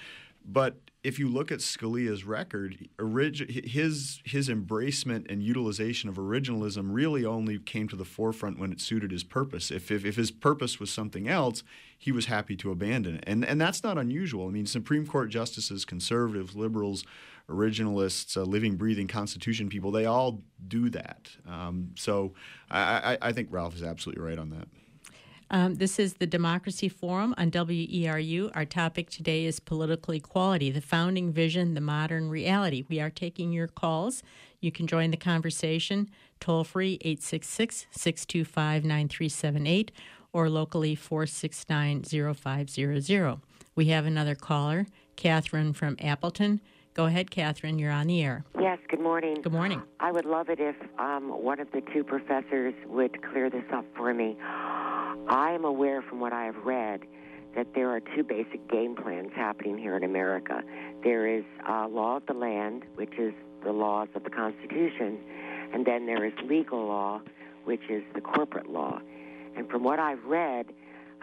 but 0.43 0.77
if 1.03 1.17
you 1.17 1.27
look 1.27 1.51
at 1.51 1.59
Scalia's 1.59 2.23
record, 2.23 2.87
orig- 2.99 3.65
his 3.67 4.21
his 4.23 4.49
embracement 4.49 5.29
and 5.31 5.41
utilization 5.41 6.09
of 6.09 6.15
originalism 6.15 6.89
really 6.93 7.25
only 7.25 7.57
came 7.57 7.87
to 7.87 7.95
the 7.95 8.05
forefront 8.05 8.59
when 8.59 8.71
it 8.71 8.79
suited 8.79 9.11
his 9.11 9.23
purpose. 9.23 9.71
If, 9.71 9.89
if, 9.89 10.05
if 10.05 10.15
his 10.15 10.29
purpose 10.29 10.79
was 10.79 10.91
something 10.91 11.27
else, 11.27 11.63
he 11.97 12.11
was 12.11 12.25
happy 12.27 12.55
to 12.57 12.71
abandon 12.71 13.15
it, 13.15 13.23
and 13.25 13.43
and 13.43 13.59
that's 13.59 13.83
not 13.83 13.97
unusual. 13.97 14.47
I 14.47 14.51
mean, 14.51 14.67
Supreme 14.67 15.07
Court 15.07 15.29
justices, 15.29 15.85
conservatives, 15.85 16.55
liberals, 16.55 17.03
originalists, 17.49 18.37
uh, 18.37 18.43
living, 18.43 18.75
breathing 18.75 19.07
Constitution 19.07 19.69
people, 19.69 19.91
they 19.91 20.05
all 20.05 20.41
do 20.67 20.89
that. 20.91 21.29
Um, 21.47 21.91
so 21.95 22.33
I, 22.69 23.13
I, 23.13 23.17
I 23.29 23.31
think 23.31 23.49
Ralph 23.51 23.75
is 23.75 23.83
absolutely 23.83 24.23
right 24.23 24.37
on 24.37 24.51
that. 24.51 24.67
Um, 25.53 25.75
this 25.75 25.99
is 25.99 26.13
the 26.13 26.25
Democracy 26.25 26.87
Forum 26.87 27.35
on 27.37 27.51
WERU. 27.51 28.51
Our 28.55 28.63
topic 28.63 29.09
today 29.09 29.43
is 29.43 29.59
political 29.59 30.13
equality, 30.13 30.71
the 30.71 30.79
founding 30.79 31.33
vision, 31.33 31.73
the 31.73 31.81
modern 31.81 32.29
reality. 32.29 32.85
We 32.87 33.01
are 33.01 33.09
taking 33.09 33.51
your 33.51 33.67
calls. 33.67 34.23
You 34.61 34.71
can 34.71 34.87
join 34.87 35.11
the 35.11 35.17
conversation 35.17 36.09
toll 36.39 36.63
free 36.63 36.97
866 37.01 37.85
625 37.91 38.85
9378 38.85 39.91
or 40.31 40.49
locally 40.49 40.95
469 40.95 42.03
0500. 42.33 43.39
We 43.75 43.85
have 43.87 44.05
another 44.05 44.35
caller, 44.35 44.87
Catherine 45.17 45.73
from 45.73 45.97
Appleton. 45.99 46.61
Go 46.93 47.05
ahead, 47.05 47.29
Catherine. 47.29 47.77
You're 47.77 47.91
on 47.91 48.07
the 48.07 48.23
air. 48.23 48.45
Yes, 48.59 48.79
good 48.89 49.01
morning. 49.01 49.41
Good 49.41 49.51
morning. 49.51 49.81
I 49.99 50.11
would 50.11 50.25
love 50.25 50.49
it 50.49 50.59
if 50.61 50.75
um, 50.97 51.29
one 51.29 51.59
of 51.59 51.69
the 51.73 51.81
two 51.93 52.05
professors 52.05 52.73
would 52.87 53.21
clear 53.21 53.49
this 53.49 53.63
up 53.73 53.85
for 53.95 54.13
me. 54.13 54.37
I 55.27 55.51
am 55.51 55.65
aware 55.65 56.01
from 56.01 56.19
what 56.19 56.33
I 56.33 56.45
have 56.45 56.57
read 56.65 57.01
that 57.55 57.67
there 57.75 57.89
are 57.89 57.99
two 57.99 58.23
basic 58.23 58.67
game 58.69 58.95
plans 58.95 59.31
happening 59.35 59.77
here 59.77 59.97
in 59.97 60.03
America. 60.03 60.61
There 61.03 61.27
is 61.27 61.43
uh, 61.67 61.87
law 61.87 62.17
of 62.17 62.25
the 62.25 62.33
land, 62.33 62.83
which 62.95 63.13
is 63.17 63.33
the 63.63 63.71
laws 63.71 64.07
of 64.15 64.23
the 64.23 64.29
Constitution, 64.29 65.19
and 65.73 65.85
then 65.85 66.05
there 66.05 66.25
is 66.25 66.33
legal 66.43 66.87
law, 66.87 67.21
which 67.65 67.81
is 67.89 68.03
the 68.15 68.21
corporate 68.21 68.69
law. 68.69 68.99
And 69.55 69.69
from 69.69 69.83
what 69.83 69.99
I've 69.99 70.23
read, 70.23 70.67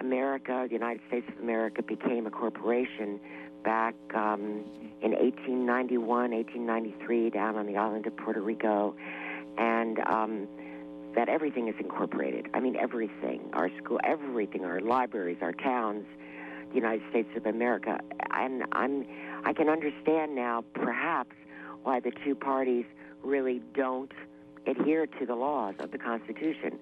America, 0.00 0.66
the 0.68 0.74
United 0.74 1.00
States 1.08 1.26
of 1.28 1.42
America, 1.42 1.82
became 1.82 2.26
a 2.26 2.30
corporation 2.30 3.18
back 3.64 3.94
um, 4.14 4.64
in 5.02 5.12
1891, 5.12 6.30
1893, 6.30 7.30
down 7.30 7.56
on 7.56 7.66
the 7.66 7.76
island 7.76 8.06
of 8.06 8.16
Puerto 8.16 8.40
Rico, 8.40 8.94
and 9.56 9.98
um, 10.00 10.46
that 11.18 11.28
everything 11.28 11.66
is 11.66 11.74
incorporated. 11.80 12.46
I 12.54 12.60
mean, 12.60 12.76
everything. 12.76 13.50
Our 13.52 13.70
school, 13.82 13.98
everything, 14.04 14.64
our 14.64 14.80
libraries, 14.80 15.38
our 15.42 15.50
towns, 15.50 16.06
the 16.68 16.76
United 16.76 17.02
States 17.10 17.28
of 17.36 17.44
America. 17.44 17.98
And 18.30 18.62
I'm, 18.70 19.04
I 19.44 19.52
can 19.52 19.68
understand 19.68 20.36
now, 20.36 20.62
perhaps, 20.74 21.34
why 21.82 21.98
the 21.98 22.12
two 22.24 22.36
parties 22.36 22.84
really 23.24 23.60
don't 23.74 24.12
adhere 24.64 25.08
to 25.08 25.26
the 25.26 25.34
laws 25.34 25.74
of 25.80 25.90
the 25.90 25.98
Constitution. 25.98 26.78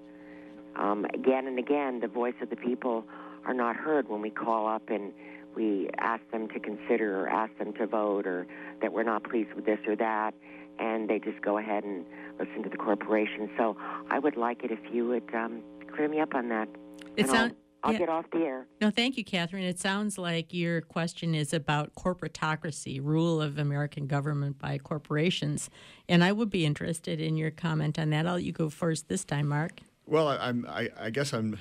Um, 0.74 1.07
again 1.14 1.47
and 1.47 1.59
again, 1.59 2.01
the 2.01 2.09
voice 2.09 2.34
of 2.43 2.51
the 2.51 2.57
people 2.57 3.07
are 3.47 3.55
not 3.55 3.74
heard 3.74 4.07
when 4.07 4.20
we 4.20 4.28
call 4.28 4.68
up 4.68 4.91
and 4.91 5.14
we 5.55 5.89
ask 5.97 6.20
them 6.30 6.49
to 6.49 6.61
consider 6.61 7.22
or 7.22 7.26
ask 7.26 7.57
them 7.57 7.72
to 7.72 7.87
vote 7.87 8.26
or 8.26 8.47
that 8.82 8.93
we're 8.93 9.03
not 9.03 9.24
pleased 9.24 9.55
with 9.55 9.64
this 9.64 9.78
or 9.87 9.97
that, 9.97 10.34
and 10.78 11.09
they 11.09 11.18
just 11.20 11.41
go 11.41 11.57
ahead 11.57 11.84
and 11.84 12.05
listen 12.39 12.62
to 12.62 12.68
the 12.68 12.76
corporation. 12.76 13.51
So 13.57 13.76
I 14.11 14.18
would 14.18 14.37
like 14.37 14.62
it 14.64 14.70
if 14.70 14.80
you 14.93 15.07
would 15.09 15.34
um, 15.34 15.62
clear 15.95 16.09
me 16.09 16.20
up 16.20 16.34
on 16.34 16.49
that. 16.49 16.68
It 17.16 17.26
sounds. 17.26 17.39
sound- 17.39 17.57
I'll, 17.82 17.91
I'll 17.91 17.93
yeah. 17.93 17.99
get 18.01 18.09
off 18.09 18.24
the 18.32 18.39
air. 18.39 18.66
No, 18.80 18.91
thank 18.91 19.16
you, 19.16 19.24
Catherine. 19.24 19.62
It 19.62 19.78
sounds 19.78 20.18
like 20.18 20.53
your 20.53 20.80
question 20.80 21.37
is 21.37 21.53
about 21.53 21.95
corporatocracy, 21.95 22.99
rule 23.01 23.41
of 23.41 23.59
American 23.59 24.09
government 24.09 24.59
by 24.59 24.78
corporations. 24.78 25.70
And 26.09 26.24
I 26.24 26.32
would 26.32 26.51
be 26.51 26.66
interested 26.66 27.20
in 27.20 27.37
your 27.37 27.53
comment 27.53 27.97
on 27.97 28.11
that. 28.11 28.26
I'll 28.26 28.34
let 28.34 28.43
you 28.43 28.51
go 28.51 28.70
first 28.70 29.09
this 29.09 29.24
time, 29.24 29.47
Mark. 29.49 29.80
Well, 30.05 30.26
I, 30.26 30.37
I'm. 30.37 30.66
I, 30.68 30.89
I 30.99 31.11
guess 31.11 31.32
I'm. 31.32 31.59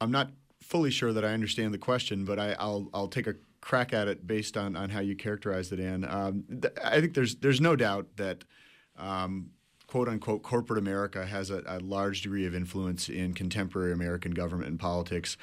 I'm 0.00 0.10
not 0.10 0.30
fully 0.60 0.90
sure 0.90 1.12
that 1.12 1.24
I 1.24 1.28
understand 1.28 1.72
the 1.72 1.78
question, 1.78 2.24
but 2.24 2.40
I, 2.40 2.56
I'll. 2.58 2.88
I'll 2.92 3.08
take 3.08 3.28
a 3.28 3.34
crack 3.60 3.92
at 3.92 4.08
it 4.08 4.26
based 4.26 4.56
on, 4.56 4.74
on 4.74 4.90
how 4.90 5.00
you 5.00 5.14
characterized 5.14 5.72
it, 5.72 5.78
Anne. 5.78 6.04
Um, 6.08 6.44
th- 6.60 6.74
I 6.82 7.00
think 7.00 7.14
there's 7.14 7.36
there's 7.36 7.60
no 7.60 7.76
doubt 7.76 8.16
that. 8.16 8.42
Um, 8.96 9.50
quote 9.88 10.08
unquote 10.08 10.42
corporate 10.42 10.78
America 10.78 11.26
has 11.26 11.50
a, 11.50 11.64
a 11.66 11.80
large 11.80 12.22
degree 12.22 12.46
of 12.46 12.54
influence 12.54 13.08
in 13.08 13.34
contemporary 13.34 13.92
American 13.92 14.32
government 14.32 14.70
and 14.70 14.78
politics. 14.78 15.36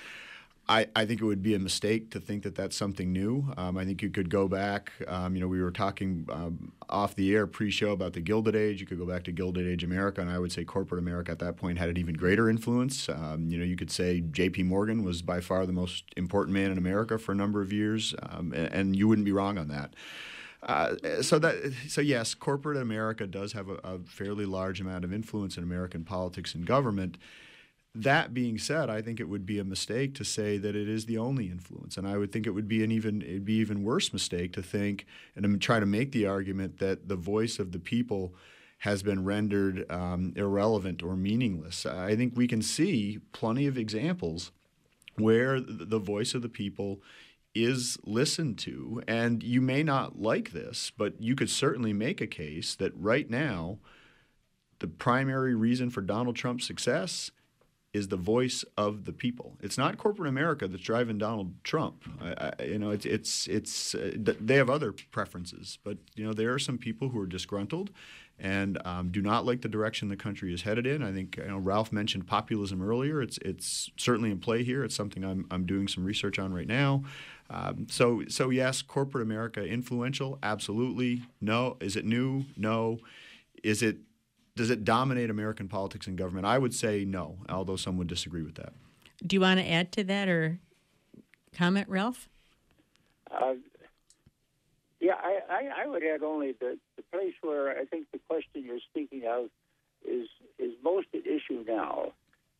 I, 0.67 0.87
I 0.95 1.05
think 1.05 1.21
it 1.21 1.25
would 1.25 1.43
be 1.43 1.53
a 1.53 1.59
mistake 1.59 2.09
to 2.11 2.19
think 2.19 2.41
that 2.41 2.55
that's 2.55 2.75
something 2.75 3.13
new. 3.13 3.53
Um, 3.55 3.77
I 3.77 3.85
think 3.85 4.01
you 4.01 4.09
could 4.09 4.31
go 4.31 4.47
back. 4.47 4.93
Um, 5.07 5.35
you 5.35 5.41
know, 5.41 5.47
we 5.47 5.61
were 5.61 5.71
talking 5.71 6.27
um, 6.31 6.71
off 6.89 7.13
the 7.15 7.35
air 7.35 7.45
pre-show 7.45 7.91
about 7.91 8.13
the 8.13 8.21
Gilded 8.21 8.55
Age. 8.55 8.81
You 8.81 8.87
could 8.87 8.97
go 8.97 9.05
back 9.05 9.23
to 9.25 9.31
Gilded 9.31 9.67
Age 9.67 9.83
America, 9.83 10.21
and 10.21 10.29
I 10.29 10.39
would 10.39 10.51
say 10.51 10.63
corporate 10.63 10.97
America 10.97 11.31
at 11.31 11.37
that 11.39 11.55
point 11.57 11.77
had 11.77 11.89
an 11.89 11.97
even 11.97 12.15
greater 12.15 12.49
influence. 12.49 13.09
Um, 13.09 13.47
you 13.47 13.59
know, 13.59 13.63
you 13.63 13.75
could 13.75 13.91
say 13.91 14.21
J.P. 14.21 14.63
Morgan 14.63 15.03
was 15.03 15.21
by 15.21 15.39
far 15.39 15.67
the 15.67 15.73
most 15.73 16.05
important 16.17 16.55
man 16.55 16.71
in 16.71 16.79
America 16.79 17.19
for 17.19 17.31
a 17.31 17.35
number 17.35 17.61
of 17.61 17.71
years, 17.71 18.15
um, 18.23 18.51
and, 18.51 18.73
and 18.73 18.95
you 18.95 19.07
wouldn't 19.07 19.25
be 19.25 19.31
wrong 19.31 19.59
on 19.59 19.67
that. 19.67 19.93
Uh, 20.65 20.95
so 21.21 21.37
that 21.37 21.73
so 21.87 22.01
yes, 22.01 22.33
corporate 22.33 22.77
America 22.77 23.27
does 23.27 23.53
have 23.53 23.69
a, 23.69 23.75
a 23.83 23.99
fairly 23.99 24.45
large 24.45 24.81
amount 24.81 25.03
of 25.03 25.13
influence 25.13 25.57
in 25.57 25.63
American 25.63 26.03
politics 26.03 26.55
and 26.55 26.65
government. 26.65 27.17
That 27.93 28.33
being 28.33 28.57
said, 28.57 28.89
I 28.89 29.01
think 29.01 29.19
it 29.19 29.29
would 29.29 29.45
be 29.45 29.59
a 29.59 29.63
mistake 29.63 30.15
to 30.15 30.25
say 30.25 30.57
that 30.57 30.75
it 30.75 30.89
is 30.89 31.05
the 31.05 31.17
only 31.17 31.45
influence, 31.49 31.97
and 31.97 32.07
I 32.07 32.17
would 32.17 32.31
think 32.31 32.47
it 32.47 32.51
would 32.51 32.67
be 32.67 32.83
an 32.83 32.91
even 32.91 33.21
it'd 33.21 33.45
be 33.45 33.53
even 33.57 33.83
worse 33.83 34.11
mistake 34.11 34.53
to 34.53 34.63
think 34.63 35.05
and 35.35 35.45
to 35.45 35.57
try 35.57 35.79
to 35.79 35.85
make 35.85 36.11
the 36.11 36.25
argument 36.25 36.79
that 36.79 37.07
the 37.07 37.15
voice 37.15 37.59
of 37.59 37.71
the 37.71 37.79
people 37.79 38.33
has 38.79 39.03
been 39.03 39.23
rendered 39.23 39.89
um, 39.91 40.33
irrelevant 40.35 41.01
or 41.01 41.15
meaningless. 41.15 41.85
I 41.85 42.15
think 42.15 42.33
we 42.35 42.47
can 42.47 42.61
see 42.61 43.19
plenty 43.31 43.67
of 43.67 43.77
examples 43.77 44.51
where 45.15 45.61
the 45.61 45.99
voice 45.99 46.33
of 46.33 46.41
the 46.41 46.49
people 46.49 47.01
is 47.55 47.97
listened 48.03 48.59
to. 48.59 49.01
And 49.07 49.41
you 49.41 49.61
may 49.61 49.81
not 49.81 50.21
like 50.21 50.51
this, 50.51 50.91
but 50.95 51.19
you 51.19 51.35
could 51.35 51.49
certainly 51.49 51.93
make 51.93 52.21
a 52.21 52.27
case 52.27 52.75
that 52.75 52.91
right 52.95 53.29
now, 53.29 53.79
the 54.79 54.87
primary 54.87 55.55
reason 55.55 55.89
for 55.89 56.01
Donald 56.01 56.35
Trump's 56.35 56.67
success 56.67 57.31
is 57.93 58.09
the 58.09 58.17
voice 58.17 58.65
of 58.77 59.05
the 59.05 59.13
people. 59.13 59.55
It's 59.61 59.77
not 59.77 59.97
corporate 59.97 60.27
America 60.27 60.67
that's 60.67 60.83
driving 60.83 61.17
Donald 61.17 61.53
Trump. 61.63 62.03
I, 62.21 62.51
I, 62.59 62.63
you 62.63 62.77
know, 62.77 62.89
it's 62.89 63.05
it's 63.05 63.47
it's 63.47 63.95
uh, 63.95 64.11
they 64.17 64.55
have 64.55 64.69
other 64.69 64.93
preferences, 65.11 65.79
but 65.81 65.97
you 66.13 66.25
know 66.25 66.33
there 66.33 66.53
are 66.53 66.59
some 66.59 66.77
people 66.77 67.07
who 67.07 67.19
are 67.21 67.25
disgruntled 67.25 67.91
and 68.37 68.85
um, 68.85 69.11
do 69.11 69.21
not 69.21 69.45
like 69.45 69.61
the 69.61 69.69
direction 69.69 70.09
the 70.09 70.17
country 70.17 70.53
is 70.53 70.63
headed 70.63 70.85
in. 70.85 71.01
I 71.01 71.13
think 71.13 71.37
you 71.37 71.47
know, 71.47 71.57
Ralph 71.57 71.93
mentioned 71.93 72.27
populism 72.27 72.81
earlier. 72.81 73.21
It's 73.21 73.37
it's 73.39 73.89
certainly 73.95 74.29
in 74.29 74.39
play 74.39 74.63
here. 74.63 74.83
It's 74.83 74.95
something 74.95 75.23
I'm 75.23 75.45
I'm 75.49 75.65
doing 75.65 75.87
some 75.87 76.03
research 76.03 76.37
on 76.37 76.53
right 76.53 76.67
now. 76.67 77.03
Um, 77.49 77.87
so 77.89 78.23
so 78.27 78.49
yes, 78.49 78.81
corporate 78.81 79.23
America 79.23 79.63
influential, 79.63 80.39
absolutely. 80.41 81.23
No, 81.41 81.77
is 81.79 81.95
it 81.95 82.05
new? 82.05 82.45
No. 82.57 82.99
Is 83.63 83.81
it 83.81 83.97
does 84.55 84.69
it 84.69 84.83
dominate 84.83 85.29
American 85.29 85.67
politics 85.67 86.07
and 86.07 86.17
government? 86.17 86.45
I 86.45 86.57
would 86.57 86.73
say 86.73 87.05
no, 87.05 87.37
although 87.49 87.75
some 87.75 87.97
would 87.97 88.07
disagree 88.07 88.43
with 88.43 88.55
that. 88.55 88.73
Do 89.25 89.35
you 89.35 89.41
want 89.41 89.59
to 89.59 89.69
add 89.69 89.91
to 89.93 90.03
that 90.05 90.29
or 90.29 90.59
comment, 91.53 91.89
Ralph? 91.89 92.29
Uh, 93.29 93.55
yeah, 94.99 95.15
I, 95.21 95.39
I, 95.49 95.83
I 95.83 95.87
would 95.87 96.03
add 96.03 96.23
only 96.23 96.53
that 96.53 96.77
the 96.95 97.03
place 97.11 97.33
where 97.41 97.77
I 97.77 97.85
think 97.85 98.07
the 98.11 98.19
question 98.27 98.63
you're 98.65 98.79
speaking 98.89 99.23
of 99.27 99.49
is 100.03 100.27
is 100.57 100.71
most 100.83 101.07
at 101.13 101.25
issue 101.25 101.63
now 101.67 102.13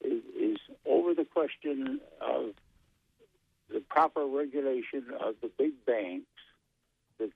is, 0.03 0.21
is 0.39 0.57
over 0.85 1.13
the 1.13 1.25
question 1.25 1.99
of 2.21 2.51
the 3.75 3.81
proper 3.81 4.25
regulation 4.25 5.03
of 5.19 5.35
the 5.41 5.51
big 5.57 5.73
banks 5.85 6.25
that 7.19 7.29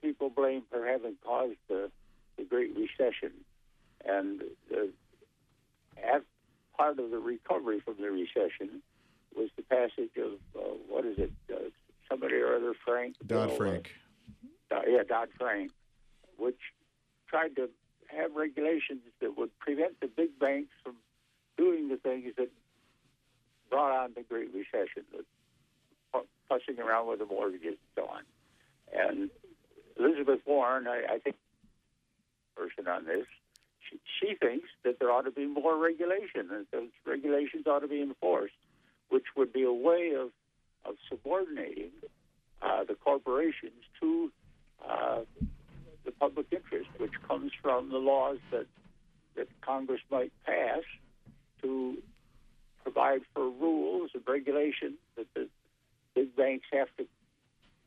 people 0.00 0.30
blame 0.30 0.62
for 0.70 0.86
having 0.86 1.16
caused 1.26 1.58
the, 1.68 1.90
the 2.38 2.44
Great 2.44 2.70
Recession. 2.76 3.32
And 4.06 4.42
uh, 4.72 4.84
as 6.14 6.22
part 6.76 7.00
of 7.00 7.10
the 7.10 7.18
recovery 7.18 7.80
from 7.80 7.96
the 8.00 8.08
recession 8.08 8.82
was 9.34 9.48
the 9.56 9.64
passage 9.64 10.16
of, 10.16 10.34
uh, 10.54 10.74
what 10.88 11.04
is 11.04 11.18
it, 11.18 11.32
uh, 11.52 11.56
somebody 12.08 12.36
or 12.36 12.54
other, 12.54 12.72
Frank? 12.84 13.16
Dodd 13.26 13.56
Frank. 13.56 13.90
uh, 14.70 14.82
yeah, 14.86 15.02
Dodd 15.02 15.30
Frank, 15.36 15.72
which 16.38 16.60
tried 17.26 17.56
to 17.56 17.68
have 18.16 18.36
regulations 18.36 19.00
that 19.20 19.36
would 19.36 19.50
prevent 19.58 19.98
the 20.00 20.06
big 20.06 20.38
banks 20.38 20.70
from 20.84 20.94
doing 21.58 21.88
the 21.88 21.96
things 21.96 22.32
that 22.36 22.50
brought 23.70 24.04
on 24.04 24.12
the 24.14 24.22
Great 24.22 24.54
Recession, 24.54 25.02
the 25.10 25.24
fussing 26.48 26.78
around 26.78 27.08
with 27.08 27.18
the 27.18 27.26
mortgages 27.26 27.76
and 27.78 27.94
so 27.96 28.06
on. 28.06 28.22
And 28.92 29.30
Elizabeth 29.98 30.40
Warren, 30.46 30.86
I, 30.86 31.14
I 31.14 31.18
think, 31.18 31.36
person 32.56 32.86
on 32.86 33.04
this, 33.04 33.26
she, 33.88 33.98
she 34.20 34.34
thinks 34.34 34.68
that 34.84 34.98
there 34.98 35.10
ought 35.10 35.22
to 35.22 35.30
be 35.30 35.46
more 35.46 35.76
regulation, 35.76 36.48
and 36.52 36.66
those 36.72 36.90
regulations 37.04 37.66
ought 37.66 37.80
to 37.80 37.88
be 37.88 38.00
enforced, 38.00 38.54
which 39.08 39.24
would 39.36 39.52
be 39.52 39.62
a 39.64 39.72
way 39.72 40.12
of 40.18 40.30
of 40.86 40.96
subordinating 41.08 41.90
uh, 42.60 42.84
the 42.84 42.94
corporations 42.94 43.82
to 43.98 44.30
uh, 44.86 45.20
the 46.04 46.10
public 46.10 46.46
interest, 46.52 46.90
which 46.98 47.12
comes 47.26 47.52
from 47.62 47.88
the 47.90 47.98
laws 47.98 48.38
that 48.50 48.66
that 49.34 49.48
Congress 49.62 50.00
might 50.10 50.32
pass 50.44 50.82
to 51.62 51.96
provide 52.82 53.22
for 53.32 53.44
rules 53.44 54.10
and 54.14 54.22
regulations 54.28 54.98
that 55.16 55.26
the 55.34 55.48
big 56.14 56.34
banks 56.36 56.66
have 56.72 56.88
to 56.98 57.06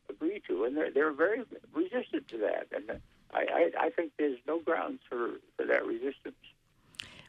agree 0.10 0.42
to, 0.48 0.64
and 0.64 0.76
they're 0.76 0.92
they're 0.92 1.14
very 1.14 1.42
resistant 1.74 2.28
to 2.30 2.38
that, 2.40 2.68
and 2.72 3.00
I, 3.34 3.40
I, 3.40 3.86
I 3.86 3.90
think 3.90 4.14
there's 4.18 4.40
no 4.48 4.60
grounds 4.60 5.00
for, 5.10 5.32
for 5.56 5.66
that 5.66 5.86
resistance. 5.86 6.36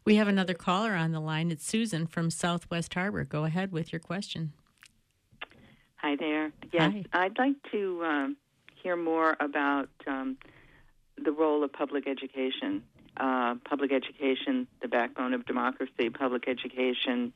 We 0.04 0.16
have 0.16 0.28
another 0.28 0.54
caller 0.54 0.94
on 0.94 1.12
the 1.12 1.20
line. 1.20 1.50
It's 1.50 1.66
Susan 1.66 2.06
from 2.06 2.30
Southwest 2.30 2.94
Harbor. 2.94 3.24
Go 3.24 3.44
ahead 3.44 3.72
with 3.72 3.92
your 3.92 4.00
question. 4.00 4.52
Hi 5.96 6.16
there. 6.16 6.52
Yes, 6.72 6.92
Hi. 6.92 7.04
I'd 7.24 7.38
like 7.38 7.56
to 7.72 8.02
um, 8.04 8.36
hear 8.82 8.96
more 8.96 9.36
about 9.40 9.88
um, 10.06 10.38
the 11.22 11.32
role 11.32 11.64
of 11.64 11.72
public 11.72 12.06
education. 12.08 12.84
Uh, 13.16 13.56
public 13.68 13.92
education, 13.92 14.68
the 14.80 14.86
backbone 14.86 15.34
of 15.34 15.44
democracy. 15.44 16.08
Public 16.08 16.46
education, 16.46 17.32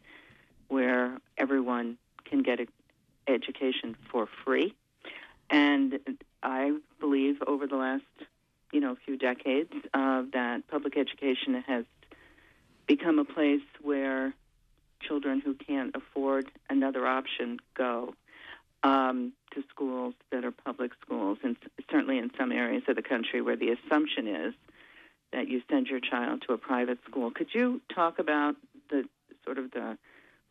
where 0.68 1.18
everyone 1.36 1.98
can 2.24 2.42
get 2.42 2.60
an 2.60 2.68
education 3.26 3.96
for 4.10 4.28
free. 4.44 4.74
And 5.50 5.98
I 6.42 6.76
believe 7.00 7.42
over 7.46 7.66
the 7.66 7.76
last, 7.76 8.04
you 8.72 8.80
know, 8.80 8.96
few 9.04 9.16
decades, 9.16 9.72
uh, 9.92 10.22
that 10.32 10.66
public 10.68 10.96
education 10.96 11.62
has 11.66 11.84
become 12.86 13.18
a 13.18 13.24
place 13.24 13.60
where 13.80 14.34
children 15.00 15.40
who 15.40 15.54
can't 15.54 15.94
afford 15.94 16.50
another 16.70 17.06
option 17.06 17.58
go 17.74 18.14
um, 18.82 19.32
to 19.52 19.62
schools 19.68 20.14
that 20.30 20.44
are 20.44 20.50
public 20.50 20.92
schools, 21.00 21.38
and 21.42 21.56
certainly 21.90 22.18
in 22.18 22.30
some 22.38 22.50
areas 22.50 22.82
of 22.88 22.96
the 22.96 23.02
country 23.02 23.40
where 23.40 23.56
the 23.56 23.70
assumption 23.70 24.26
is 24.26 24.54
that 25.32 25.48
you 25.48 25.62
send 25.70 25.86
your 25.86 26.00
child 26.00 26.42
to 26.46 26.52
a 26.52 26.58
private 26.58 26.98
school. 27.08 27.30
Could 27.30 27.48
you 27.52 27.80
talk 27.94 28.18
about 28.18 28.56
the 28.90 29.04
sort 29.44 29.58
of 29.58 29.70
the 29.70 29.96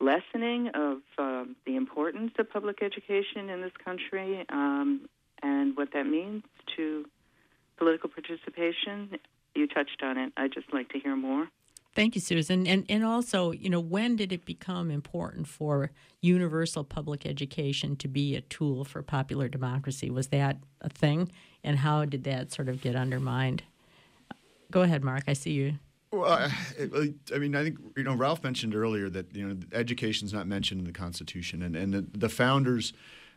lessening 0.02 0.70
of 0.74 0.98
um, 1.18 1.56
the 1.66 1.76
importance 1.76 2.32
of 2.40 2.50
public 2.50 2.82
education 2.82 3.50
in 3.50 3.62
this 3.62 3.72
country 3.84 4.46
um, 4.50 5.08
and 5.44 5.76
what 5.78 5.90
that 5.94 6.06
means 6.06 6.44
to 6.76 7.06
political 7.78 8.10
participation? 8.10 9.18
You 9.56 9.68
touched 9.68 10.02
on 10.04 10.18
it. 10.18 10.34
I'd 10.38 10.54
just 10.54 10.74
like 10.74 10.90
to 10.90 11.00
hear 11.00 11.16
more. 11.16 11.48
Thank 11.94 12.16
you, 12.16 12.22
Susan. 12.22 12.68
And 12.68 12.86
and 12.88 13.04
also, 13.04 13.52
you 13.52 13.70
know, 13.70 13.82
when 13.82 14.16
did 14.16 14.32
it 14.32 14.46
become 14.46 14.90
important 14.90 15.48
for 15.48 15.92
universal 16.22 16.86
public 16.86 17.26
education 17.26 17.98
to 17.98 18.08
be 18.08 18.36
a 18.36 18.42
tool 18.42 18.86
for 18.86 19.02
popular 19.02 19.50
democracy? 19.50 20.10
Was 20.10 20.28
that 20.28 20.58
a 20.80 20.88
thing? 20.88 21.32
And 21.64 21.80
how 21.80 22.06
did 22.06 22.24
that 22.24 22.54
sort 22.54 22.70
of 22.70 22.82
get 22.82 22.96
undermined? 22.96 23.64
Go 24.72 24.84
ahead, 24.84 25.04
Mark. 25.04 25.24
I 25.28 25.34
see 25.34 25.52
you. 25.52 25.80
Well, 26.12 26.30
I, 26.30 26.52
I 27.34 27.38
mean, 27.38 27.56
I 27.56 27.64
think 27.64 27.78
you 27.96 28.04
know 28.04 28.16
Ralph 28.16 28.44
mentioned 28.44 28.76
earlier 28.76 29.10
that 29.10 29.34
you 29.36 29.48
know 29.48 29.56
education 29.72 30.26
is 30.26 30.34
not 30.34 30.46
mentioned 30.46 30.80
in 30.82 30.86
the 30.86 30.92
Constitution, 30.92 31.62
and 31.64 31.76
and 31.76 31.94
the, 31.94 32.02
the 32.02 32.30
founders 32.30 32.92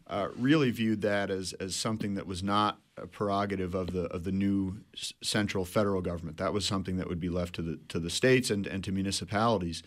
uh, 0.09 0.29
really 0.37 0.71
viewed 0.71 1.01
that 1.03 1.31
as 1.31 1.53
as 1.55 1.77
something 1.77 2.15
that 2.15 2.27
was 2.27 2.43
not 2.43 2.81
a 2.97 3.07
prerogative 3.07 3.75
of 3.75 3.93
the 3.93 4.05
of 4.07 4.25
the 4.25 4.33
new 4.33 4.81
central 5.23 5.65
federal 5.65 6.03
government. 6.03 6.37
That 6.39 6.53
was 6.53 6.67
something 6.67 6.97
that 6.97 7.09
would 7.09 7.21
be 7.21 7.29
left 7.29 7.55
to 7.57 7.63
the 7.63 7.79
to 7.89 8.01
the 8.01 8.11
states 8.11 8.51
and 8.51 8.67
and 8.67 8.83
to 8.85 8.91
municipalities. 8.91 9.83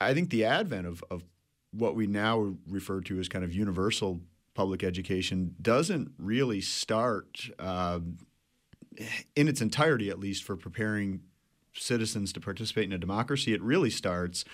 I 0.00 0.14
think 0.14 0.30
the 0.30 0.44
advent 0.44 0.86
of, 0.86 1.02
of 1.10 1.24
what 1.72 1.96
we 1.96 2.06
now 2.06 2.54
refer 2.68 3.00
to 3.02 3.18
as 3.18 3.28
kind 3.28 3.44
of 3.44 3.52
universal 3.52 4.20
public 4.54 4.84
education 4.84 5.54
doesn't 5.60 6.12
really 6.18 6.60
start 6.60 7.50
uh, 7.58 7.98
in 9.34 9.48
its 9.48 9.60
entirety, 9.60 10.10
at 10.10 10.20
least, 10.20 10.44
for 10.44 10.56
preparing 10.56 11.20
citizens 11.76 12.32
to 12.32 12.40
participate 12.40 12.84
in 12.84 12.92
a 12.92 12.98
democracy. 12.98 13.52
It 13.52 13.62
really 13.62 13.90
starts 13.90 14.44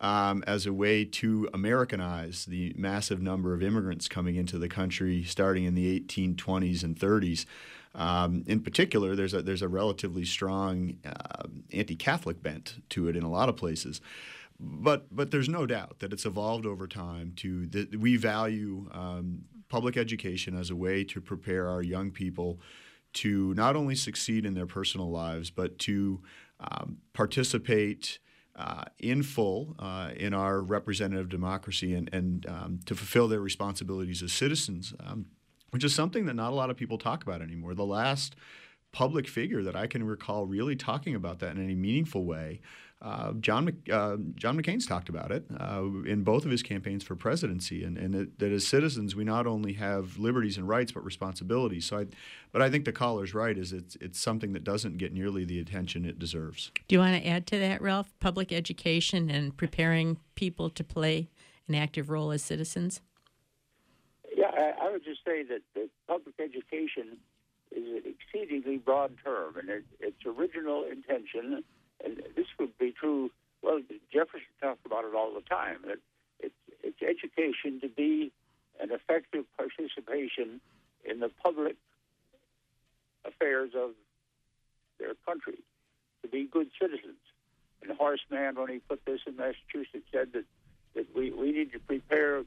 um, 0.00 0.44
as 0.46 0.66
a 0.66 0.72
way 0.72 1.04
to 1.04 1.48
Americanize 1.52 2.44
the 2.44 2.72
massive 2.76 3.20
number 3.20 3.54
of 3.54 3.62
immigrants 3.62 4.08
coming 4.08 4.36
into 4.36 4.58
the 4.58 4.68
country 4.68 5.24
starting 5.24 5.64
in 5.64 5.74
the 5.74 6.00
1820s 6.00 6.84
and 6.84 6.96
30s. 6.96 7.44
Um, 7.94 8.44
in 8.46 8.60
particular, 8.60 9.16
there's 9.16 9.34
a 9.34 9.42
there's 9.42 9.62
a 9.62 9.68
relatively 9.68 10.24
strong 10.24 10.98
uh, 11.04 11.44
anti-Catholic 11.72 12.42
bent 12.42 12.76
to 12.90 13.08
it 13.08 13.16
in 13.16 13.22
a 13.22 13.30
lot 13.30 13.48
of 13.48 13.56
places 13.56 14.00
but 14.60 15.14
but 15.14 15.30
there's 15.30 15.48
no 15.48 15.66
doubt 15.66 16.00
that 16.00 16.12
it's 16.12 16.26
evolved 16.26 16.66
over 16.66 16.86
time 16.86 17.32
to 17.36 17.66
that 17.66 17.98
we 17.98 18.16
value 18.16 18.88
um, 18.92 19.44
public 19.68 19.96
education 19.96 20.58
as 20.58 20.70
a 20.70 20.76
way 20.76 21.04
to 21.04 21.20
prepare 21.20 21.68
our 21.68 21.82
young 21.82 22.10
people 22.10 22.58
to 23.12 23.54
not 23.54 23.76
only 23.76 23.94
succeed 23.94 24.44
in 24.44 24.54
their 24.54 24.66
personal 24.66 25.10
lives 25.10 25.50
but 25.50 25.78
to 25.78 26.20
um, 26.60 26.98
participate 27.12 28.18
uh, 28.56 28.84
in 28.98 29.22
full 29.22 29.76
uh, 29.78 30.10
in 30.16 30.34
our 30.34 30.60
representative 30.60 31.28
democracy 31.28 31.94
and, 31.94 32.12
and 32.12 32.46
um, 32.48 32.80
to 32.86 32.94
fulfill 32.94 33.28
their 33.28 33.40
responsibilities 33.40 34.22
as 34.22 34.32
citizens, 34.32 34.92
um, 35.00 35.26
which 35.70 35.84
is 35.84 35.94
something 35.94 36.26
that 36.26 36.34
not 36.34 36.52
a 36.52 36.56
lot 36.56 36.68
of 36.68 36.76
people 36.76 36.98
talk 36.98 37.22
about 37.22 37.40
anymore. 37.40 37.74
The 37.74 37.86
last 37.86 38.34
public 38.90 39.28
figure 39.28 39.62
that 39.62 39.76
I 39.76 39.86
can 39.86 40.02
recall 40.02 40.46
really 40.46 40.74
talking 40.74 41.14
about 41.14 41.38
that 41.40 41.54
in 41.56 41.62
any 41.62 41.74
meaningful 41.74 42.24
way 42.24 42.60
uh, 43.00 43.32
John 43.34 43.68
uh, 43.92 44.16
John 44.34 44.60
McCain's 44.60 44.84
talked 44.84 45.08
about 45.08 45.30
it 45.30 45.44
uh, 45.60 45.84
in 46.04 46.24
both 46.24 46.44
of 46.44 46.50
his 46.50 46.64
campaigns 46.64 47.04
for 47.04 47.14
presidency, 47.14 47.84
and, 47.84 47.96
and 47.96 48.14
it, 48.14 48.38
that 48.40 48.50
as 48.50 48.66
citizens 48.66 49.14
we 49.14 49.22
not 49.22 49.46
only 49.46 49.74
have 49.74 50.18
liberties 50.18 50.56
and 50.56 50.68
rights 50.68 50.90
but 50.90 51.04
responsibilities. 51.04 51.86
So, 51.86 51.98
I, 51.98 52.06
but 52.50 52.60
I 52.60 52.68
think 52.68 52.84
the 52.84 52.92
caller's 52.92 53.34
right 53.34 53.56
is 53.56 53.72
it's 53.72 53.96
it's 54.00 54.18
something 54.18 54.52
that 54.52 54.64
doesn't 54.64 54.98
get 54.98 55.12
nearly 55.12 55.44
the 55.44 55.60
attention 55.60 56.04
it 56.04 56.18
deserves. 56.18 56.72
Do 56.88 56.96
you 56.96 56.98
want 56.98 57.22
to 57.22 57.28
add 57.28 57.46
to 57.48 57.58
that, 57.60 57.80
Ralph? 57.80 58.12
Public 58.18 58.52
education 58.52 59.30
and 59.30 59.56
preparing 59.56 60.18
people 60.34 60.68
to 60.70 60.82
play 60.82 61.28
an 61.68 61.76
active 61.76 62.10
role 62.10 62.32
as 62.32 62.42
citizens. 62.42 63.00
Yeah, 64.36 64.50
I, 64.52 64.86
I 64.86 64.90
would 64.90 65.04
just 65.04 65.24
say 65.24 65.44
that, 65.44 65.60
that 65.74 65.88
public 66.08 66.34
education 66.40 67.18
is 67.70 67.84
an 67.84 68.02
exceedingly 68.06 68.78
broad 68.78 69.12
term, 69.24 69.56
and 69.56 69.68
it, 69.68 69.84
its 70.00 70.16
original 70.26 70.84
intention 70.84 71.62
and 72.04 72.22
this 72.36 72.46
would 72.58 72.76
be 72.78 72.92
true. 72.92 73.30
Well, 73.62 73.80
Jefferson 74.12 74.46
talked 74.60 74.86
about 74.86 75.04
it 75.04 75.14
all 75.14 75.34
the 75.34 75.40
time. 75.40 75.78
That 75.86 75.98
it's 76.40 76.54
it's 76.82 77.02
education 77.02 77.80
to 77.80 77.88
be 77.88 78.32
an 78.80 78.90
effective 78.92 79.44
participation 79.56 80.60
in 81.04 81.20
the 81.20 81.30
public 81.42 81.76
affairs 83.24 83.70
of 83.74 83.90
their 84.98 85.14
country, 85.26 85.58
to 86.22 86.28
be 86.28 86.44
good 86.44 86.68
citizens. 86.80 87.18
And 87.82 87.96
Horace 87.96 88.20
Mann, 88.30 88.56
when 88.56 88.68
he 88.68 88.78
put 88.78 89.04
this 89.04 89.20
in 89.26 89.36
Massachusetts, 89.36 90.06
said 90.12 90.32
that, 90.32 90.44
that 90.94 91.06
we, 91.14 91.30
we 91.30 91.52
need 91.52 91.72
to 91.72 91.78
prepare 91.78 92.42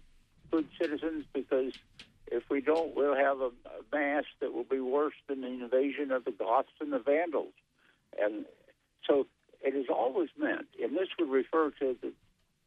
good 0.52 0.68
citizens 0.80 1.26
because 1.34 1.74
if 2.28 2.44
we 2.50 2.62
don't, 2.62 2.96
we'll 2.96 3.16
have 3.16 3.40
a, 3.40 3.48
a 3.48 3.96
mass 3.96 4.24
that 4.40 4.54
will 4.54 4.66
be 4.66 4.80
worse 4.80 5.14
than 5.28 5.42
the 5.42 5.48
invasion 5.48 6.12
of 6.12 6.26
the 6.26 6.32
Goths 6.32 6.72
and 6.80 6.92
the 6.92 7.00
Vandals. 7.00 7.54
And 8.20 8.46
so 9.08 9.28
it 9.64 9.76
is 9.76 9.86
always 9.90 10.30
meant, 10.38 10.68
and 10.82 10.96
this 10.96 11.08
would 11.20 11.30
refer 11.30 11.72
to 11.80 11.96
the 12.02 12.12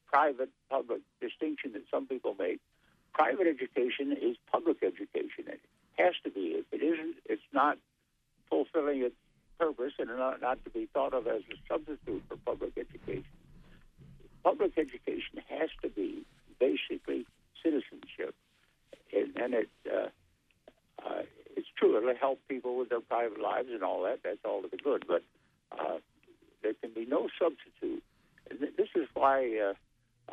private 0.07 0.51
public 0.71 1.01
distinction 1.21 1.73
that 1.73 1.83
some 1.91 2.07
people 2.07 2.37
make. 2.39 2.61
Private 3.13 3.47
education 3.47 4.13
is 4.13 4.37
public 4.51 4.79
education. 4.83 5.45
It 5.47 5.61
has 5.97 6.15
to 6.25 6.31
be. 6.31 6.55
If 6.59 6.67
it 6.73 6.83
isn't, 6.85 7.17
it's 7.27 7.43
not 7.53 7.79
fulfilling 8.49 9.03
its 9.03 9.15
purpose 9.59 9.93
and 9.99 10.09
not, 10.09 10.41
not 10.41 10.63
to 10.65 10.71
be 10.71 10.89
thought 10.93 11.15
of 11.15 11.27
as 11.27 11.43
a 11.51 11.57
substitute 11.69 12.23
for 12.29 12.37
public 12.45 12.73
education. 12.77 13.25
Public 14.43 14.73
education 14.77 15.43
has 15.49 15.71
to 15.83 15.89
be 15.89 16.25
basically 16.61 17.27
citizenship, 17.63 18.35
and, 19.13 19.37
and 19.37 19.55
it 19.55 19.71
uh, 19.91 20.09
uh, 21.05 21.23
it's 21.57 21.69
true 21.77 21.97
it'll 21.97 22.15
help 22.15 22.41
people 22.49 22.77
with 22.77 22.89
their 22.91 23.01
private 23.01 23.41
lives 23.41 23.69
and 23.73 23.83
all 23.83 24.03
that. 24.03 24.21
That's 24.23 24.39
all 24.45 24.63
to 24.63 24.69
the 24.69 24.77
good, 24.77 25.05
but 25.09 25.23
uh, 25.73 25.99
there 26.65 26.75
can 26.75 26.91
be 26.91 27.07
no 27.07 27.29
substitute. 27.41 28.03
This 28.51 28.89
is 28.97 29.07
why 29.15 29.37
uh, 29.59 29.75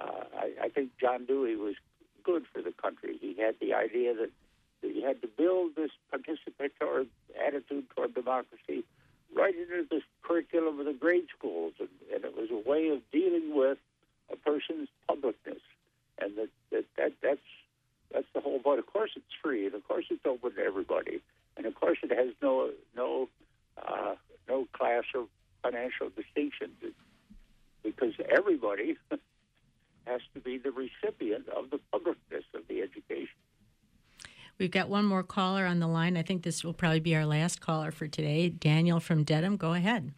uh, 0.01 0.23
I, 0.36 0.65
I 0.65 0.69
think 0.69 0.91
John 0.99 1.25
Dewey 1.25 1.55
was 1.55 1.75
good 2.23 2.45
for 2.51 2.61
the 2.61 2.71
country. 2.71 3.17
He 3.19 3.36
had 3.39 3.55
the 3.61 3.73
idea 3.73 4.15
that, 4.15 4.32
that 4.82 4.95
you 4.95 5.05
had 5.05 5.21
to 5.21 5.27
build 5.27 5.75
this 5.75 5.91
participatory 6.11 7.07
attitude 7.45 7.86
toward 7.95 8.15
democracy 8.15 8.84
right 9.36 9.53
into 9.55 9.86
the 9.89 10.01
curriculum 10.23 10.79
of 10.79 10.86
the 10.86 10.93
grade 10.93 11.27
schools, 11.38 11.73
and, 11.79 11.89
and 12.13 12.25
it 12.25 12.36
was 12.36 12.49
a 12.51 12.69
way 12.69 12.89
of 12.89 12.99
dealing 13.11 13.55
with 13.55 13.77
a 14.32 14.36
person's 14.36 14.89
publicness, 15.09 15.61
and 16.19 16.36
that, 16.38 16.49
that, 16.71 16.86
that 16.97 17.13
that's 17.21 17.39
that's 18.13 18.27
the 18.34 18.41
whole 18.41 18.59
point. 18.59 18.79
Of 18.79 18.88
course, 18.88 19.11
it's 19.15 19.25
free, 19.41 19.65
and 19.65 19.75
of 19.75 19.88
course, 19.88 20.05
it's 20.09 20.25
open 20.25 20.55
to 20.55 20.61
everybody, 20.61 21.21
and 21.55 21.65
of 21.65 21.75
course, 21.75 21.97
it 22.03 22.11
has 22.11 22.34
no 22.41 22.71
no 22.95 23.29
uh, 23.82 24.15
no 24.49 24.67
class 24.73 25.03
or 25.15 25.27
financial 25.62 26.09
distinctions 26.16 26.93
because 27.84 28.14
everybody 28.30 28.97
has 30.05 30.22
to 30.34 30.39
be 30.39 30.57
the 30.57 30.72
recipient 30.72 31.47
of 31.49 31.70
the 31.70 31.80
publicness 31.93 32.43
of 32.53 32.68
the 32.68 32.82
education. 32.82 33.36
We've 34.57 34.72
got 34.72 34.89
one 34.89 35.05
more 35.05 35.24
caller 35.24 35.66
on 35.66 35.80
the 35.80 35.88
line. 35.88 36.18
I 36.18 36.22
think 36.22 36.43
this 36.43 36.64
will 36.64 36.74
probably 36.74 36.99
be 36.99 37.16
our 37.16 37.26
last 37.26 37.62
caller 37.62 37.91
for 37.91 38.07
today. 38.07 38.49
Daniel 38.49 38.99
from 38.99 39.24
Dedham, 39.24 39.57
go 39.57 39.74
ahead. 39.74 40.14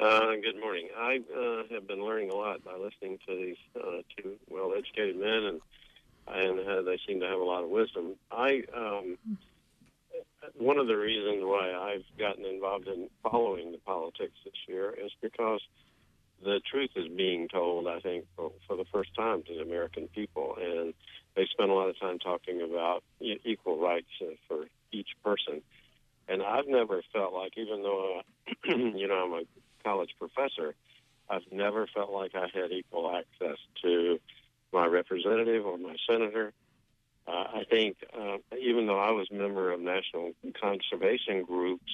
Uh, 0.00 0.36
good 0.42 0.58
morning. 0.58 0.88
I 0.96 1.20
uh, 1.36 1.74
have 1.74 1.86
been 1.86 2.02
learning 2.02 2.30
a 2.30 2.34
lot 2.34 2.64
by 2.64 2.72
listening 2.76 3.18
to 3.26 3.36
these 3.36 3.56
uh, 3.76 4.02
two 4.16 4.36
well-educated 4.48 5.16
men, 5.16 5.44
and 5.44 5.60
and 6.28 6.60
uh, 6.60 6.82
they 6.82 6.98
seem 7.06 7.20
to 7.20 7.26
have 7.26 7.40
a 7.40 7.44
lot 7.44 7.64
of 7.64 7.70
wisdom. 7.70 8.14
I 8.30 8.62
um, 8.74 9.18
one 10.56 10.78
of 10.78 10.86
the 10.86 10.96
reasons 10.96 11.42
why 11.42 11.72
I've 11.72 12.18
gotten 12.18 12.44
involved 12.44 12.88
in 12.88 13.08
following 13.22 13.72
the 13.72 13.78
politics 13.78 14.34
this 14.44 14.54
year 14.66 14.90
is 14.92 15.10
because 15.20 15.60
the 16.42 16.60
truth 16.70 16.90
is 16.96 17.08
being 17.08 17.48
told, 17.48 17.86
I 17.86 18.00
think, 18.00 18.24
for, 18.36 18.52
for 18.66 18.76
the 18.76 18.86
first 18.92 19.14
time 19.14 19.42
to 19.42 19.54
the 19.54 19.62
American 19.62 20.08
people. 20.08 20.56
And 20.60 20.94
they 21.36 21.46
spend 21.50 21.70
a 21.70 21.74
lot 21.74 21.88
of 21.88 21.98
time 21.98 22.18
talking 22.18 22.62
about 22.62 23.02
equal 23.20 23.78
rights 23.78 24.08
for 24.48 24.66
each 24.92 25.08
person. 25.24 25.62
And 26.28 26.42
I've 26.42 26.66
never 26.66 27.02
felt 27.12 27.32
like, 27.32 27.52
even 27.56 27.82
though, 27.82 28.22
you 28.64 29.08
know, 29.08 29.14
I'm 29.14 29.32
a 29.32 29.42
college 29.84 30.10
professor, 30.18 30.74
I've 31.28 31.50
never 31.52 31.86
felt 31.86 32.10
like 32.10 32.34
I 32.34 32.46
had 32.52 32.72
equal 32.72 33.14
access 33.14 33.58
to 33.82 34.18
my 34.72 34.86
representative 34.86 35.66
or 35.66 35.76
my 35.78 35.96
senator 36.08 36.52
uh, 37.30 37.44
I 37.54 37.64
think 37.68 37.96
uh, 38.18 38.38
even 38.58 38.86
though 38.86 38.98
I 38.98 39.12
was 39.12 39.28
a 39.30 39.34
member 39.34 39.70
of 39.72 39.80
national 39.80 40.32
conservation 40.60 41.44
groups 41.44 41.92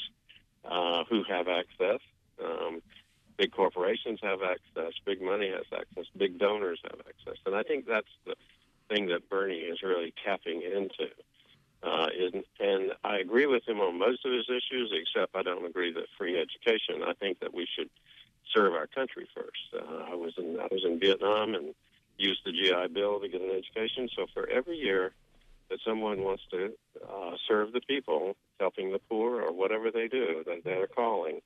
uh, 0.64 1.05
who 1.09 1.24
have 1.24 1.47
access, 1.49 2.01
um, 2.43 2.80
big 3.37 3.53
corporations 3.53 4.20
have 4.22 4.41
access, 4.43 4.93
big 5.05 5.20
money 5.20 5.51
has 5.51 5.66
access, 5.72 6.05
big 6.16 6.39
donors 6.39 6.80
have 6.84 7.01
access, 7.01 7.41
and 7.45 7.55
I 7.55 7.62
think 7.62 7.87
that's 7.87 8.09
the 8.24 8.34
thing 8.89 9.09
that 9.09 9.28
Bernie 9.28 9.57
is 9.57 9.82
really 9.82 10.14
tapping 10.24 10.62
into. 10.62 11.11
Uh, 11.82 12.07
is, 12.18 12.32
and 12.59 12.93
I 13.05 13.18
agree 13.18 13.47
with 13.47 13.68
him 13.68 13.80
on 13.80 13.99
most 13.99 14.24
of 14.24 14.32
his 14.32 14.49
issues, 14.49 14.93
except 14.93 15.37
I 15.37 15.43
don't 15.43 15.66
agree 15.66 15.93
that 15.93 16.07
free 16.16 16.41
education. 16.41 17.03
I 17.07 17.12
think 17.12 17.41
that 17.41 17.53
we 17.53 17.68
should 17.76 17.91
serve 18.53 18.72
our 18.72 18.87
country 18.87 19.28
first. 19.34 19.74
Uh, 19.74 20.11
I 20.11 20.14
was 20.14 20.32
in 20.39 20.59
I 20.59 20.68
was 20.70 20.82
in 20.84 20.99
Vietnam 20.99 21.55
and 21.55 21.74
used 22.16 22.41
the 22.45 22.53
GI 22.53 22.93
Bill 22.95 23.20
to 23.20 23.28
get 23.28 23.43
an 23.43 23.51
education. 23.51 24.09
So 24.16 24.26
for 24.32 24.49
every 24.49 24.78
year 24.78 25.12
that 25.71 25.79
someone 25.85 26.23
wants 26.23 26.43
to 26.51 26.73
uh, 27.09 27.33
serve 27.49 27.73
the 27.73 27.81
people, 27.81 28.37
helping 28.61 28.93
the 28.93 29.01
poor, 29.11 29.43
or 29.43 29.53
whatever 29.53 29.91
they 29.91 30.09
do 30.09 30.43
that 30.47 30.62
they're 30.64 30.87
calling, 30.87 31.41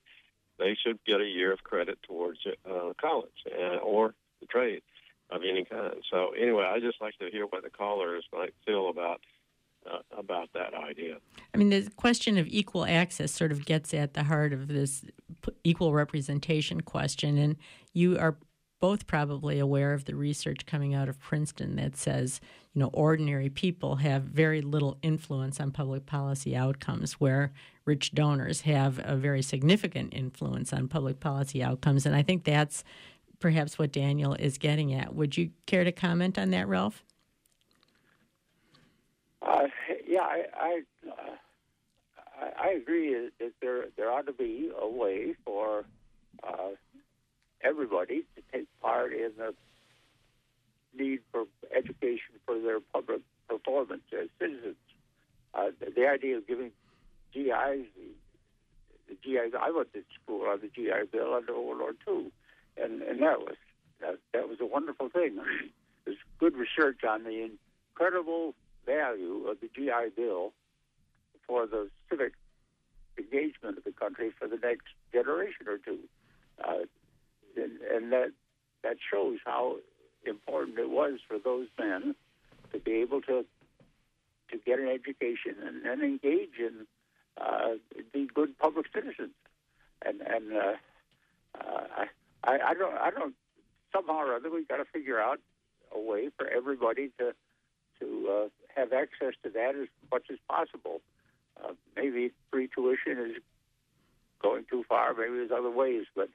they 0.59 0.75
should 0.81 0.99
get 1.05 1.21
a 1.21 1.25
year 1.25 1.51
of 1.51 1.63
credit 1.63 1.97
towards 2.03 2.39
uh, 2.45 2.93
college 2.99 3.29
uh, 3.51 3.77
or 3.77 4.13
the 4.39 4.45
trade 4.47 4.81
of 5.29 5.41
any 5.43 5.65
kind. 5.65 5.95
So 6.09 6.31
anyway, 6.39 6.65
I 6.65 6.79
just 6.79 7.01
like 7.01 7.17
to 7.19 7.29
hear 7.31 7.45
what 7.45 7.63
the 7.63 7.69
callers 7.69 8.25
might 8.33 8.53
feel 8.65 8.89
about 8.89 9.21
uh, 9.91 9.97
about 10.15 10.49
that 10.53 10.75
idea. 10.75 11.17
I 11.55 11.57
mean, 11.57 11.69
the 11.69 11.89
question 11.95 12.37
of 12.37 12.45
equal 12.47 12.85
access 12.85 13.31
sort 13.31 13.51
of 13.51 13.65
gets 13.65 13.93
at 13.95 14.13
the 14.13 14.23
heart 14.23 14.53
of 14.53 14.67
this 14.67 15.03
equal 15.63 15.93
representation 15.93 16.81
question, 16.81 17.37
and 17.39 17.55
you 17.93 18.17
are 18.19 18.37
both 18.79 19.07
probably 19.07 19.59
aware 19.59 19.93
of 19.93 20.05
the 20.05 20.15
research 20.15 20.65
coming 20.65 20.93
out 20.93 21.09
of 21.09 21.19
Princeton 21.19 21.75
that 21.77 21.95
says, 21.95 22.41
you 22.73 22.79
know, 22.79 22.89
ordinary 22.93 23.49
people 23.49 23.97
have 23.97 24.23
very 24.23 24.61
little 24.61 24.97
influence 25.01 25.59
on 25.59 25.71
public 25.71 26.05
policy 26.05 26.55
outcomes, 26.55 27.13
where 27.13 27.51
rich 27.83 28.13
donors 28.13 28.61
have 28.61 28.99
a 29.03 29.15
very 29.15 29.41
significant 29.41 30.13
influence 30.13 30.71
on 30.71 30.87
public 30.87 31.19
policy 31.19 31.61
outcomes. 31.61 32.05
And 32.05 32.15
I 32.15 32.23
think 32.23 32.45
that's 32.45 32.83
perhaps 33.39 33.77
what 33.77 33.91
Daniel 33.91 34.35
is 34.35 34.57
getting 34.57 34.93
at. 34.93 35.13
Would 35.15 35.35
you 35.35 35.49
care 35.65 35.83
to 35.83 35.91
comment 35.91 36.39
on 36.39 36.51
that, 36.51 36.67
Ralph? 36.67 37.03
Uh, 39.41 39.67
yeah, 40.07 40.21
I 40.21 40.43
I, 40.55 40.81
uh, 41.09 42.45
I 42.57 42.69
agree 42.69 43.13
that 43.39 43.51
there 43.61 43.85
there 43.97 44.11
ought 44.11 44.27
to 44.27 44.33
be 44.33 44.71
a 44.79 44.87
way 44.87 45.35
for 45.43 45.83
uh, 46.47 46.69
everybody 47.61 48.23
to 48.35 48.41
take 48.51 48.67
part 48.81 49.13
in 49.13 49.31
the 49.37 49.53
need 50.97 51.19
for 51.31 51.45
education 51.75 52.39
for 52.45 52.59
their 52.59 52.79
public 52.79 53.21
performance 53.47 54.03
as 54.13 54.27
citizens. 54.39 54.75
Uh, 55.53 55.67
the, 55.79 55.91
the, 55.91 56.07
idea 56.07 56.37
of 56.37 56.47
giving 56.47 56.71
GIs 57.33 57.85
the, 57.95 59.17
the 59.23 59.57
I 59.59 59.71
went 59.71 59.93
to 59.93 60.03
school 60.23 60.47
on 60.47 60.59
the 60.61 60.67
GI 60.67 61.07
Bill 61.11 61.33
under 61.33 61.53
World 61.53 61.79
War 61.79 61.93
II, 62.07 62.31
and 62.81 63.01
and 63.01 63.21
that 63.21 63.39
was 63.39 63.55
that, 63.99 64.17
that 64.33 64.47
was 64.47 64.59
a 64.61 64.65
wonderful 64.65 65.09
thing. 65.09 65.37
There's 66.05 66.17
good 66.39 66.55
research 66.55 67.03
on 67.07 67.23
the 67.23 67.49
incredible 67.91 68.55
value 68.85 69.47
of 69.47 69.59
the 69.59 69.69
GI 69.75 70.15
Bill 70.15 70.53
for 71.45 71.67
the 71.67 71.89
civic 72.09 72.33
engagement 73.17 73.77
of 73.77 73.83
the 73.83 73.91
country 73.91 74.31
for 74.37 74.47
the 74.47 74.57
next 74.57 74.87
generation 75.11 75.67
or 75.67 75.77
two. 75.77 75.99
Uh, 76.63 76.85
and, 77.57 77.81
and 77.93 78.11
that 78.11 78.31
that 78.83 78.97
shows 79.11 79.39
how 79.45 79.77
important 80.25 80.77
it 80.77 80.89
was 80.89 81.19
for 81.27 81.37
those 81.39 81.67
men 81.77 82.15
to 82.71 82.79
be 82.79 82.93
able 83.01 83.21
to 83.21 83.45
to 84.51 84.57
get 84.65 84.79
an 84.79 84.87
education 84.87 85.55
and, 85.65 85.85
and 85.85 86.01
engage 86.03 86.59
in 86.59 86.85
uh, 87.39 87.75
be 88.13 88.27
good 88.33 88.57
public 88.59 88.85
citizens. 88.93 89.31
And 90.03 90.21
and 90.21 90.53
uh, 90.53 90.73
uh, 91.59 92.05
I 92.43 92.59
I 92.69 92.73
don't 92.73 92.95
I 92.95 93.11
don't 93.11 93.35
somehow 93.93 94.19
or 94.19 94.35
other 94.35 94.49
we've 94.49 94.67
got 94.67 94.77
to 94.77 94.85
figure 94.85 95.19
out 95.19 95.39
a 95.93 95.99
way 95.99 96.29
for 96.37 96.47
everybody 96.47 97.09
to 97.19 97.33
to 97.99 98.29
uh, 98.29 98.49
have 98.75 98.93
access 98.93 99.33
to 99.43 99.49
that 99.49 99.75
as 99.75 99.87
much 100.11 100.23
as 100.31 100.37
possible. 100.49 101.01
Uh, 101.63 101.73
maybe 101.95 102.31
free 102.51 102.67
tuition 102.73 103.19
is 103.19 103.41
going 104.41 104.65
too 104.69 104.83
far. 104.89 105.13
Maybe 105.13 105.35
there's 105.35 105.51
other 105.51 105.69
ways, 105.69 106.05
but 106.15 106.29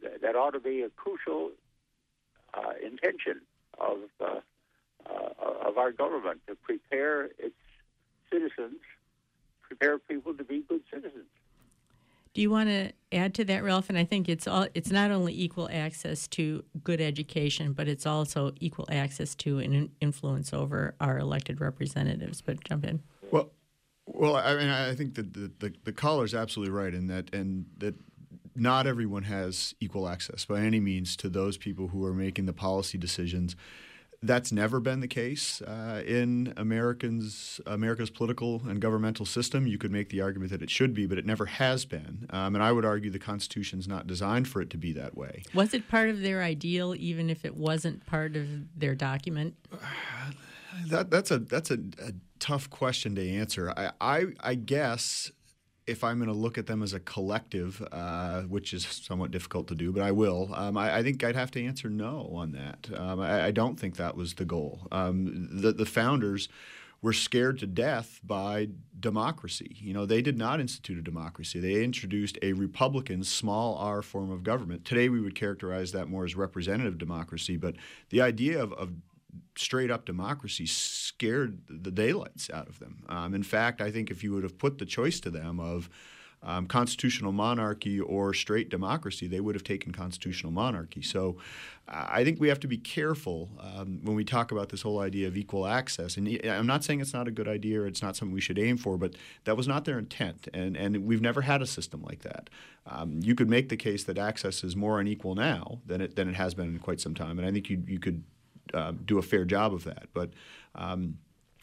th- 0.00 0.20
that 0.20 0.36
ought 0.36 0.52
to 0.52 0.60
be 0.60 0.82
a 0.82 0.88
crucial 0.90 1.50
uh, 2.54 2.72
intention 2.84 3.40
of 3.78 3.98
uh, 4.20 4.40
uh, 5.06 5.68
of 5.68 5.78
our 5.78 5.92
government 5.92 6.40
to 6.46 6.54
prepare 6.54 7.24
its 7.38 7.54
citizens, 8.30 8.80
prepare 9.62 9.98
people 9.98 10.34
to 10.34 10.44
be 10.44 10.62
good 10.68 10.82
citizens. 10.92 11.26
Do 12.32 12.40
you 12.40 12.50
want 12.50 12.68
to 12.68 12.92
add 13.10 13.34
to 13.34 13.44
that, 13.46 13.64
Ralph? 13.64 13.88
And 13.88 13.98
I 13.98 14.04
think 14.04 14.28
it's 14.28 14.46
all 14.46 14.68
it's 14.74 14.90
not 14.90 15.10
only 15.10 15.38
equal 15.38 15.68
access 15.72 16.28
to 16.28 16.64
good 16.84 17.00
education, 17.00 17.72
but 17.72 17.88
it's 17.88 18.06
also 18.06 18.52
equal 18.60 18.86
access 18.88 19.34
to 19.36 19.58
an 19.58 19.90
influence 20.00 20.52
over 20.52 20.94
our 21.00 21.18
elected 21.18 21.60
representatives. 21.60 22.40
But 22.40 22.62
jump 22.62 22.84
in. 22.84 23.02
Well, 23.32 23.50
well, 24.06 24.36
I 24.36 24.56
mean, 24.56 24.68
I 24.68 24.94
think 24.94 25.14
that 25.14 25.32
the, 25.32 25.50
the, 25.58 25.74
the 25.84 25.92
caller 25.92 26.24
is 26.24 26.34
absolutely 26.34 26.72
right 26.72 26.94
in 26.94 27.08
that, 27.08 27.34
and 27.34 27.66
that 27.78 27.94
not 28.54 28.86
everyone 28.86 29.24
has 29.24 29.74
equal 29.80 30.08
access 30.08 30.44
by 30.44 30.60
any 30.60 30.80
means 30.80 31.16
to 31.16 31.28
those 31.28 31.56
people 31.56 31.88
who 31.88 32.04
are 32.04 32.14
making 32.14 32.46
the 32.46 32.52
policy 32.52 32.98
decisions 32.98 33.56
that's 34.22 34.52
never 34.52 34.80
been 34.80 35.00
the 35.00 35.08
case 35.08 35.62
uh, 35.62 36.02
in 36.06 36.52
Americans 36.56 37.60
America's 37.66 38.10
political 38.10 38.62
and 38.68 38.80
governmental 38.80 39.24
system. 39.24 39.66
You 39.66 39.78
could 39.78 39.90
make 39.90 40.10
the 40.10 40.20
argument 40.20 40.50
that 40.50 40.62
it 40.62 40.70
should 40.70 40.92
be, 40.92 41.06
but 41.06 41.16
it 41.16 41.24
never 41.24 41.46
has 41.46 41.84
been. 41.84 42.26
Um, 42.30 42.54
and 42.54 42.62
I 42.62 42.72
would 42.72 42.84
argue 42.84 43.10
the 43.10 43.18
Constitution's 43.18 43.88
not 43.88 44.06
designed 44.06 44.46
for 44.46 44.60
it 44.60 44.68
to 44.70 44.76
be 44.76 44.92
that 44.92 45.16
way. 45.16 45.44
Was 45.54 45.72
it 45.72 45.88
part 45.88 46.10
of 46.10 46.20
their 46.20 46.42
ideal, 46.42 46.94
even 46.96 47.30
if 47.30 47.44
it 47.44 47.56
wasn't 47.56 48.04
part 48.06 48.36
of 48.36 48.46
their 48.78 48.94
document? 48.94 49.54
That, 50.86 51.10
that's 51.10 51.30
a 51.30 51.40
that's 51.40 51.70
a, 51.70 51.78
a 52.00 52.12
tough 52.38 52.70
question 52.70 53.14
to 53.16 53.28
answer. 53.28 53.74
I, 53.76 53.90
I, 54.00 54.26
I 54.40 54.54
guess 54.54 55.30
if 55.90 56.04
I'm 56.04 56.18
going 56.18 56.28
to 56.28 56.34
look 56.34 56.56
at 56.56 56.66
them 56.66 56.82
as 56.82 56.94
a 56.94 57.00
collective, 57.00 57.86
uh, 57.90 58.42
which 58.42 58.72
is 58.72 58.86
somewhat 58.86 59.32
difficult 59.32 59.66
to 59.68 59.74
do, 59.74 59.92
but 59.92 60.02
I 60.02 60.12
will, 60.12 60.54
um, 60.54 60.76
I, 60.76 60.98
I, 60.98 61.02
think 61.02 61.22
I'd 61.24 61.34
have 61.34 61.50
to 61.52 61.64
answer 61.64 61.90
no 61.90 62.30
on 62.32 62.52
that. 62.52 62.88
Um, 62.96 63.20
I, 63.20 63.46
I, 63.46 63.50
don't 63.50 63.78
think 63.78 63.96
that 63.96 64.16
was 64.16 64.34
the 64.34 64.44
goal. 64.44 64.86
Um, 64.92 65.48
the, 65.50 65.72
the, 65.72 65.84
founders 65.84 66.48
were 67.02 67.12
scared 67.12 67.58
to 67.58 67.66
death 67.66 68.20
by 68.22 68.68
democracy. 69.00 69.76
You 69.80 69.92
know, 69.94 70.06
they 70.06 70.22
did 70.22 70.38
not 70.38 70.60
institute 70.60 70.98
a 70.98 71.02
democracy. 71.02 71.58
They 71.58 71.82
introduced 71.82 72.38
a 72.42 72.52
Republican 72.52 73.24
small 73.24 73.76
r 73.76 74.02
form 74.02 74.30
of 74.30 74.44
government. 74.44 74.84
Today 74.84 75.08
we 75.08 75.20
would 75.20 75.34
characterize 75.34 75.92
that 75.92 76.08
more 76.08 76.24
as 76.24 76.36
representative 76.36 76.98
democracy, 76.98 77.56
but 77.56 77.74
the 78.10 78.20
idea 78.20 78.62
of, 78.62 78.72
of 78.74 78.92
straight 79.56 79.90
up 79.90 80.04
democracy 80.04 80.66
scared 80.66 81.58
the 81.68 81.90
daylights 81.90 82.50
out 82.50 82.68
of 82.68 82.78
them. 82.78 83.04
Um, 83.08 83.34
in 83.34 83.42
fact, 83.42 83.80
I 83.80 83.90
think 83.90 84.10
if 84.10 84.22
you 84.22 84.32
would 84.32 84.42
have 84.42 84.58
put 84.58 84.78
the 84.78 84.86
choice 84.86 85.20
to 85.20 85.30
them 85.30 85.60
of 85.60 85.90
um, 86.42 86.66
constitutional 86.66 87.32
monarchy 87.32 88.00
or 88.00 88.32
straight 88.32 88.70
democracy, 88.70 89.26
they 89.26 89.40
would 89.40 89.54
have 89.54 89.64
taken 89.64 89.92
constitutional 89.92 90.52
monarchy. 90.52 91.02
So 91.02 91.36
uh, 91.86 92.06
I 92.08 92.24
think 92.24 92.40
we 92.40 92.48
have 92.48 92.60
to 92.60 92.66
be 92.66 92.78
careful 92.78 93.50
um, 93.60 94.00
when 94.02 94.16
we 94.16 94.24
talk 94.24 94.50
about 94.50 94.70
this 94.70 94.82
whole 94.82 95.00
idea 95.00 95.28
of 95.28 95.36
equal 95.36 95.66
access. 95.66 96.16
And 96.16 96.40
I'm 96.46 96.66
not 96.66 96.82
saying 96.82 97.00
it's 97.00 97.12
not 97.12 97.28
a 97.28 97.30
good 97.30 97.48
idea 97.48 97.82
or 97.82 97.86
it's 97.86 98.02
not 98.02 98.16
something 98.16 98.34
we 98.34 98.40
should 98.40 98.58
aim 98.58 98.78
for, 98.78 98.96
but 98.96 99.14
that 99.44 99.56
was 99.56 99.68
not 99.68 99.84
their 99.84 99.98
intent. 99.98 100.48
And, 100.54 100.76
and 100.76 101.04
we've 101.04 101.20
never 101.20 101.42
had 101.42 101.60
a 101.60 101.66
system 101.66 102.02
like 102.02 102.20
that. 102.20 102.48
Um, 102.86 103.20
you 103.22 103.34
could 103.34 103.50
make 103.50 103.68
the 103.68 103.76
case 103.76 104.04
that 104.04 104.16
access 104.16 104.64
is 104.64 104.74
more 104.74 104.98
unequal 104.98 105.34
now 105.34 105.80
than 105.84 106.00
it, 106.00 106.16
than 106.16 106.28
it 106.28 106.36
has 106.36 106.54
been 106.54 106.68
in 106.68 106.78
quite 106.78 107.00
some 107.00 107.14
time. 107.14 107.38
And 107.38 107.46
I 107.46 107.52
think 107.52 107.68
you, 107.68 107.82
you 107.86 107.98
could 107.98 108.24
uh, 108.74 108.92
do 109.04 109.18
a 109.18 109.22
fair 109.22 109.44
job 109.44 109.72
of 109.72 109.84
that. 109.84 110.08
But 110.14 110.30
um, 110.74 111.18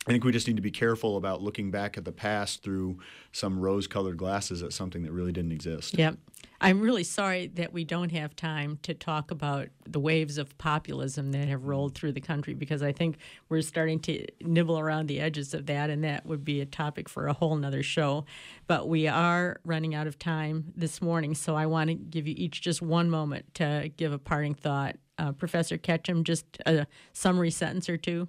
I 0.08 0.12
think 0.12 0.24
we 0.24 0.32
just 0.32 0.48
need 0.48 0.56
to 0.56 0.62
be 0.62 0.72
careful 0.72 1.18
about 1.18 1.42
looking 1.42 1.70
back 1.70 1.98
at 1.98 2.06
the 2.06 2.14
past 2.14 2.64
through 2.64 2.98
some 3.34 3.60
rose 3.60 3.88
colored 3.88 4.16
glasses 4.16 4.64
at 4.64 4.72
something 4.72 5.04
that 5.04 5.12
really 5.12 5.34
didn't 5.34 5.52
exist. 5.52 5.98
Yep. 5.98 6.18
I'm 6.62 6.80
really 6.80 7.04
sorry 7.04 7.48
that 7.56 7.74
we 7.74 7.84
don't 7.84 8.12
have 8.14 8.36
time 8.36 8.80
to 8.84 8.94
talk 8.94 9.32
about 9.32 9.68
the 9.86 10.00
waves 10.00 10.38
of 10.38 10.58
populism 10.58 11.34
that 11.34 11.50
have 11.50 11.66
rolled 11.66 11.94
through 11.94 12.14
the 12.14 12.22
country 12.22 12.54
because 12.54 12.82
I 12.82 12.94
think 12.94 13.18
we're 13.50 13.62
starting 13.62 14.00
to 14.02 14.26
nibble 14.42 14.80
around 14.80 15.08
the 15.08 15.20
edges 15.20 15.54
of 15.54 15.66
that, 15.68 15.90
and 15.90 16.04
that 16.06 16.26
would 16.26 16.46
be 16.46 16.62
a 16.62 16.66
topic 16.66 17.10
for 17.10 17.28
a 17.28 17.34
whole 17.34 17.56
nother 17.58 17.84
show. 17.84 18.26
But 18.66 18.88
we 18.88 19.08
are 19.08 19.60
running 19.66 19.94
out 19.94 20.08
of 20.08 20.18
time 20.18 20.72
this 20.76 21.02
morning, 21.02 21.36
so 21.36 21.54
I 21.54 21.66
want 21.66 21.90
to 21.90 21.96
give 21.96 22.28
you 22.28 22.34
each 22.38 22.62
just 22.62 22.82
one 22.82 23.10
moment 23.10 23.54
to 23.56 23.92
give 23.98 24.14
a 24.14 24.20
parting 24.20 24.56
thought 24.56 24.96
uh, 25.18 25.32
Professor 25.32 25.78
Ketcham, 25.78 26.24
just 26.24 26.46
a 26.66 26.88
summary 27.14 27.52
sentence 27.52 27.90
or 27.90 27.98
two? 27.98 28.28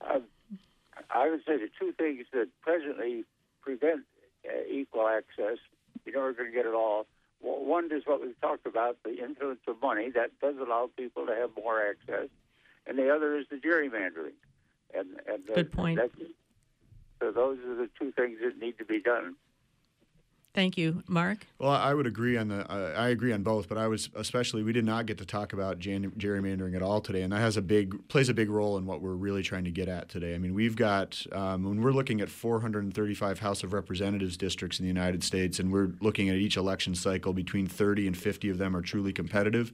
Uh, 0.00 0.20
I 1.10 1.28
would 1.30 1.40
say 1.46 1.56
the 1.56 1.68
two 1.78 1.92
things 1.92 2.26
that 2.32 2.48
presently 2.62 3.24
prevent 3.60 4.02
uh, 4.46 4.64
equal 4.70 5.08
access, 5.08 5.58
never 6.06 6.32
going 6.32 6.50
to 6.50 6.56
get 6.56 6.66
it 6.66 6.74
all. 6.74 7.06
One 7.40 7.90
is 7.92 8.02
what 8.06 8.20
we've 8.20 8.40
talked 8.40 8.66
about, 8.66 8.98
the 9.04 9.22
influence 9.22 9.60
of 9.66 9.80
money. 9.82 10.10
That 10.10 10.30
does 10.40 10.54
allow 10.64 10.90
people 10.96 11.26
to 11.26 11.34
have 11.34 11.50
more 11.56 11.80
access. 11.84 12.28
And 12.86 12.98
the 12.98 13.12
other 13.14 13.36
is 13.36 13.46
the 13.50 13.56
gerrymandering. 13.56 14.38
And, 14.94 15.08
and 15.26 15.42
Good 15.52 15.72
point. 15.72 15.98
So 17.20 17.30
those 17.30 17.58
are 17.60 17.74
the 17.74 17.88
two 17.98 18.12
things 18.12 18.38
that 18.42 18.58
need 18.58 18.78
to 18.78 18.84
be 18.84 19.00
done. 19.00 19.36
Thank 20.54 20.76
you, 20.76 21.02
Mark. 21.08 21.46
Well, 21.58 21.70
I 21.70 21.94
would 21.94 22.06
agree 22.06 22.36
on 22.36 22.48
the. 22.48 22.70
Uh, 22.70 22.92
I 22.94 23.08
agree 23.08 23.32
on 23.32 23.42
both, 23.42 23.70
but 23.70 23.78
I 23.78 23.88
was 23.88 24.10
especially 24.14 24.62
we 24.62 24.74
did 24.74 24.84
not 24.84 25.06
get 25.06 25.16
to 25.18 25.24
talk 25.24 25.54
about 25.54 25.78
gerrymandering 25.78 26.76
at 26.76 26.82
all 26.82 27.00
today, 27.00 27.22
and 27.22 27.32
that 27.32 27.40
has 27.40 27.56
a 27.56 27.62
big 27.62 28.06
plays 28.08 28.28
a 28.28 28.34
big 28.34 28.50
role 28.50 28.76
in 28.76 28.84
what 28.84 29.00
we're 29.00 29.14
really 29.14 29.42
trying 29.42 29.64
to 29.64 29.70
get 29.70 29.88
at 29.88 30.10
today. 30.10 30.34
I 30.34 30.38
mean, 30.38 30.52
we've 30.52 30.76
got 30.76 31.24
um, 31.32 31.64
when 31.64 31.80
we're 31.80 31.92
looking 31.92 32.20
at 32.20 32.28
435 32.28 33.38
House 33.38 33.62
of 33.62 33.72
Representatives 33.72 34.36
districts 34.36 34.78
in 34.78 34.84
the 34.84 34.88
United 34.88 35.24
States, 35.24 35.58
and 35.58 35.72
we're 35.72 35.92
looking 36.00 36.28
at 36.28 36.36
each 36.36 36.58
election 36.58 36.94
cycle 36.94 37.32
between 37.32 37.66
30 37.66 38.08
and 38.08 38.16
50 38.16 38.50
of 38.50 38.58
them 38.58 38.76
are 38.76 38.82
truly 38.82 39.12
competitive. 39.12 39.72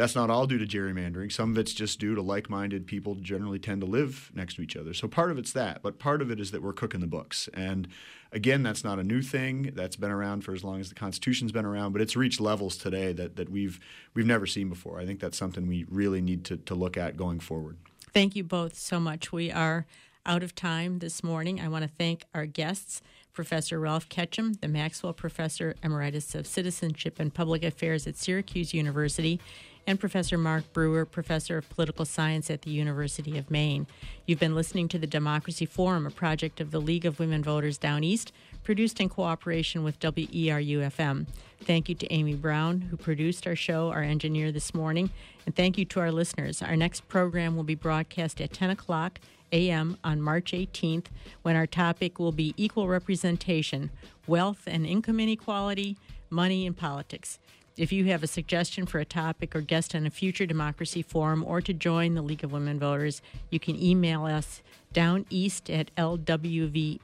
That's 0.00 0.14
not 0.14 0.30
all 0.30 0.46
due 0.46 0.56
to 0.56 0.64
gerrymandering. 0.64 1.30
Some 1.30 1.50
of 1.50 1.58
it's 1.58 1.74
just 1.74 2.00
due 2.00 2.14
to 2.14 2.22
like 2.22 2.48
minded 2.48 2.86
people 2.86 3.16
generally 3.16 3.58
tend 3.58 3.82
to 3.82 3.86
live 3.86 4.32
next 4.34 4.54
to 4.54 4.62
each 4.62 4.74
other. 4.74 4.94
So 4.94 5.06
part 5.08 5.30
of 5.30 5.36
it's 5.36 5.52
that, 5.52 5.82
but 5.82 5.98
part 5.98 6.22
of 6.22 6.30
it 6.30 6.40
is 6.40 6.52
that 6.52 6.62
we're 6.62 6.72
cooking 6.72 7.00
the 7.00 7.06
books. 7.06 7.50
And 7.52 7.86
again, 8.32 8.62
that's 8.62 8.82
not 8.82 8.98
a 8.98 9.04
new 9.04 9.20
thing. 9.20 9.72
That's 9.74 9.96
been 9.96 10.10
around 10.10 10.42
for 10.42 10.54
as 10.54 10.64
long 10.64 10.80
as 10.80 10.88
the 10.88 10.94
Constitution's 10.94 11.52
been 11.52 11.66
around, 11.66 11.92
but 11.92 12.00
it's 12.00 12.16
reached 12.16 12.40
levels 12.40 12.78
today 12.78 13.12
that, 13.12 13.36
that 13.36 13.50
we've, 13.50 13.78
we've 14.14 14.24
never 14.24 14.46
seen 14.46 14.70
before. 14.70 14.98
I 14.98 15.04
think 15.04 15.20
that's 15.20 15.36
something 15.36 15.66
we 15.66 15.84
really 15.90 16.22
need 16.22 16.46
to, 16.46 16.56
to 16.56 16.74
look 16.74 16.96
at 16.96 17.18
going 17.18 17.38
forward. 17.38 17.76
Thank 18.14 18.34
you 18.34 18.42
both 18.42 18.78
so 18.78 19.00
much. 19.00 19.32
We 19.32 19.52
are 19.52 19.84
out 20.24 20.42
of 20.42 20.54
time 20.54 21.00
this 21.00 21.22
morning. 21.22 21.60
I 21.60 21.68
want 21.68 21.82
to 21.82 21.90
thank 21.90 22.24
our 22.34 22.46
guests, 22.46 23.02
Professor 23.34 23.78
Ralph 23.78 24.08
Ketcham, 24.08 24.60
the 24.62 24.68
Maxwell 24.68 25.12
Professor 25.12 25.74
Emeritus 25.82 26.34
of 26.34 26.46
Citizenship 26.46 27.20
and 27.20 27.34
Public 27.34 27.62
Affairs 27.62 28.06
at 28.06 28.16
Syracuse 28.16 28.72
University, 28.72 29.40
and 29.86 29.98
Professor 29.98 30.38
Mark 30.38 30.72
Brewer, 30.72 31.04
Professor 31.04 31.58
of 31.58 31.68
Political 31.70 32.04
Science 32.04 32.50
at 32.50 32.62
the 32.62 32.70
University 32.70 33.36
of 33.38 33.50
Maine. 33.50 33.86
You've 34.26 34.38
been 34.38 34.54
listening 34.54 34.88
to 34.88 34.98
the 34.98 35.06
Democracy 35.06 35.66
Forum, 35.66 36.06
a 36.06 36.10
project 36.10 36.60
of 36.60 36.70
the 36.70 36.80
League 36.80 37.06
of 37.06 37.18
Women 37.18 37.42
Voters 37.42 37.78
Down 37.78 38.04
East, 38.04 38.32
produced 38.62 39.00
in 39.00 39.08
cooperation 39.08 39.82
with 39.82 39.98
WERU 39.98 40.78
FM. 40.78 41.26
Thank 41.62 41.88
you 41.88 41.94
to 41.94 42.12
Amy 42.12 42.34
Brown, 42.34 42.80
who 42.82 42.96
produced 42.96 43.46
our 43.46 43.56
show, 43.56 43.90
our 43.90 44.02
engineer 44.02 44.52
this 44.52 44.74
morning, 44.74 45.10
and 45.46 45.54
thank 45.54 45.76
you 45.78 45.84
to 45.86 46.00
our 46.00 46.12
listeners. 46.12 46.62
Our 46.62 46.76
next 46.76 47.08
program 47.08 47.56
will 47.56 47.64
be 47.64 47.74
broadcast 47.74 48.40
at 48.40 48.52
10 48.52 48.70
o'clock 48.70 49.20
a.m. 49.52 49.96
on 50.04 50.22
March 50.22 50.52
18th, 50.52 51.06
when 51.42 51.56
our 51.56 51.66
topic 51.66 52.18
will 52.18 52.32
be 52.32 52.54
equal 52.56 52.88
representation, 52.88 53.90
wealth 54.26 54.62
and 54.66 54.86
income 54.86 55.20
inequality, 55.20 55.96
money 56.30 56.66
and 56.66 56.76
politics. 56.76 57.38
If 57.76 57.92
you 57.92 58.06
have 58.06 58.22
a 58.22 58.26
suggestion 58.26 58.86
for 58.86 58.98
a 58.98 59.04
topic 59.04 59.54
or 59.56 59.60
guest 59.60 59.94
on 59.94 60.06
a 60.06 60.10
future 60.10 60.46
democracy 60.46 61.02
forum 61.02 61.44
or 61.46 61.60
to 61.60 61.72
join 61.72 62.14
the 62.14 62.22
League 62.22 62.44
of 62.44 62.52
Women 62.52 62.78
Voters, 62.78 63.22
you 63.50 63.58
can 63.60 63.80
email 63.80 64.26
us 64.26 64.62
down 64.92 65.24
east 65.30 65.70
at 65.70 65.94
lwvme.org 65.96 67.00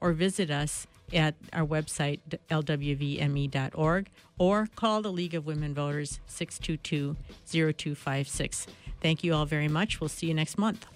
or 0.00 0.12
visit 0.12 0.50
us 0.50 0.86
at 1.12 1.34
our 1.52 1.66
website, 1.66 2.20
lwvme.org, 2.50 4.08
or 4.38 4.68
call 4.76 5.02
the 5.02 5.12
League 5.12 5.34
of 5.34 5.46
Women 5.46 5.74
Voters 5.74 6.20
622 6.26 7.16
0256. 7.46 8.66
Thank 9.00 9.24
you 9.24 9.34
all 9.34 9.46
very 9.46 9.68
much. 9.68 10.00
We'll 10.00 10.08
see 10.08 10.26
you 10.28 10.34
next 10.34 10.58
month. 10.58 10.86